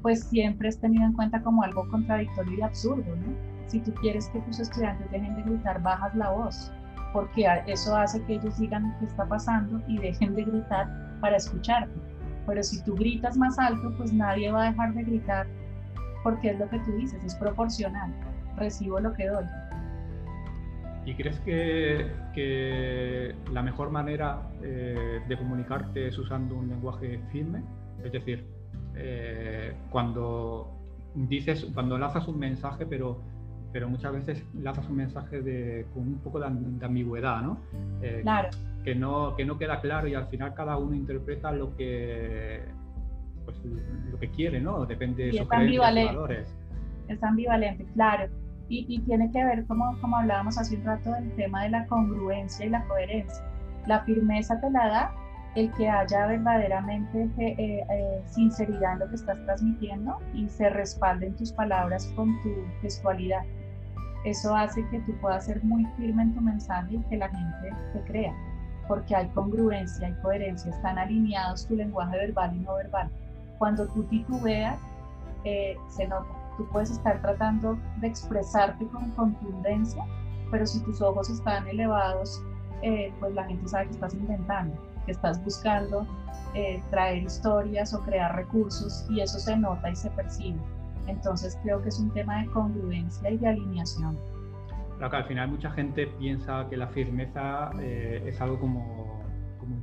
pues 0.00 0.24
siempre 0.24 0.68
es 0.68 0.78
tenido 0.78 1.04
en 1.04 1.12
cuenta 1.12 1.42
como 1.42 1.62
algo 1.62 1.88
contradictorio 1.88 2.58
y 2.58 2.62
absurdo, 2.62 3.16
¿no? 3.16 3.34
Si 3.66 3.80
tú 3.80 3.92
quieres 3.94 4.28
que 4.28 4.40
tus 4.40 4.60
estudiantes 4.60 5.10
dejen 5.10 5.34
de 5.36 5.42
gritar, 5.42 5.82
bajas 5.82 6.14
la 6.14 6.30
voz, 6.30 6.72
porque 7.12 7.46
eso 7.66 7.96
hace 7.96 8.22
que 8.24 8.34
ellos 8.34 8.58
digan 8.58 8.94
qué 8.98 9.06
está 9.06 9.26
pasando 9.26 9.80
y 9.86 9.98
dejen 9.98 10.34
de 10.34 10.44
gritar 10.44 10.88
para 11.20 11.36
escucharte. 11.36 11.92
Pero 12.46 12.62
si 12.62 12.82
tú 12.82 12.94
gritas 12.94 13.36
más 13.36 13.58
alto, 13.58 13.94
pues 13.96 14.12
nadie 14.12 14.50
va 14.50 14.64
a 14.64 14.70
dejar 14.70 14.94
de 14.94 15.04
gritar, 15.04 15.46
porque 16.22 16.50
es 16.50 16.58
lo 16.58 16.68
que 16.68 16.78
tú 16.80 16.92
dices, 16.96 17.22
es 17.24 17.34
proporcional, 17.36 18.12
recibo 18.56 19.00
lo 19.00 19.12
que 19.12 19.28
doy. 19.28 19.44
¿Y 21.04 21.14
crees 21.14 21.38
que, 21.40 23.34
la 23.52 23.62
mejor 23.62 23.90
manera 23.90 24.42
eh, 24.62 25.20
de 25.26 25.36
comunicarte 25.36 26.08
es 26.08 26.18
usando 26.18 26.56
un 26.56 26.68
lenguaje 26.68 27.20
firme? 27.32 27.62
Es 28.04 28.12
decir, 28.12 28.46
eh, 28.94 29.74
cuando 29.90 30.70
dices, 31.14 31.66
cuando 31.74 31.98
lanzas 31.98 32.28
un 32.28 32.38
mensaje, 32.38 32.86
pero, 32.86 33.20
pero 33.72 33.88
muchas 33.88 34.12
veces 34.12 34.44
lanzas 34.54 34.88
un 34.88 34.96
mensaje 34.96 35.42
de, 35.42 35.86
con 35.92 36.04
un 36.04 36.18
poco 36.20 36.38
de, 36.38 36.46
ambigüedad, 36.46 37.42
¿no? 37.42 37.58
Eh, 38.00 38.20
claro. 38.22 38.50
Que 38.84 38.94
no, 38.94 39.34
que 39.36 39.44
no 39.44 39.58
queda 39.58 39.80
claro 39.80 40.08
y 40.08 40.14
al 40.14 40.26
final 40.26 40.54
cada 40.54 40.76
uno 40.76 40.94
interpreta 40.94 41.50
lo 41.52 41.76
que, 41.76 42.62
pues, 43.44 43.56
lo 44.10 44.18
que 44.18 44.30
quiere, 44.30 44.60
¿no? 44.60 44.86
Depende 44.86 45.26
de 45.26 45.32
sus 45.32 45.48
creencias 45.48 45.94
valores. 45.94 46.56
Es 47.08 47.22
ambivalente, 47.22 47.84
claro 47.94 48.28
y, 48.68 49.00
tiene 49.02 49.30
que 49.30 49.44
ver, 49.44 49.66
como, 49.66 49.98
como 50.00 50.16
hablábamos 50.16 50.58
hace 50.58 50.76
un 50.76 50.84
rato, 50.84 51.12
del 51.12 51.30
tema 51.36 51.64
de 51.64 51.70
la 51.70 51.86
congruencia 51.86 52.66
y 52.66 52.70
la 52.70 52.82
coherencia. 52.84 53.44
La 53.86 54.00
firmeza 54.04 54.60
te 54.60 54.70
la 54.70 54.88
da 54.88 55.14
el 55.54 55.70
que 55.72 55.88
haya 55.88 56.26
verdaderamente 56.26 57.28
eh, 57.36 57.84
eh, 57.90 58.22
sinceridad 58.26 58.94
en 58.94 58.98
lo 59.00 59.08
que 59.08 59.16
estás 59.16 59.38
transmitiendo 59.44 60.18
y 60.32 60.48
se 60.48 60.70
respalden 60.70 61.36
tus 61.36 61.52
palabras 61.52 62.10
con 62.16 62.40
tu 62.42 62.50
gestualidad. 62.80 63.42
Eso 64.24 64.54
hace 64.54 64.86
que 64.88 65.00
tú 65.00 65.12
puedas 65.20 65.44
ser 65.44 65.62
muy 65.64 65.84
firme 65.96 66.22
en 66.22 66.34
tu 66.34 66.40
mensaje 66.40 66.94
y 66.94 67.02
que 67.10 67.16
la 67.16 67.28
gente 67.28 67.76
te 67.92 68.00
crea, 68.04 68.32
porque 68.88 69.14
hay 69.14 69.28
congruencia, 69.28 70.06
hay 70.06 70.14
coherencia, 70.22 70.70
están 70.70 70.96
alineados 70.98 71.66
tu 71.66 71.74
lenguaje 71.74 72.16
verbal 72.16 72.56
y 72.56 72.60
no 72.60 72.74
verbal. 72.74 73.10
Cuando 73.58 73.86
tú 73.88 74.04
titubeas, 74.04 74.78
eh, 75.44 75.76
se 75.88 76.06
nota 76.06 76.41
Tú 76.56 76.66
puedes 76.66 76.90
estar 76.90 77.20
tratando 77.22 77.78
de 78.00 78.08
expresarte 78.08 78.86
con 78.88 79.10
contundencia, 79.12 80.04
pero 80.50 80.66
si 80.66 80.80
tus 80.84 81.00
ojos 81.00 81.30
están 81.30 81.66
elevados, 81.66 82.42
eh, 82.82 83.12
pues 83.20 83.34
la 83.34 83.44
gente 83.44 83.68
sabe 83.68 83.86
que 83.86 83.92
estás 83.92 84.14
inventando, 84.14 84.76
que 85.06 85.12
estás 85.12 85.42
buscando 85.44 86.06
eh, 86.54 86.82
traer 86.90 87.22
historias 87.22 87.94
o 87.94 88.00
crear 88.00 88.36
recursos 88.36 89.06
y 89.08 89.20
eso 89.20 89.38
se 89.38 89.56
nota 89.56 89.90
y 89.90 89.96
se 89.96 90.10
percibe. 90.10 90.58
Entonces 91.06 91.58
creo 91.62 91.80
que 91.82 91.88
es 91.88 91.98
un 91.98 92.10
tema 92.10 92.42
de 92.42 92.46
congruencia 92.50 93.30
y 93.30 93.38
de 93.38 93.48
alineación. 93.48 94.18
Claro 94.98 95.10
que 95.10 95.16
al 95.16 95.24
final 95.24 95.48
mucha 95.48 95.70
gente 95.70 96.06
piensa 96.18 96.66
que 96.68 96.76
la 96.76 96.86
firmeza 96.88 97.70
eh, 97.80 98.22
es 98.26 98.40
algo 98.40 98.60
como 98.60 99.11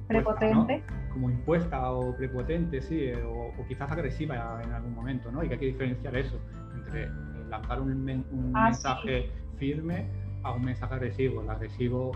prepotente. 0.08 0.84
Como 1.12 1.30
impuesta 1.30 1.92
o 1.92 2.16
prepotente, 2.16 2.82
sí, 2.82 3.06
eh, 3.06 3.24
o, 3.24 3.52
quizás 3.68 3.92
agresiva 3.92 4.62
en 4.64 4.72
algún 4.72 4.96
momento, 4.96 5.32
¿no? 5.32 5.44
Y 5.44 5.48
que 5.48 5.54
hay 5.56 5.60
que 5.60 5.66
diferenciar 5.68 6.16
eso 6.16 6.40
entre 6.76 7.10
lanzar 7.50 7.82
un, 7.82 8.54
ah, 8.56 8.66
mensaje 8.66 9.32
firme 9.58 10.08
a 10.44 10.54
un 10.54 10.64
mensaje 10.64 10.94
agresivo. 10.94 11.42
El 11.42 11.50
agresivo 11.50 12.12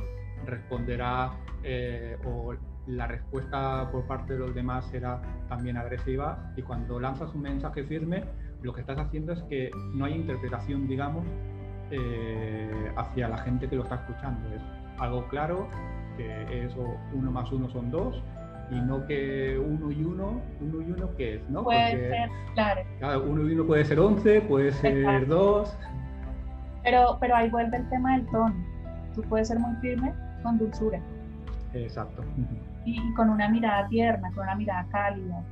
responderá 0.46 1.32
eh, 1.64 2.18
o 2.26 2.54
la 2.88 3.08
respuesta 3.08 3.90
por 3.92 4.06
parte 4.08 4.34
de 4.34 4.40
los 4.40 4.54
demás 4.54 4.86
será 4.88 5.22
también 5.48 5.78
agresiva 5.78 6.52
y 6.58 6.62
cuando 6.62 7.00
lanzas 7.00 7.34
un 7.34 7.44
mensaje 7.44 7.84
firme 7.84 8.26
lo 8.62 8.74
que 8.74 8.82
estás 8.82 8.98
haciendo 8.98 9.34
es 9.34 9.42
que 9.44 9.72
no 9.94 10.06
hay 10.06 10.14
interpretación, 10.14 10.88
digamos, 10.88 11.26
eh, 11.92 12.92
hacia 12.96 13.28
la 13.28 13.38
gente 13.40 13.68
que 13.68 13.76
lo 13.76 13.84
está 13.84 13.96
escuchando. 13.96 14.50
Es 14.56 14.62
algo 15.00 15.28
claro 15.28 15.68
que 16.18 16.66
eso 16.66 16.96
uno 17.14 17.32
más 17.32 17.52
uno 17.52 17.70
son 17.70 17.92
dos 17.92 18.22
y 18.72 18.82
no 18.82 19.06
que 19.06 19.58
uno 19.58 19.92
y 19.92 20.04
uno, 20.04 20.42
uno 20.62 20.82
y 20.82 20.92
uno 20.92 21.16
qué 21.16 21.36
es, 21.36 21.50
¿no? 21.50 21.64
Puede 21.64 21.92
ser, 21.92 22.30
claro. 22.54 23.24
Uno 23.24 23.48
y 23.48 23.54
uno 23.54 23.66
puede 23.66 23.86
ser 23.86 24.00
once, 24.00 24.42
puede 24.42 24.72
ser 24.72 25.28
dos. 25.28 25.76
Pero, 26.84 27.18
pero 27.20 27.36
ahí 27.36 27.50
vuelve 27.50 27.78
el 27.78 27.90
tema 27.90 28.18
del 28.18 28.26
tono. 28.28 28.56
Tú 29.16 29.22
puedes 29.24 29.48
ser 29.48 29.60
muy 29.60 29.76
firme 29.78 30.14
con 30.42 30.58
dulzura. 30.58 31.00
Exacto. 31.74 32.24
Y, 32.86 33.14
con 33.14 33.30
una 33.30 33.48
mirada 33.50 33.88
tierna, 33.88 34.32
con 34.34 34.44
una 34.44 34.56
mirada 34.56 34.86
cálida. 34.92 35.44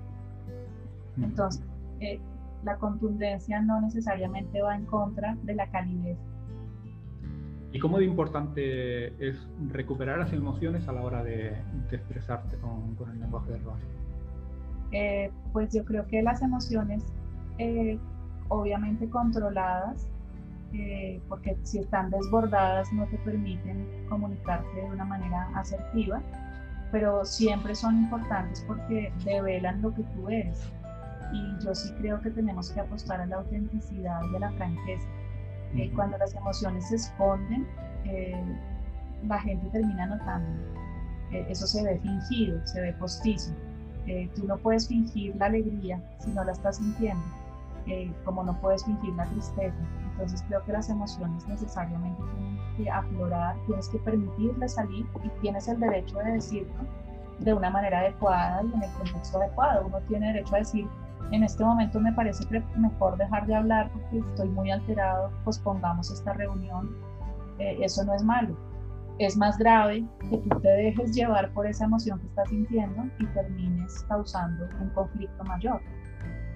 Entonces, 1.21 1.63
eh, 1.99 2.19
la 2.63 2.75
contundencia 2.77 3.61
no 3.61 3.81
necesariamente 3.81 4.61
va 4.61 4.75
en 4.75 4.85
contra 4.85 5.35
de 5.43 5.55
la 5.55 5.67
calidez 5.67 6.17
¿Y 7.73 7.79
cómo 7.79 7.99
de 7.99 8.05
importante 8.05 9.07
es 9.25 9.47
recuperar 9.69 10.19
las 10.19 10.33
emociones 10.33 10.87
a 10.87 10.91
la 10.91 11.01
hora 11.01 11.23
de, 11.23 11.55
expresarte 11.89 12.57
con, 12.57 12.97
el 13.13 13.19
lenguaje 13.19 13.51
verbal? 13.51 13.79
Eh, 14.91 15.31
pues 15.53 15.73
yo 15.73 15.85
creo 15.85 16.05
que 16.07 16.21
las 16.21 16.41
emociones, 16.41 17.01
eh, 17.59 17.97
obviamente 18.49 19.09
controladas, 19.09 20.05
eh, 20.73 21.21
porque 21.29 21.57
si 21.63 21.79
están 21.79 22.09
desbordadas 22.09 22.91
no 22.93 23.05
te 23.07 23.17
permiten 23.19 23.87
comunicarte 24.09 24.73
de 24.75 24.83
una 24.83 25.05
manera 25.05 25.49
asertiva, 25.55 26.21
pero 26.91 27.23
siempre 27.23 27.73
son 27.73 27.97
importantes 28.03 28.65
porque 28.67 29.13
develan 29.23 29.81
lo 29.81 29.93
que 29.93 30.03
tú 30.03 30.27
eres. 30.27 30.69
Y 31.31 31.63
yo 31.63 31.73
sí 31.73 31.93
creo 31.99 32.19
que 32.19 32.31
tenemos 32.31 32.69
que 32.71 32.81
apostar 32.81 33.21
a 33.21 33.25
la 33.25 33.37
autenticidad 33.37 34.19
y 34.29 34.35
a 34.35 34.39
la 34.39 34.51
franqueza 34.51 35.07
cuando 35.95 36.17
las 36.17 36.35
emociones 36.35 36.87
se 36.89 36.95
esconden, 36.95 37.67
eh, 38.05 38.43
la 39.23 39.39
gente 39.39 39.69
termina 39.69 40.05
notando. 40.07 40.49
Eh, 41.31 41.45
eso 41.49 41.65
se 41.67 41.83
ve 41.83 41.99
fingido, 41.99 42.65
se 42.67 42.81
ve 42.81 42.93
postizo. 42.93 43.53
Eh, 44.07 44.29
tú 44.35 44.45
no 44.47 44.57
puedes 44.57 44.87
fingir 44.87 45.35
la 45.37 45.45
alegría 45.47 46.01
si 46.19 46.31
no 46.31 46.43
la 46.43 46.51
estás 46.53 46.77
sintiendo. 46.77 47.23
eh, 47.87 48.13
como 48.25 48.43
no 48.43 48.59
puedes 48.61 48.85
fingir 48.85 49.13
la 49.15 49.25
tristeza. 49.25 49.75
Entonces 50.11 50.43
creo 50.47 50.63
que 50.65 50.71
las 50.71 50.89
emociones 50.89 51.47
necesariamente 51.47 52.21
tienen 52.35 52.59
que 52.77 52.89
aflorar, 52.89 53.55
tienes 53.65 53.89
que 53.89 53.97
permitirles 53.99 54.73
salir 54.75 55.05
y 55.23 55.29
tienes 55.41 55.67
el 55.67 55.79
derecho 55.79 56.17
de 56.19 56.33
decirlo 56.33 56.85
de 57.39 57.53
una 57.53 57.69
manera 57.71 57.99
adecuada 57.99 58.61
y 58.63 58.73
en 58.73 58.83
el 58.83 58.91
contexto 58.93 59.39
adecuado. 59.39 59.87
Uno 59.87 59.99
tiene 60.07 60.27
derecho 60.27 60.55
a 60.55 60.59
decir, 60.59 60.87
en 61.31 61.43
este 61.43 61.63
momento 61.63 61.99
me 61.99 62.11
parece 62.13 62.45
mejor 62.77 63.17
dejar 63.17 63.47
de 63.47 63.55
hablar 63.55 63.89
porque 63.93 64.19
estoy 64.19 64.49
muy 64.49 64.69
alterado, 64.69 65.31
pues 65.43 65.57
pongamos 65.59 66.11
esta 66.11 66.33
reunión. 66.33 66.95
Eh, 67.59 67.77
eso 67.81 68.03
no 68.03 68.13
es 68.13 68.23
malo. 68.23 68.55
Es 69.17 69.37
más 69.37 69.57
grave 69.57 70.05
que 70.29 70.37
tú 70.37 70.59
te 70.61 70.69
dejes 70.69 71.13
llevar 71.15 71.51
por 71.53 71.67
esa 71.67 71.85
emoción 71.85 72.19
que 72.19 72.27
estás 72.27 72.49
sintiendo 72.49 73.03
y 73.19 73.25
termines 73.27 74.03
causando 74.09 74.67
un 74.81 74.89
conflicto 74.89 75.43
mayor. 75.45 75.81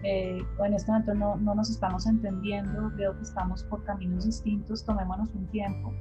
Eh, 0.04 0.40
en 0.60 0.74
este 0.74 0.92
momento 0.92 1.14
no, 1.14 1.36
no, 1.38 1.56
nos 1.56 1.70
estamos 1.70 2.06
entendiendo, 2.06 2.92
veo 2.96 3.16
que 3.16 3.24
estamos 3.24 3.64
por 3.64 3.84
caminos 3.86 4.26
distintos, 4.26 4.86
tomémonos 4.86 5.30
un 5.34 5.48
tiempo 5.48 5.94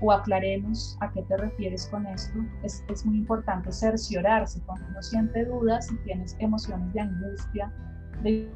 o 0.00 0.12
aclaremos 0.12 0.96
a 1.00 1.10
qué 1.12 1.22
te 1.22 1.36
refieres 1.36 1.86
con 1.88 2.06
esto. 2.06 2.38
Es, 2.62 2.84
es 2.88 3.04
muy 3.06 3.18
importante 3.18 3.70
cerciorarse 3.70 4.60
cuando 4.66 4.86
uno 4.88 5.02
siente 5.02 5.44
dudas 5.44 5.90
y 5.92 5.96
tienes 6.04 6.36
emociones 6.40 6.92
de 6.94 7.00
angustia, 7.00 7.72
de 8.22 8.50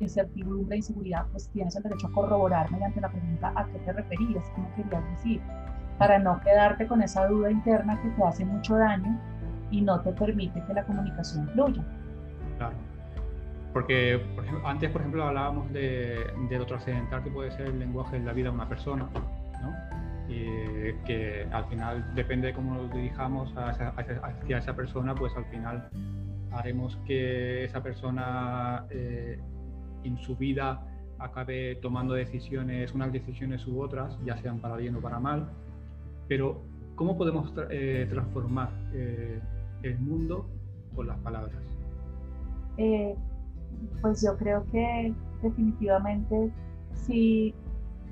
incertidumbre, 0.00 0.76
inseguridad, 0.76 1.26
pues 1.32 1.48
tienes 1.50 1.76
el 1.76 1.82
derecho 1.82 2.08
a 2.08 2.12
corroborar 2.12 2.70
mediante 2.70 3.00
la 3.00 3.08
pregunta 3.08 3.52
a 3.54 3.66
qué 3.66 3.78
te 3.78 3.92
referías, 3.92 4.44
me 4.56 4.82
querías 4.82 5.04
decir, 5.10 5.40
para 5.98 6.18
no 6.18 6.40
quedarte 6.40 6.86
con 6.86 7.02
esa 7.02 7.26
duda 7.26 7.50
interna 7.50 8.00
que 8.02 8.08
te 8.10 8.24
hace 8.24 8.44
mucho 8.44 8.76
daño 8.76 9.18
y 9.70 9.80
no 9.80 10.00
te 10.00 10.12
permite 10.12 10.62
que 10.66 10.74
la 10.74 10.84
comunicación 10.84 11.48
fluya. 11.50 11.82
Claro. 12.58 12.74
Porque 13.72 14.22
antes, 14.64 14.90
por 14.90 15.00
ejemplo, 15.00 15.24
hablábamos 15.24 15.72
de, 15.72 16.26
de, 16.48 16.58
lo 16.58 16.66
trascendental 16.66 17.22
que 17.24 17.30
puede 17.30 17.50
ser 17.52 17.68
el 17.68 17.78
lenguaje 17.78 18.16
en 18.16 18.26
la 18.26 18.32
vida 18.32 18.50
de 18.50 18.54
una 18.54 18.68
persona, 18.68 19.08
¿no? 19.62 19.72
Y 20.28 20.92
que 21.06 21.46
al 21.50 21.64
final 21.66 22.14
depende 22.14 22.48
de 22.48 22.54
cómo 22.54 22.74
nos 22.74 22.92
dirijamos 22.92 23.52
hacia 23.56 24.58
esa 24.58 24.76
persona, 24.76 25.14
pues 25.14 25.34
al 25.36 25.44
final 25.46 25.88
haremos 26.52 26.96
que 27.06 27.64
esa 27.64 27.82
persona 27.82 28.86
eh, 28.90 29.38
en 30.04 30.16
su 30.18 30.36
vida 30.36 30.86
acabe 31.18 31.76
tomando 31.76 32.14
decisiones, 32.14 32.92
unas 32.94 33.12
decisiones 33.12 33.66
u 33.66 33.80
otras, 33.80 34.18
ya 34.24 34.36
sean 34.38 34.58
para 34.58 34.76
bien 34.76 34.96
o 34.96 35.00
para 35.00 35.20
mal, 35.20 35.48
pero 36.28 36.62
¿cómo 36.96 37.16
podemos 37.16 37.52
eh, 37.70 38.06
transformar 38.10 38.70
eh, 38.92 39.40
el 39.82 39.98
mundo 39.98 40.48
con 40.94 41.06
las 41.06 41.18
palabras? 41.18 41.62
pues 44.00 44.22
yo 44.22 44.36
creo 44.38 44.64
que 44.72 45.14
definitivamente 45.42 46.50
si 46.94 47.54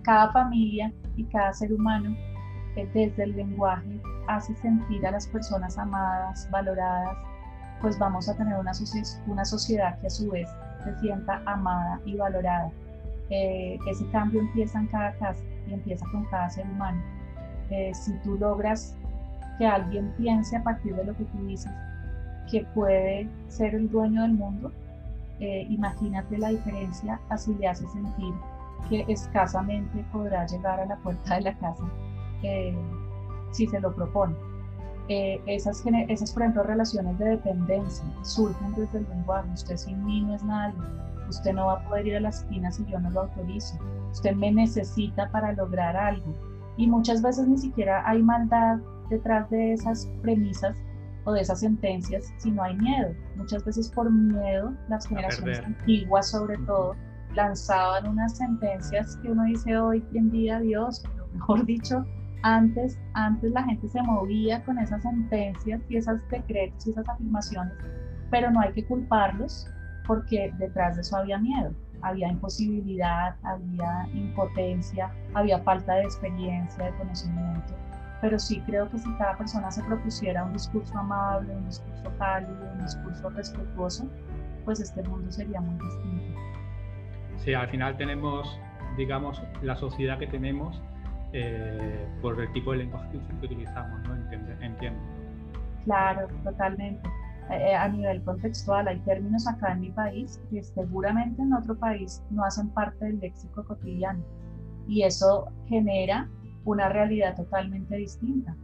cada 0.02 0.30
familia 0.32 0.92
y 1.16 1.24
cada 1.24 1.52
ser 1.54 1.72
humano 1.72 2.14
desde 2.94 3.24
el 3.24 3.36
lenguaje 3.36 4.00
hace 4.28 4.54
sentir 4.56 5.04
a 5.06 5.12
las 5.12 5.26
personas 5.26 5.76
amadas, 5.78 6.48
valoradas, 6.50 7.16
pues 7.80 7.98
vamos 7.98 8.28
a 8.28 8.36
tener 8.36 8.58
una, 8.58 8.72
una 9.26 9.44
sociedad 9.44 9.98
que 10.00 10.06
a 10.06 10.10
su 10.10 10.30
vez 10.30 10.48
se 10.84 10.98
sienta 11.00 11.42
amada 11.46 12.00
y 12.04 12.16
valorada. 12.16 12.70
Eh, 13.30 13.78
ese 13.86 14.06
cambio 14.10 14.40
empieza 14.40 14.80
en 14.80 14.86
cada 14.88 15.12
casa 15.14 15.42
y 15.68 15.74
empieza 15.74 16.04
con 16.10 16.24
cada 16.26 16.50
ser 16.50 16.66
humano. 16.66 17.00
Eh, 17.70 17.92
si 17.94 18.12
tú 18.18 18.36
logras 18.36 18.96
que 19.58 19.66
alguien 19.66 20.12
piense 20.16 20.56
a 20.56 20.62
partir 20.62 20.94
de 20.96 21.04
lo 21.04 21.16
que 21.16 21.24
tú 21.24 21.46
dices 21.46 21.70
que 22.50 22.64
puede 22.74 23.28
ser 23.48 23.74
el 23.74 23.88
dueño 23.88 24.22
del 24.22 24.32
mundo, 24.32 24.72
eh, 25.38 25.66
imagínate 25.70 26.36
la 26.36 26.48
diferencia 26.48 27.20
así 27.28 27.54
le 27.54 27.68
hace 27.68 27.86
sentir 27.88 28.34
que 28.88 29.04
escasamente 29.08 30.04
podrá 30.12 30.44
llegar 30.46 30.80
a 30.80 30.86
la 30.86 30.96
puerta 30.96 31.36
de 31.36 31.42
la 31.42 31.54
casa 31.54 31.84
si 33.52 33.66
se 33.66 33.80
lo 33.80 33.94
propone. 33.94 34.34
Eh, 35.08 35.40
esas, 35.46 35.82
esas, 36.08 36.32
por 36.32 36.42
ejemplo, 36.42 36.62
relaciones 36.62 37.18
de 37.18 37.30
dependencia 37.30 38.04
surgen 38.22 38.74
desde 38.74 38.98
el 38.98 39.08
lenguaje. 39.08 39.48
Usted 39.52 39.76
sin 39.76 40.04
mí 40.04 40.20
no 40.20 40.34
es 40.34 40.44
nadie. 40.44 40.78
Usted 41.28 41.52
no 41.52 41.66
va 41.66 41.74
a 41.74 41.88
poder 41.88 42.06
ir 42.06 42.16
a 42.16 42.20
la 42.20 42.28
esquina 42.28 42.70
si 42.70 42.84
yo 42.86 42.98
no 43.00 43.10
lo 43.10 43.22
autorizo. 43.22 43.78
Usted 44.12 44.34
me 44.34 44.52
necesita 44.52 45.30
para 45.30 45.52
lograr 45.52 45.96
algo. 45.96 46.34
Y 46.76 46.86
muchas 46.86 47.22
veces 47.22 47.46
ni 47.46 47.58
siquiera 47.58 48.08
hay 48.08 48.22
maldad 48.22 48.78
detrás 49.10 49.50
de 49.50 49.72
esas 49.72 50.06
premisas 50.22 50.76
o 51.24 51.32
de 51.32 51.42
esas 51.42 51.60
sentencias, 51.60 52.32
sino 52.38 52.62
hay 52.62 52.76
miedo. 52.76 53.14
Muchas 53.36 53.64
veces 53.64 53.90
por 53.90 54.10
miedo, 54.10 54.72
las 54.88 55.06
generaciones 55.06 55.60
antiguas 55.60 56.30
sobre 56.30 56.56
todo, 56.58 56.94
lanzaban 57.34 58.08
unas 58.08 58.36
sentencias 58.36 59.16
que 59.18 59.30
uno 59.30 59.44
dice 59.44 59.76
hoy 59.76 60.04
en 60.14 60.30
día, 60.30 60.58
Dios, 60.60 61.02
mejor 61.34 61.64
dicho, 61.64 62.04
antes, 62.42 62.98
antes 63.14 63.50
la 63.52 63.62
gente 63.64 63.88
se 63.88 64.02
movía 64.02 64.62
con 64.64 64.78
esas 64.78 65.02
sentencias 65.02 65.80
y 65.88 65.96
esos 65.96 66.20
decretos 66.30 66.86
y 66.86 66.90
esas 66.90 67.08
afirmaciones, 67.08 67.74
pero 68.30 68.50
no 68.50 68.60
hay 68.60 68.72
que 68.72 68.84
culparlos 68.84 69.68
porque 70.06 70.52
detrás 70.58 70.96
de 70.96 71.02
eso 71.02 71.16
había 71.16 71.38
miedo, 71.38 71.72
había 72.02 72.28
imposibilidad, 72.28 73.36
había 73.42 74.08
impotencia, 74.14 75.12
había 75.34 75.58
falta 75.60 75.94
de 75.94 76.04
experiencia, 76.04 76.84
de 76.84 76.96
conocimiento. 76.96 77.74
Pero 78.20 78.38
sí 78.38 78.60
creo 78.66 78.90
que 78.90 78.98
si 78.98 79.12
cada 79.14 79.36
persona 79.36 79.70
se 79.70 79.82
propusiera 79.84 80.44
un 80.44 80.52
discurso 80.52 80.96
amable, 80.98 81.54
un 81.54 81.66
discurso 81.66 82.12
cálido, 82.18 82.72
un 82.74 82.82
discurso 82.82 83.30
respetuoso, 83.30 84.08
pues 84.64 84.80
este 84.80 85.02
mundo 85.02 85.30
sería 85.30 85.60
muy 85.60 85.78
distinto. 85.82 86.40
Sí, 87.38 87.54
al 87.54 87.68
final 87.68 87.96
tenemos, 87.96 88.58
digamos, 88.96 89.42
la 89.62 89.76
sociedad 89.76 90.18
que 90.18 90.26
tenemos 90.26 90.82
eh, 91.32 92.06
por 92.20 92.40
el 92.40 92.52
tipo 92.52 92.72
de 92.72 92.78
lenguaje 92.78 93.18
que 93.40 93.46
utilizamos, 93.46 94.00
¿no? 94.08 94.16
Entiendo. 94.60 95.00
Claro, 95.84 96.28
totalmente. 96.44 97.08
Eh, 97.50 97.74
a 97.74 97.88
nivel 97.88 98.22
contextual, 98.22 98.86
hay 98.88 98.98
términos 99.00 99.46
acá 99.48 99.72
en 99.72 99.80
mi 99.80 99.90
país 99.90 100.40
que 100.50 100.62
seguramente 100.62 101.42
en 101.42 101.52
otro 101.52 101.76
país 101.76 102.22
no 102.30 102.44
hacen 102.44 102.68
parte 102.70 103.04
del 103.04 103.18
léxico 103.20 103.64
cotidiano. 103.64 104.22
Y 104.86 105.02
eso 105.02 105.50
genera 105.66 106.28
una 106.64 106.88
realidad 106.88 107.36
totalmente 107.36 107.96
distinta. 107.96 108.56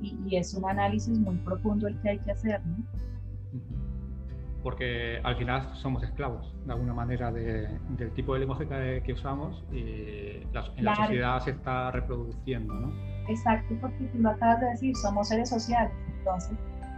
Y, 0.00 0.18
y 0.26 0.36
es 0.36 0.54
un 0.54 0.68
análisis 0.68 1.18
muy 1.18 1.36
profundo 1.36 1.86
el 1.86 2.00
que 2.00 2.10
hay 2.10 2.18
que 2.18 2.32
hacer, 2.32 2.64
¿no? 2.66 2.76
Porque 4.62 5.20
al 5.24 5.36
final 5.36 5.74
somos 5.74 6.02
esclavos 6.02 6.54
de 6.66 6.72
alguna 6.72 6.92
manera 6.92 7.32
del 7.32 8.12
tipo 8.14 8.34
de 8.34 8.40
lenguaje 8.40 8.66
que, 9.02 9.12
usamos 9.12 9.64
y 9.72 10.42
en 10.76 10.84
la 10.84 10.94
sociedad 10.94 11.40
se 11.40 11.52
está 11.52 11.90
reproduciendo, 11.90 12.74
¿no? 12.74 12.92
Exacto, 13.28 13.74
porque 13.80 14.04
tú 14.06 14.18
lo 14.18 14.30
acabas 14.30 14.60
de 14.60 14.66
decir, 14.66 14.94
somos 14.96 15.28
seres 15.28 15.48
sociales, 15.48 15.92
entonces 16.18 16.56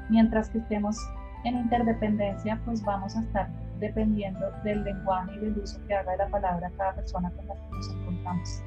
mientras 0.08 0.50
que 0.50 0.58
estemos 0.58 0.96
en 1.44 1.56
interdependencia, 1.56 2.60
pues 2.64 2.84
vamos 2.84 3.16
a 3.16 3.20
estar 3.20 3.48
dependiendo 3.80 4.50
del 4.64 4.84
lenguaje 4.84 5.34
y 5.36 5.38
del 5.40 5.58
uso 5.58 5.84
que 5.86 5.94
haga 5.94 6.12
de 6.12 6.18
la 6.18 6.28
palabra 6.28 6.70
cada 6.76 6.94
persona 6.94 7.30
con 7.32 7.46
la 7.46 7.54
que 7.54 7.70
nos 7.70 7.94
encontramos. 7.94 8.62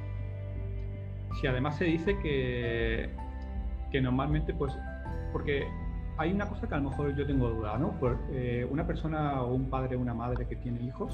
Sí, 1.40 1.46
además 1.46 1.76
se 1.76 1.84
dice 1.84 2.18
que, 2.18 3.10
que 3.90 4.00
normalmente, 4.00 4.52
pues, 4.54 4.78
porque 5.32 5.66
hay 6.18 6.32
una 6.32 6.48
cosa 6.48 6.66
que 6.66 6.74
a 6.74 6.78
lo 6.78 6.90
mejor 6.90 7.14
yo 7.14 7.26
tengo 7.26 7.48
duda, 7.48 7.76
¿no? 7.78 7.90
Por, 7.92 8.18
eh, 8.30 8.66
una 8.70 8.86
persona 8.86 9.42
o 9.42 9.54
un 9.54 9.68
padre 9.68 9.96
o 9.96 10.00
una 10.00 10.14
madre 10.14 10.46
que 10.46 10.56
tiene 10.56 10.80
hijos, 10.82 11.12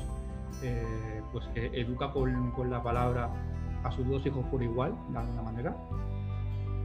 eh, 0.62 1.22
pues 1.32 1.44
que 1.55 1.66
educa 1.80 2.12
con, 2.12 2.53
con, 2.53 2.70
la 2.70 2.82
palabra 2.82 3.28
a 3.82 3.90
sus 3.90 4.07
dos 4.09 4.24
hijos 4.26 4.44
por 4.46 4.62
igual, 4.62 4.94
de 5.11 5.18
alguna 5.18 5.42
manera. 5.42 5.76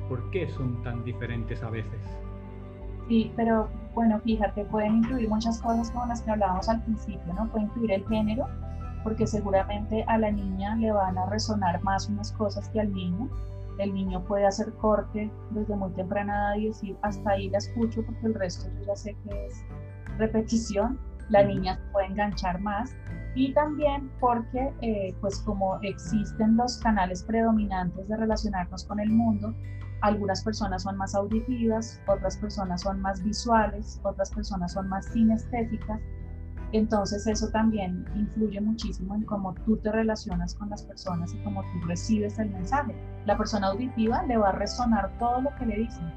¿Por 0.09 0.30
qué 0.32 0.49
son 0.49 0.82
tan 0.84 1.03
diferentes 1.03 1.61
a 1.61 1.70
veces? 1.70 2.01
Sí, 3.07 3.32
pero 3.36 3.70
bueno, 3.93 4.20
fíjate, 4.20 4.65
pueden 4.65 4.97
incluir 4.97 5.30
muchas 5.30 5.61
cosas 5.61 5.91
como 5.91 6.07
las 6.07 6.22
que 6.22 6.32
hablábamos 6.32 6.68
al 6.70 6.82
principio, 6.84 7.34
¿no? 7.34 7.47
Puede 7.49 7.65
incluir 7.65 7.91
el 7.91 8.07
género, 8.07 8.47
porque 9.03 9.28
seguramente 9.28 10.03
a 10.07 10.18
la 10.18 10.32
niña 10.32 10.76
le 10.76 10.91
van 10.91 11.18
a 11.18 11.26
resonar 11.28 11.82
más 11.84 12.09
unas 12.09 12.32
cosas 12.32 12.68
que 12.70 12.82
al 12.82 12.91
niño 12.91 13.30
el 13.78 13.93
niño 13.93 14.23
puede 14.25 14.45
hacer 14.45 14.73
corte 14.75 15.32
desde 15.51 15.75
muy 15.75 15.91
temprana 15.91 16.34
edad 16.34 16.61
y 16.61 16.67
decir, 16.67 16.97
hasta 17.01 17.32
ahí 17.32 17.49
la 17.49 17.59
escucho 17.59 18.03
porque 18.05 18.28
el 18.28 18.34
resto 18.34 18.69
yo 18.78 18.86
ya 18.88 18.95
sé 18.95 19.15
que 19.23 19.45
es 19.45 19.65
repetición. 20.17 20.99
La 21.30 21.43
niña 21.43 21.75
se 21.75 21.91
puede 21.91 22.07
enganchar 22.07 22.61
más 22.61 22.95
y 23.36 23.53
también 23.53 24.09
porque 24.19 24.73
eh, 24.82 25.13
pues 25.19 25.39
como 25.39 25.78
existen 25.82 26.55
los 26.55 26.78
canales 26.78 27.23
predominantes 27.23 28.07
de 28.07 28.15
relacionarnos 28.15 28.86
con 28.86 28.99
el 28.99 29.09
mundo, 29.09 29.53
algunas 30.01 30.43
personas 30.43 30.84
son 30.84 30.95
más 30.95 31.15
auditivas, 31.15 32.01
otras 32.07 32.38
personas 32.38 32.82
son 32.82 33.01
más 33.01 33.21
visuales, 33.23 33.99
otras 34.03 34.32
personas 34.32 34.73
son 34.73 34.88
más 34.88 35.05
sinestésicas 35.07 35.99
entonces 36.72 37.26
eso 37.28 37.49
también 37.49 38.05
influye 38.15 38.59
muchísimo 38.59 39.15
en 39.15 39.24
cómo 39.24 39.53
tú 39.65 39.78
te 39.78 39.91
relacionas 39.91 40.53
con 40.55 40.70
las 40.70 40.84
personas 40.84 41.34
y 41.34 41.38
cómo 41.39 41.61
tú 41.61 41.88
recibes 41.88 42.38
el 42.39 42.49
mensaje. 42.49 42.95
La 43.26 43.38
persona 43.38 43.68
auditiva 43.68 44.24
le 44.24 44.38
va 44.38 44.49
a 44.49 44.53
resonar 44.53 45.11
todo 45.18 45.41
lo 45.41 45.55
que 45.55 45.65
le 45.65 45.78
dicen. 45.78 46.11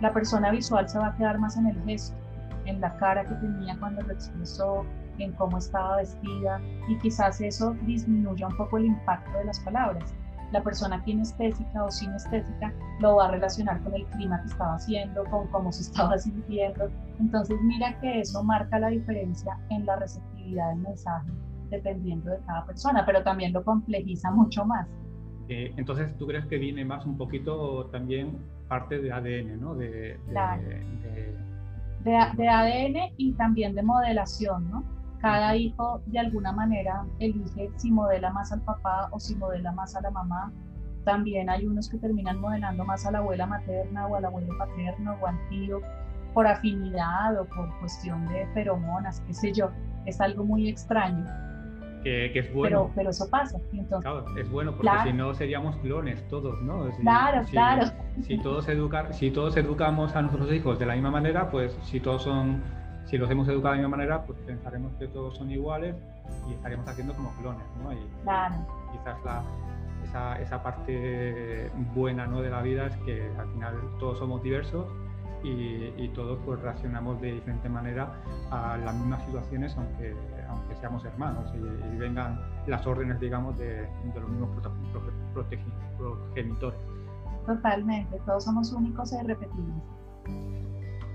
La 0.00 0.12
persona 0.12 0.50
visual 0.50 0.88
se 0.88 0.98
va 0.98 1.08
a 1.08 1.16
quedar 1.16 1.38
más 1.38 1.56
en 1.56 1.66
el 1.66 1.82
gesto. 1.84 2.16
en 2.64 2.80
la 2.80 2.96
cara 2.96 3.24
que 3.24 3.34
tenía 3.36 3.78
cuando 3.78 4.02
lo 4.02 4.12
expresó, 4.12 4.84
en 5.18 5.32
cómo 5.34 5.58
estaba 5.58 5.98
vestida 5.98 6.60
y 6.88 6.98
quizás 6.98 7.40
eso 7.40 7.76
disminuya 7.86 8.48
un 8.48 8.56
poco 8.56 8.78
el 8.78 8.86
impacto 8.86 9.38
de 9.38 9.44
las 9.44 9.60
palabras. 9.60 10.14
La 10.52 10.62
persona 10.62 11.02
kinestésica 11.02 11.84
o 11.84 11.90
sinestésica 11.90 12.72
lo 13.00 13.16
va 13.16 13.26
a 13.26 13.30
relacionar 13.32 13.82
con 13.82 13.94
el 13.94 14.06
clima 14.06 14.40
que 14.42 14.48
estaba 14.48 14.74
haciendo, 14.74 15.24
con 15.24 15.46
cómo 15.48 15.72
se 15.72 15.82
estaba 15.90 16.18
sintiendo. 16.18 16.88
Entonces 17.18 17.58
mira 17.62 17.98
que 18.00 18.20
eso 18.20 18.42
marca 18.42 18.78
la 18.78 18.88
diferencia 18.88 19.58
en 19.70 19.86
la 19.86 19.96
receptividad 19.96 20.70
del 20.70 20.78
mensaje 20.78 21.30
dependiendo 21.70 22.30
de 22.30 22.38
cada 22.46 22.64
persona, 22.64 23.04
pero 23.04 23.22
también 23.22 23.52
lo 23.52 23.64
complejiza 23.64 24.30
mucho 24.30 24.64
más. 24.64 24.88
Eh, 25.48 25.72
entonces, 25.76 26.16
¿tú 26.18 26.26
crees 26.26 26.46
que 26.46 26.58
viene 26.58 26.84
más 26.84 27.06
un 27.06 27.16
poquito 27.16 27.86
también 27.86 28.38
parte 28.68 28.98
de 28.98 29.12
ADN, 29.12 29.60
¿no? 29.60 29.74
De, 29.74 30.18
de, 32.04 32.48
ADN 32.48 33.12
y 33.16 33.32
también 33.34 33.74
de 33.74 33.82
modelación, 33.82 34.70
¿no? 34.70 34.84
Cada 35.20 35.56
hijo 35.56 36.02
de 36.06 36.18
alguna 36.18 36.52
manera 36.52 37.04
elige 37.18 37.70
si 37.76 37.90
modela 37.90 38.30
más 38.30 38.52
al 38.52 38.60
papá 38.62 39.08
o 39.10 39.18
si 39.18 39.34
modela 39.34 39.72
más 39.72 39.96
a 39.96 40.00
la 40.00 40.10
mamá. 40.10 40.52
También 41.04 41.48
hay 41.48 41.66
unos 41.66 41.88
que 41.88 41.98
terminan 41.98 42.40
modelando 42.40 42.84
más 42.84 43.06
a 43.06 43.12
la 43.12 43.18
abuela 43.18 43.46
materna 43.46 44.06
o 44.06 44.16
al 44.16 44.24
abuelo 44.24 44.56
paterno 44.58 45.16
o 45.20 45.26
al 45.26 45.48
tío 45.48 45.80
por 46.34 46.46
afinidad 46.46 47.40
o 47.40 47.44
por 47.46 47.78
cuestión 47.78 48.28
de 48.28 48.46
feromonas, 48.52 49.20
qué 49.26 49.32
sé 49.32 49.52
yo. 49.52 49.70
Es 50.04 50.20
algo 50.20 50.44
muy 50.44 50.68
extraño 50.68 51.24
que, 52.06 52.38
es 52.38 52.54
bueno. 52.54 52.90
Pero, 52.94 53.10
eso 53.10 53.28
pasa. 53.28 53.58
claro, 54.00 54.24
es 54.36 54.50
bueno 54.50 54.72
porque 54.76 54.90
si 55.04 55.12
no 55.12 55.34
seríamos 55.34 55.76
clones 55.76 56.26
todos, 56.28 56.60
¿no? 56.62 56.88
claro, 57.00 57.42
claro. 57.50 57.86
Si 58.22 58.38
todos, 58.38 58.68
educar, 58.68 59.12
si 59.12 59.30
todos 59.30 59.56
educamos 59.56 60.14
a 60.14 60.22
nuestros 60.22 60.52
hijos 60.52 60.78
de 60.78 60.86
la 60.86 60.94
misma 60.94 61.10
manera, 61.10 61.50
pues 61.50 61.76
si 61.82 62.00
todos 62.00 62.22
son, 62.22 62.62
si 63.06 63.18
los 63.18 63.30
hemos 63.30 63.48
educado 63.48 63.74
de 63.74 63.82
la 63.82 63.88
misma 63.88 63.96
manera, 63.96 64.22
pues 64.24 64.38
pensaremos 64.46 64.92
que 64.98 65.08
todos 65.08 65.36
son 65.36 65.50
iguales 65.50 65.94
y 66.48 66.54
estaríamos 66.54 66.88
haciendo 66.88 67.14
como 67.14 67.30
clones, 67.36 67.64
¿no? 67.82 67.92
Y, 67.92 67.98
claro. 68.22 68.54
quizás 68.92 69.16
la, 69.24 69.42
esa, 70.04 70.40
esa 70.40 70.62
parte 70.62 71.70
buena 71.94 72.26
¿no? 72.26 72.42
de 72.42 72.50
la 72.50 72.62
vida 72.62 72.86
es 72.86 72.96
que 72.98 73.30
al 73.38 73.48
final 73.52 73.74
todos 73.98 74.18
somos 74.18 74.42
diversos 74.42 74.86
y, 75.42 76.08
todos 76.14 76.38
pues 76.44 76.58
reaccionamos 76.60 77.20
de 77.20 77.34
diferente 77.34 77.68
manera 77.68 78.10
a 78.50 78.76
las 78.78 78.94
mismas 78.94 79.22
situaciones 79.26 79.76
aunque, 79.76 80.16
aunque 80.48 80.74
seamos 80.76 81.04
hermanos 81.04 81.52
y, 81.54 81.96
vengan 81.98 82.40
las 82.66 82.86
órdenes 82.86 83.20
digamos 83.20 83.56
de, 83.58 83.86
los 84.14 84.28
mismos 84.28 84.50
progenitores. 85.34 86.80
Totalmente, 87.44 88.18
todos 88.26 88.44
somos 88.44 88.72
únicos 88.72 89.12
e 89.12 89.22
irrepetibles. 89.22 89.82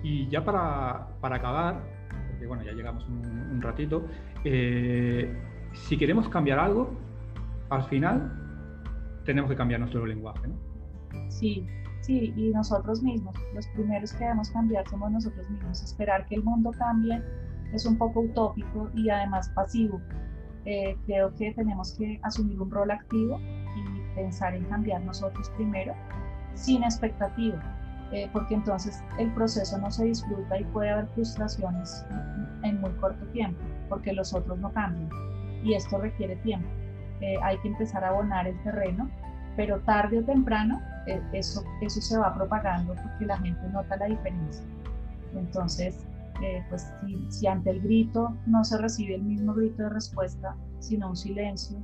Y 0.03 0.27
ya 0.29 0.43
para, 0.43 1.07
para 1.21 1.35
acabar, 1.37 1.81
porque 2.29 2.47
bueno, 2.47 2.63
ya 2.63 2.71
llegamos 2.71 3.05
un, 3.07 3.61
ratito, 3.61 4.05
eh, 4.43 5.31
si 5.73 5.97
queremos 5.97 6.27
cambiar 6.29 6.59
algo, 6.59 6.97
al 7.69 7.83
final 7.83 8.31
tenemos 9.25 9.49
que 9.49 9.55
cambiar 9.55 9.79
nuestro 9.79 10.05
lenguaje, 10.05 10.47
¿no? 10.47 11.29
Sí, 11.29 11.67
Sí, 12.01 12.33
y 12.35 12.49
nosotros 12.49 13.03
mismos, 13.03 13.35
los 13.53 13.67
primeros 13.67 14.11
que 14.13 14.23
debemos 14.23 14.49
cambiar 14.49 14.87
somos 14.89 15.11
nosotros 15.11 15.47
mismos. 15.49 15.83
Esperar 15.83 16.25
que 16.25 16.35
el 16.35 16.43
mundo 16.43 16.71
cambie 16.71 17.21
es 17.73 17.85
un 17.85 17.97
poco 17.97 18.21
utópico 18.21 18.89
y 18.95 19.09
además 19.09 19.49
pasivo. 19.49 20.01
Eh, 20.65 20.97
creo 21.05 21.33
que 21.35 21.53
tenemos 21.53 21.93
que 21.93 22.19
asumir 22.23 22.59
un 22.59 22.71
rol 22.71 22.89
activo 22.89 23.39
y 23.39 24.15
pensar 24.15 24.55
en 24.55 24.65
cambiar 24.65 25.01
nosotros 25.03 25.49
primero, 25.55 25.93
sin 26.55 26.83
expectativa, 26.83 27.61
eh, 28.11 28.29
porque 28.33 28.55
entonces 28.55 29.01
el 29.17 29.33
proceso 29.33 29.77
no 29.77 29.89
se 29.89 30.05
disfruta 30.05 30.59
y 30.59 30.63
puede 30.65 30.89
haber 30.89 31.07
frustraciones 31.07 32.05
en 32.63 32.81
muy 32.81 32.91
corto 32.91 33.25
tiempo, 33.27 33.59
porque 33.89 34.13
los 34.13 34.33
otros 34.33 34.59
no 34.59 34.71
cambian. 34.73 35.09
Y 35.63 35.73
esto 35.75 35.97
requiere 35.99 36.35
tiempo. 36.37 36.67
Eh, 37.21 37.35
hay 37.43 37.57
que 37.59 37.69
empezar 37.69 38.03
a 38.03 38.09
abonar 38.09 38.47
el 38.47 38.61
terreno 38.63 39.09
pero 39.55 39.79
tarde 39.81 40.19
o 40.19 40.23
temprano 40.23 40.81
eh, 41.07 41.21
eso, 41.33 41.63
eso 41.81 42.01
se 42.01 42.17
va 42.17 42.33
propagando 42.33 42.95
porque 42.95 43.25
la 43.25 43.37
gente 43.37 43.61
nota 43.69 43.97
la 43.97 44.05
diferencia. 44.05 44.65
Entonces, 45.35 46.05
pues 46.69 46.91
si, 47.29 47.47
ante 47.47 47.69
el 47.69 47.81
grito 47.81 48.35
no 48.47 48.63
se 48.63 48.77
recibe 48.77 49.15
el 49.15 49.23
mismo 49.23 49.53
grito 49.53 49.83
de 49.83 49.89
respuesta, 49.89 50.55
sino 50.79 51.09
un 51.09 51.15
silencio, 51.15 51.77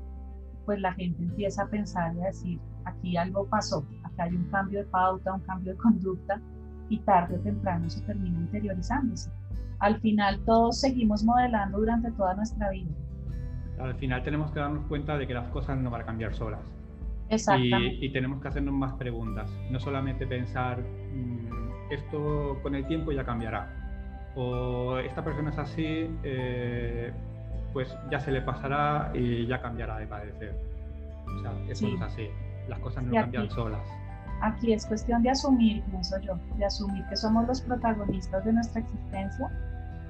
pues 0.66 0.80
la 0.80 0.94
gente 0.94 1.22
empieza 1.22 1.64
a 1.64 1.68
pensar 1.68 2.16
y 2.16 2.22
a 2.22 2.26
decir, 2.26 2.60
aquí 2.86 3.18
algo 3.18 3.46
pasó, 3.46 3.86
hay 4.24 4.36
un 4.36 4.46
cambio 4.46 4.80
de 4.80 4.86
pauta, 4.86 5.34
un 5.34 5.42
cambio 5.42 5.74
de 5.74 5.78
conducta, 5.80 6.40
y 6.90 7.00
tarde 7.00 7.36
o 7.36 7.40
temprano 7.40 7.90
se 7.90 8.02
termina 8.02 8.40
interiorizándose. 8.40 9.30
Al 9.80 10.00
final 10.00 10.40
todos 10.46 10.80
seguimos 10.80 11.24
modelando 11.24 11.80
durante 11.80 12.12
toda 12.12 12.34
nuestra 12.34 12.70
vida. 12.70 12.92
Al 13.80 13.96
final 13.96 14.24
tenemos 14.24 14.52
que 14.52 14.60
darnos 14.60 14.86
cuenta 14.88 15.18
de 15.18 15.28
que 15.28 15.34
las 15.34 15.48
cosas 15.50 15.78
no 15.78 15.90
van 15.90 16.02
a 16.02 16.06
cambiar 16.06 16.34
solas 16.34 16.62
y, 17.30 18.10
tenemos 18.10 18.42
que 18.42 18.48
hacernos 18.48 18.74
más 18.74 18.94
preguntas, 18.94 19.50
no 19.70 19.80
solamente 19.80 20.26
pensar, 20.26 20.80
mm, 20.80 21.92
esto 21.92 22.60
con 22.64 22.76
el 22.76 22.86
tiempo 22.88 23.12
ya 23.12 23.24
cambiará, 23.24 23.70
o 24.36 24.98
esta 24.98 25.24
persona 25.24 25.50
es 25.50 25.58
así, 25.58 26.10
eh, 26.24 27.12
pues 27.74 27.96
ya 28.10 28.20
se 28.20 28.32
le 28.32 28.42
pasará 28.42 29.12
y 29.14 29.46
ya 29.46 29.62
cambiará 29.62 29.98
de 29.98 30.08
padecer. 30.08 30.56
O 31.26 31.42
sea, 31.42 31.52
eso 31.70 31.88
no 31.88 31.96
es 31.96 32.02
así, 32.02 32.28
las 32.70 32.80
cosas 32.80 33.04
no 33.04 33.14
cambian 33.14 33.50
solas. 33.50 33.86
Aquí 34.42 34.74
es 34.74 34.86
cuestión 34.86 35.24
de 35.24 35.32
asumir, 35.32 35.84
pienso 35.86 36.20
yo, 36.20 36.38
de 36.58 36.66
asumir 36.66 37.04
que 37.10 37.16
somos 37.16 37.48
los 37.48 37.62
protagonistas 37.62 38.46
de 38.46 38.54
nuestra 38.54 38.82
existencia 38.82 39.52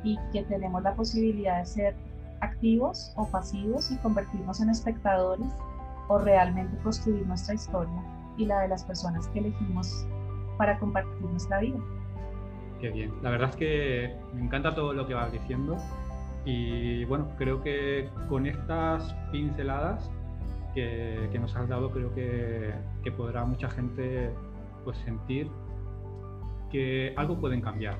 y 0.03 0.17
que 0.31 0.43
tenemos 0.43 0.83
la 0.83 0.93
posibilidad 0.93 1.59
de 1.59 1.65
ser 1.65 1.95
activos 2.41 3.13
o 3.15 3.25
pasivos 3.27 3.91
y 3.91 3.97
convertirnos 3.97 4.61
en 4.61 4.69
espectadores 4.69 5.47
o 6.07 6.19
realmente 6.19 6.77
construir 6.83 7.25
nuestra 7.25 7.55
historia 7.55 8.03
y 8.37 8.45
la 8.45 8.61
de 8.61 8.67
las 8.67 8.83
personas 8.83 9.27
que 9.29 9.39
elegimos 9.39 10.05
para 10.57 10.77
compartir 10.79 11.21
nuestra 11.21 11.59
vida. 11.59 11.79
Qué 12.79 12.89
bien. 12.89 13.11
La 13.21 13.31
verdad 13.31 13.49
es 13.49 13.55
que 13.55 14.15
me 14.33 14.41
encanta 14.43 14.75
todo 14.75 14.93
lo 14.93 15.07
que 15.07 15.13
vas 15.13 15.31
diciendo 15.31 15.77
y 16.45 17.03
bueno, 17.05 17.27
creo 17.37 17.61
que 17.61 18.09
con 18.29 18.45
estas 18.45 19.13
pinceladas 19.31 20.09
que, 20.77 21.29
que 21.31 21.39
nos 21.39 21.55
has 21.55 21.67
dado, 21.67 21.89
creo 21.89 22.13
que, 22.13 22.71
que, 23.03 23.11
podrá 23.11 23.43
mucha 23.45 23.67
gente 23.67 24.29
pues 24.83 24.95
sentir 24.99 25.49
que 26.69 27.15
algo 27.17 27.39
pueden 27.39 27.61
cambiar 27.61 27.97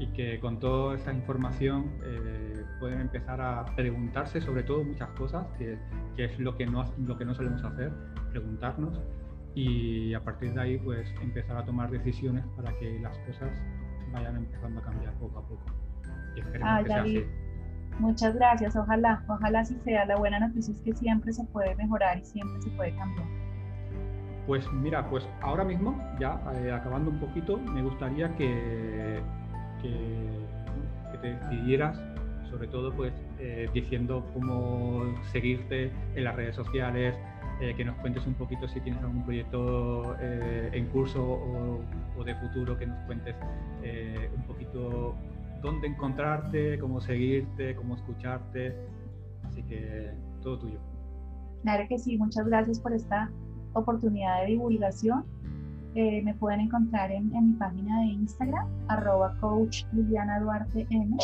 y 0.00 0.08
que 0.08 0.40
con 0.40 0.58
toda 0.58 0.96
esta 0.96 1.12
información 1.12 1.92
eh, 2.02 2.64
pueden 2.80 3.02
empezar 3.02 3.40
a 3.40 3.64
preguntarse 3.76 4.40
sobre 4.40 4.64
todo 4.64 4.82
muchas 4.82 5.10
cosas, 5.10 5.46
que, 5.56 5.78
que, 6.16 6.24
es 6.24 6.40
lo 6.40 6.56
que, 6.56 6.66
no, 6.66 6.84
lo 7.06 7.16
que 7.16 7.24
no 7.24 7.36
solemos 7.36 7.62
hacer, 7.62 7.92
preguntarnos 8.32 9.00
y 9.54 10.12
a 10.14 10.24
partir 10.24 10.54
de 10.54 10.60
ahí 10.60 10.78
pues 10.78 11.08
empezar 11.22 11.56
a 11.56 11.64
tomar 11.64 11.88
decisiones 11.88 12.44
para 12.56 12.76
que 12.80 12.98
las 12.98 13.16
cosas 13.18 13.52
vayan 14.12 14.38
empezando 14.38 14.80
a 14.80 14.82
cambiar 14.82 15.14
poco 15.20 15.38
a 15.38 15.42
poco. 15.42 15.64
Y 16.34 16.40
esperemos 16.40 16.82
que 16.82 16.88
sea 16.88 17.02
así. 17.02 17.24
Muchas 18.02 18.34
gracias, 18.34 18.74
ojalá, 18.74 19.22
ojalá 19.28 19.60
así 19.60 19.76
sea. 19.84 20.04
La 20.04 20.16
buena 20.16 20.40
noticia 20.40 20.74
es 20.74 20.80
que 20.80 20.92
siempre 20.92 21.32
se 21.32 21.44
puede 21.44 21.76
mejorar 21.76 22.18
y 22.18 22.24
siempre 22.24 22.60
se 22.60 22.68
puede 22.70 22.92
cambiar. 22.96 23.24
Pues 24.44 24.70
mira, 24.72 25.08
pues 25.08 25.24
ahora 25.40 25.62
mismo, 25.62 25.96
ya 26.18 26.36
eh, 26.56 26.72
acabando 26.72 27.12
un 27.12 27.20
poquito, 27.20 27.58
me 27.58 27.80
gustaría 27.80 28.34
que 28.34 29.22
que, 29.80 31.18
te 31.20 31.34
decidieras, 31.34 31.96
sobre 32.50 32.66
todo 32.66 32.92
pues 32.92 33.12
eh, 33.38 33.68
diciendo 33.72 34.26
cómo 34.34 35.04
seguirte 35.30 35.92
en 36.16 36.24
las 36.24 36.34
redes 36.34 36.56
sociales, 36.56 37.14
eh, 37.60 37.72
que 37.76 37.84
nos 37.84 37.94
cuentes 37.98 38.26
un 38.26 38.34
poquito 38.34 38.66
si 38.66 38.80
tienes 38.80 39.00
algún 39.04 39.22
proyecto 39.24 40.16
en 40.20 40.86
curso 40.88 41.22
o, 42.16 42.24
de 42.24 42.34
futuro, 42.34 42.76
que 42.76 42.86
nos 42.86 42.98
cuentes 43.06 43.36
un 44.36 44.42
poquito 44.42 45.14
dónde 45.62 45.86
encontrarte, 45.86 46.78
cómo 46.78 47.00
seguirte, 47.00 47.74
cómo 47.76 47.94
escucharte. 47.94 48.76
Así 49.44 49.62
que 49.62 50.12
todo 50.42 50.58
tuyo. 50.58 50.78
Claro 51.62 51.84
que 51.88 51.98
sí, 51.98 52.18
muchas 52.18 52.46
gracias 52.46 52.80
por 52.80 52.92
esta 52.92 53.30
oportunidad 53.74 54.42
de 54.42 54.48
divulgación 54.48 55.24
eh, 55.94 56.22
me 56.22 56.32
pueden 56.34 56.60
encontrar 56.60 57.12
en, 57.12 57.28
mi 57.28 57.52
página 57.58 58.00
de 58.00 58.06
Instagram, 58.06 58.66
arroba 58.88 59.36
coach 59.40 59.84
Liliana 59.92 60.40
Duarte 60.40 60.86
M. 60.88 61.16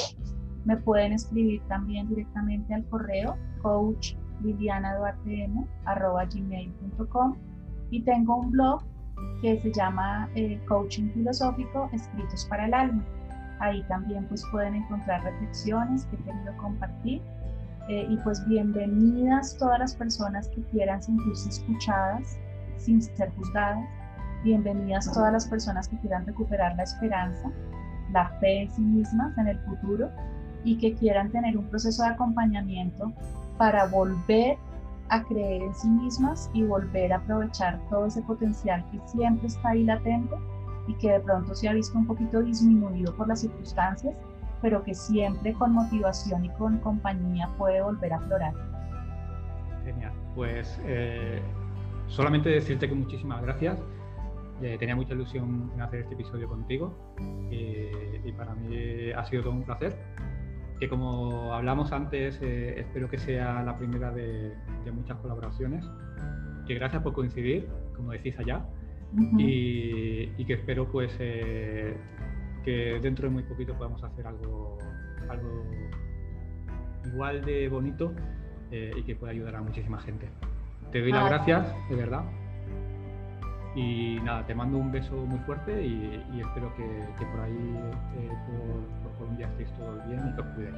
Me 0.66 0.76
pueden 0.76 1.12
escribir 1.12 1.62
también 1.68 2.06
directamente 2.08 2.74
al 2.74 2.84
correo 2.88 3.36
coach 3.62 4.14
Liliana 4.42 4.96
Duarte 4.96 5.44
M, 5.44 5.66
arroba 5.86 6.26
gmail.com. 6.26 7.34
Y 7.90 8.02
tengo 8.02 8.36
un 8.36 8.50
blog 8.50 8.82
que 9.40 9.58
se 9.58 9.72
llama 9.72 10.28
eh, 10.34 10.60
Coaching 10.68 11.10
Filosófico 11.14 11.88
Escritos 11.94 12.44
para 12.44 12.66
el 12.66 12.74
Alma. 12.74 13.02
Ahí 13.60 13.82
también 13.84 14.24
pues 14.26 14.44
pueden 14.50 14.74
encontrar 14.74 15.22
reflexiones 15.24 16.06
que 16.06 16.16
he 16.16 16.18
querido 16.18 16.56
compartir. 16.58 17.22
Eh, 17.88 18.06
y 18.10 18.16
pues 18.18 18.46
bienvenidas 18.46 19.56
todas 19.56 19.78
las 19.78 19.94
personas 19.94 20.48
que 20.48 20.62
quieran 20.64 21.02
sentirse 21.02 21.48
escuchadas 21.48 22.38
sin 22.76 23.00
ser 23.00 23.30
juzgadas 23.30 23.82
Bienvenidas 24.44 25.10
todas 25.12 25.32
las 25.32 25.46
personas 25.48 25.88
que 25.88 25.96
quieran 25.96 26.26
recuperar 26.26 26.76
la 26.76 26.82
esperanza 26.82 27.50
la 28.12 28.28
fe 28.40 28.62
en 28.62 28.70
sí 28.70 28.80
mismas 28.80 29.36
en 29.38 29.48
el 29.48 29.58
futuro 29.60 30.10
y 30.64 30.78
que 30.78 30.94
quieran 30.94 31.30
tener 31.30 31.56
un 31.56 31.66
proceso 31.66 32.02
de 32.02 32.10
acompañamiento 32.10 33.12
para 33.56 33.86
volver 33.86 34.56
a 35.08 35.22
creer 35.24 35.62
en 35.62 35.74
sí 35.74 35.88
mismas 35.88 36.50
y 36.52 36.62
volver 36.62 37.12
a 37.12 37.16
aprovechar 37.16 37.78
todo 37.88 38.06
ese 38.06 38.22
potencial 38.22 38.84
que 38.90 39.00
siempre 39.06 39.46
está 39.46 39.70
ahí 39.70 39.84
latente 39.84 40.34
y 40.88 40.94
que 40.94 41.12
de 41.12 41.20
pronto 41.20 41.54
se 41.54 41.68
ha 41.68 41.72
visto 41.74 41.96
un 41.96 42.06
poquito 42.06 42.42
disminuido 42.42 43.14
por 43.14 43.28
las 43.28 43.42
circunstancias, 43.42 44.14
pero 44.60 44.82
que 44.82 44.94
siempre 44.94 45.52
con 45.52 45.72
motivación 45.72 46.46
y 46.46 46.48
con 46.50 46.78
compañía 46.78 47.48
puede 47.58 47.80
volver 47.82 48.14
a 48.14 48.16
aflorar. 48.16 48.54
Genial. 49.84 50.12
Pues 50.34 50.80
eh, 50.84 51.40
solamente 52.06 52.48
decirte 52.48 52.88
que 52.88 52.94
muchísimas 52.94 53.42
gracias. 53.42 53.78
Eh, 54.62 54.76
tenía 54.78 54.96
mucha 54.96 55.14
ilusión 55.14 55.70
en 55.74 55.80
hacer 55.80 56.00
este 56.00 56.14
episodio 56.14 56.48
contigo 56.48 56.92
eh, 57.50 58.20
y 58.24 58.32
para 58.32 58.54
mí 58.54 59.12
ha 59.12 59.24
sido 59.26 59.42
todo 59.42 59.52
un 59.52 59.62
placer. 59.62 59.94
Que 60.80 60.88
como 60.88 61.52
hablamos 61.52 61.92
antes, 61.92 62.40
espero 62.40 63.10
que 63.10 63.18
sea 63.18 63.62
la 63.62 63.76
primera 63.76 64.12
de, 64.12 64.54
muchas 64.92 65.18
colaboraciones. 65.18 65.84
Que 66.66 66.74
gracias 66.74 67.02
por 67.02 67.12
coincidir, 67.12 67.68
como 67.96 68.12
decís 68.12 68.38
allá, 68.38 68.64
y, 69.38 70.44
que 70.44 70.54
espero 70.54 70.90
pues 70.90 71.14
que 71.18 72.98
dentro 73.02 73.28
de 73.28 73.34
muy 73.34 73.42
poquito 73.42 73.74
podamos 73.74 74.02
hacer 74.02 74.26
algo, 74.26 74.78
algo 75.28 75.64
igual 77.06 77.44
de 77.44 77.68
bonito 77.68 78.12
eh, 78.70 78.92
y 78.96 79.02
que 79.02 79.16
pueda 79.16 79.32
ayudar 79.32 79.56
a 79.56 79.62
muchísima 79.62 79.98
gente. 80.00 80.28
Te 80.92 81.00
doy 81.00 81.12
las 81.12 81.28
gracias, 81.28 81.66
de 81.88 81.96
verdad. 81.96 82.24
Y 83.74 84.18
nada, 84.24 84.46
te 84.46 84.54
mando 84.54 84.78
un 84.78 84.90
beso 84.90 85.14
muy 85.26 85.38
fuerte 85.40 85.86
y, 85.86 86.22
espero 86.40 86.74
que, 86.76 87.26
por 87.26 87.40
ahí, 87.40 87.78
eh, 88.18 88.30
por, 89.02 89.18
Colombia, 89.18 89.48
estéis 89.48 89.70
todos 89.76 90.06
bien 90.08 90.20
y 90.28 90.34
que 90.34 90.40
os 90.40 90.46
cuidéis. 90.48 90.76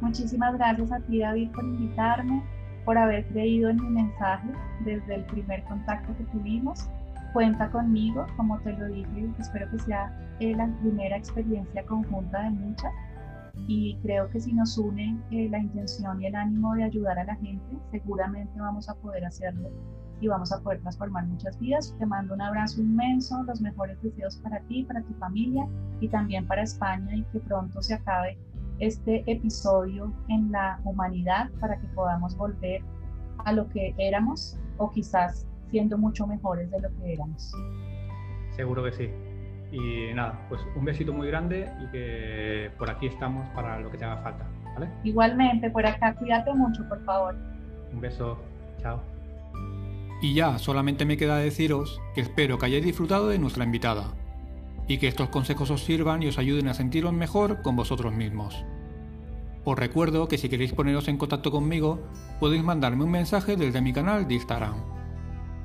Muchísimas 0.00 0.54
gracias 0.56 0.92
a 0.92 1.00
ti, 1.00 1.20
David, 1.20 1.50
por 1.52 1.64
invitarme, 1.64 2.42
por 2.84 2.98
haber 2.98 3.24
creído 3.26 3.70
en 3.70 3.76
mi 3.76 4.02
mensaje 4.02 4.48
desde 4.84 5.14
el 5.14 5.24
primer 5.24 5.62
contacto 5.64 6.14
que 6.16 6.24
tuvimos. 6.24 6.88
Cuenta 7.34 7.68
conmigo, 7.72 8.26
como 8.36 8.60
te 8.60 8.72
lo 8.74 8.86
dije, 8.86 9.28
espero 9.40 9.68
que 9.72 9.80
sea 9.80 10.16
eh, 10.38 10.54
la 10.54 10.68
primera 10.80 11.16
experiencia 11.16 11.84
conjunta 11.84 12.44
de 12.44 12.50
muchas 12.50 12.92
y 13.66 13.96
creo 14.02 14.30
que 14.30 14.38
si 14.38 14.52
nos 14.52 14.78
une 14.78 15.18
eh, 15.32 15.48
la 15.50 15.58
intención 15.58 16.22
y 16.22 16.26
el 16.26 16.36
ánimo 16.36 16.74
de 16.74 16.84
ayudar 16.84 17.18
a 17.18 17.24
la 17.24 17.34
gente, 17.34 17.76
seguramente 17.90 18.60
vamos 18.60 18.88
a 18.88 18.94
poder 18.94 19.24
hacerlo 19.24 19.68
y 20.20 20.28
vamos 20.28 20.52
a 20.52 20.60
poder 20.60 20.80
transformar 20.82 21.26
muchas 21.26 21.58
vidas. 21.58 21.92
Te 21.98 22.06
mando 22.06 22.34
un 22.34 22.40
abrazo 22.40 22.80
inmenso, 22.80 23.42
los 23.42 23.60
mejores 23.60 24.00
deseos 24.00 24.36
para 24.36 24.60
ti, 24.68 24.84
para 24.84 25.02
tu 25.02 25.12
familia 25.14 25.66
y 26.00 26.08
también 26.08 26.46
para 26.46 26.62
España 26.62 27.16
y 27.16 27.24
que 27.32 27.40
pronto 27.40 27.82
se 27.82 27.94
acabe 27.94 28.38
este 28.78 29.24
episodio 29.26 30.14
en 30.28 30.52
la 30.52 30.78
humanidad 30.84 31.50
para 31.58 31.80
que 31.80 31.86
podamos 31.88 32.36
volver 32.36 32.80
a 33.38 33.52
lo 33.52 33.68
que 33.70 33.92
éramos 33.98 34.56
o 34.78 34.88
quizás 34.88 35.48
siendo 35.70 35.98
mucho 35.98 36.26
mejores 36.26 36.70
de 36.70 36.80
lo 36.80 36.88
que 36.96 37.12
éramos. 37.12 37.52
Seguro 38.56 38.84
que 38.84 38.92
sí. 38.92 39.10
Y 39.72 40.14
nada, 40.14 40.46
pues 40.48 40.60
un 40.76 40.84
besito 40.84 41.12
muy 41.12 41.26
grande 41.26 41.68
y 41.82 41.90
que 41.90 42.70
por 42.78 42.90
aquí 42.90 43.06
estamos 43.06 43.48
para 43.54 43.80
lo 43.80 43.90
que 43.90 43.98
te 43.98 44.04
haga 44.04 44.22
falta. 44.22 44.46
¿vale? 44.74 44.88
Igualmente, 45.02 45.70
por 45.70 45.84
acá, 45.84 46.14
cuídate 46.14 46.54
mucho, 46.54 46.88
por 46.88 47.04
favor. 47.04 47.34
Un 47.92 48.00
beso, 48.00 48.38
chao. 48.80 49.00
Y 50.22 50.34
ya, 50.34 50.58
solamente 50.58 51.04
me 51.04 51.16
queda 51.16 51.38
deciros 51.38 52.00
que 52.14 52.20
espero 52.20 52.58
que 52.58 52.66
hayáis 52.66 52.84
disfrutado 52.84 53.28
de 53.28 53.38
nuestra 53.38 53.64
invitada 53.64 54.14
y 54.86 54.98
que 54.98 55.08
estos 55.08 55.28
consejos 55.28 55.70
os 55.70 55.84
sirvan 55.84 56.22
y 56.22 56.28
os 56.28 56.38
ayuden 56.38 56.68
a 56.68 56.74
sentiros 56.74 57.12
mejor 57.12 57.62
con 57.62 57.76
vosotros 57.76 58.12
mismos. 58.12 58.64
Os 59.64 59.78
recuerdo 59.78 60.28
que 60.28 60.36
si 60.36 60.48
queréis 60.48 60.72
poneros 60.72 61.08
en 61.08 61.16
contacto 61.16 61.50
conmigo, 61.50 62.00
podéis 62.38 62.62
mandarme 62.62 63.04
un 63.04 63.10
mensaje 63.10 63.56
desde 63.56 63.80
mi 63.80 63.92
canal 63.92 64.28
de 64.28 64.34
Instagram, 64.34 64.74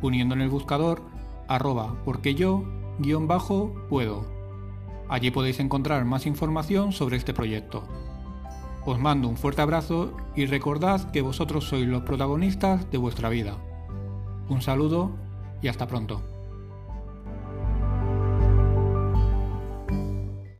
poniendo 0.02 0.36
en 0.36 0.41
el 0.41 0.50
buscador 0.50 1.02
arroba 1.47 1.95
porque 2.06 2.36
yo 2.36 2.64
bajo 3.22 3.74
puedo. 3.89 4.26
Allí 5.08 5.32
podéis 5.32 5.60
encontrar 5.60 6.06
más 6.06 6.26
información 6.26 6.91
sobre 6.91 7.18
este 7.18 7.34
proyecto. 7.34 7.84
Os 8.86 9.00
mando 9.00 9.28
un 9.28 9.38
fuerte 9.38 9.62
abrazo 9.62 10.14
y 10.36 10.45
recordad 10.45 11.12
que 11.12 11.22
vosotros 11.22 11.66
sois 11.66 11.88
los 11.88 12.04
protagonistas 12.04 12.89
de 12.91 12.97
vuestra 12.97 13.30
vida. 13.30 13.58
Un 14.50 14.62
saludo 14.62 15.12
y 15.62 15.68
hasta 15.68 15.88
pronto. 15.88 16.22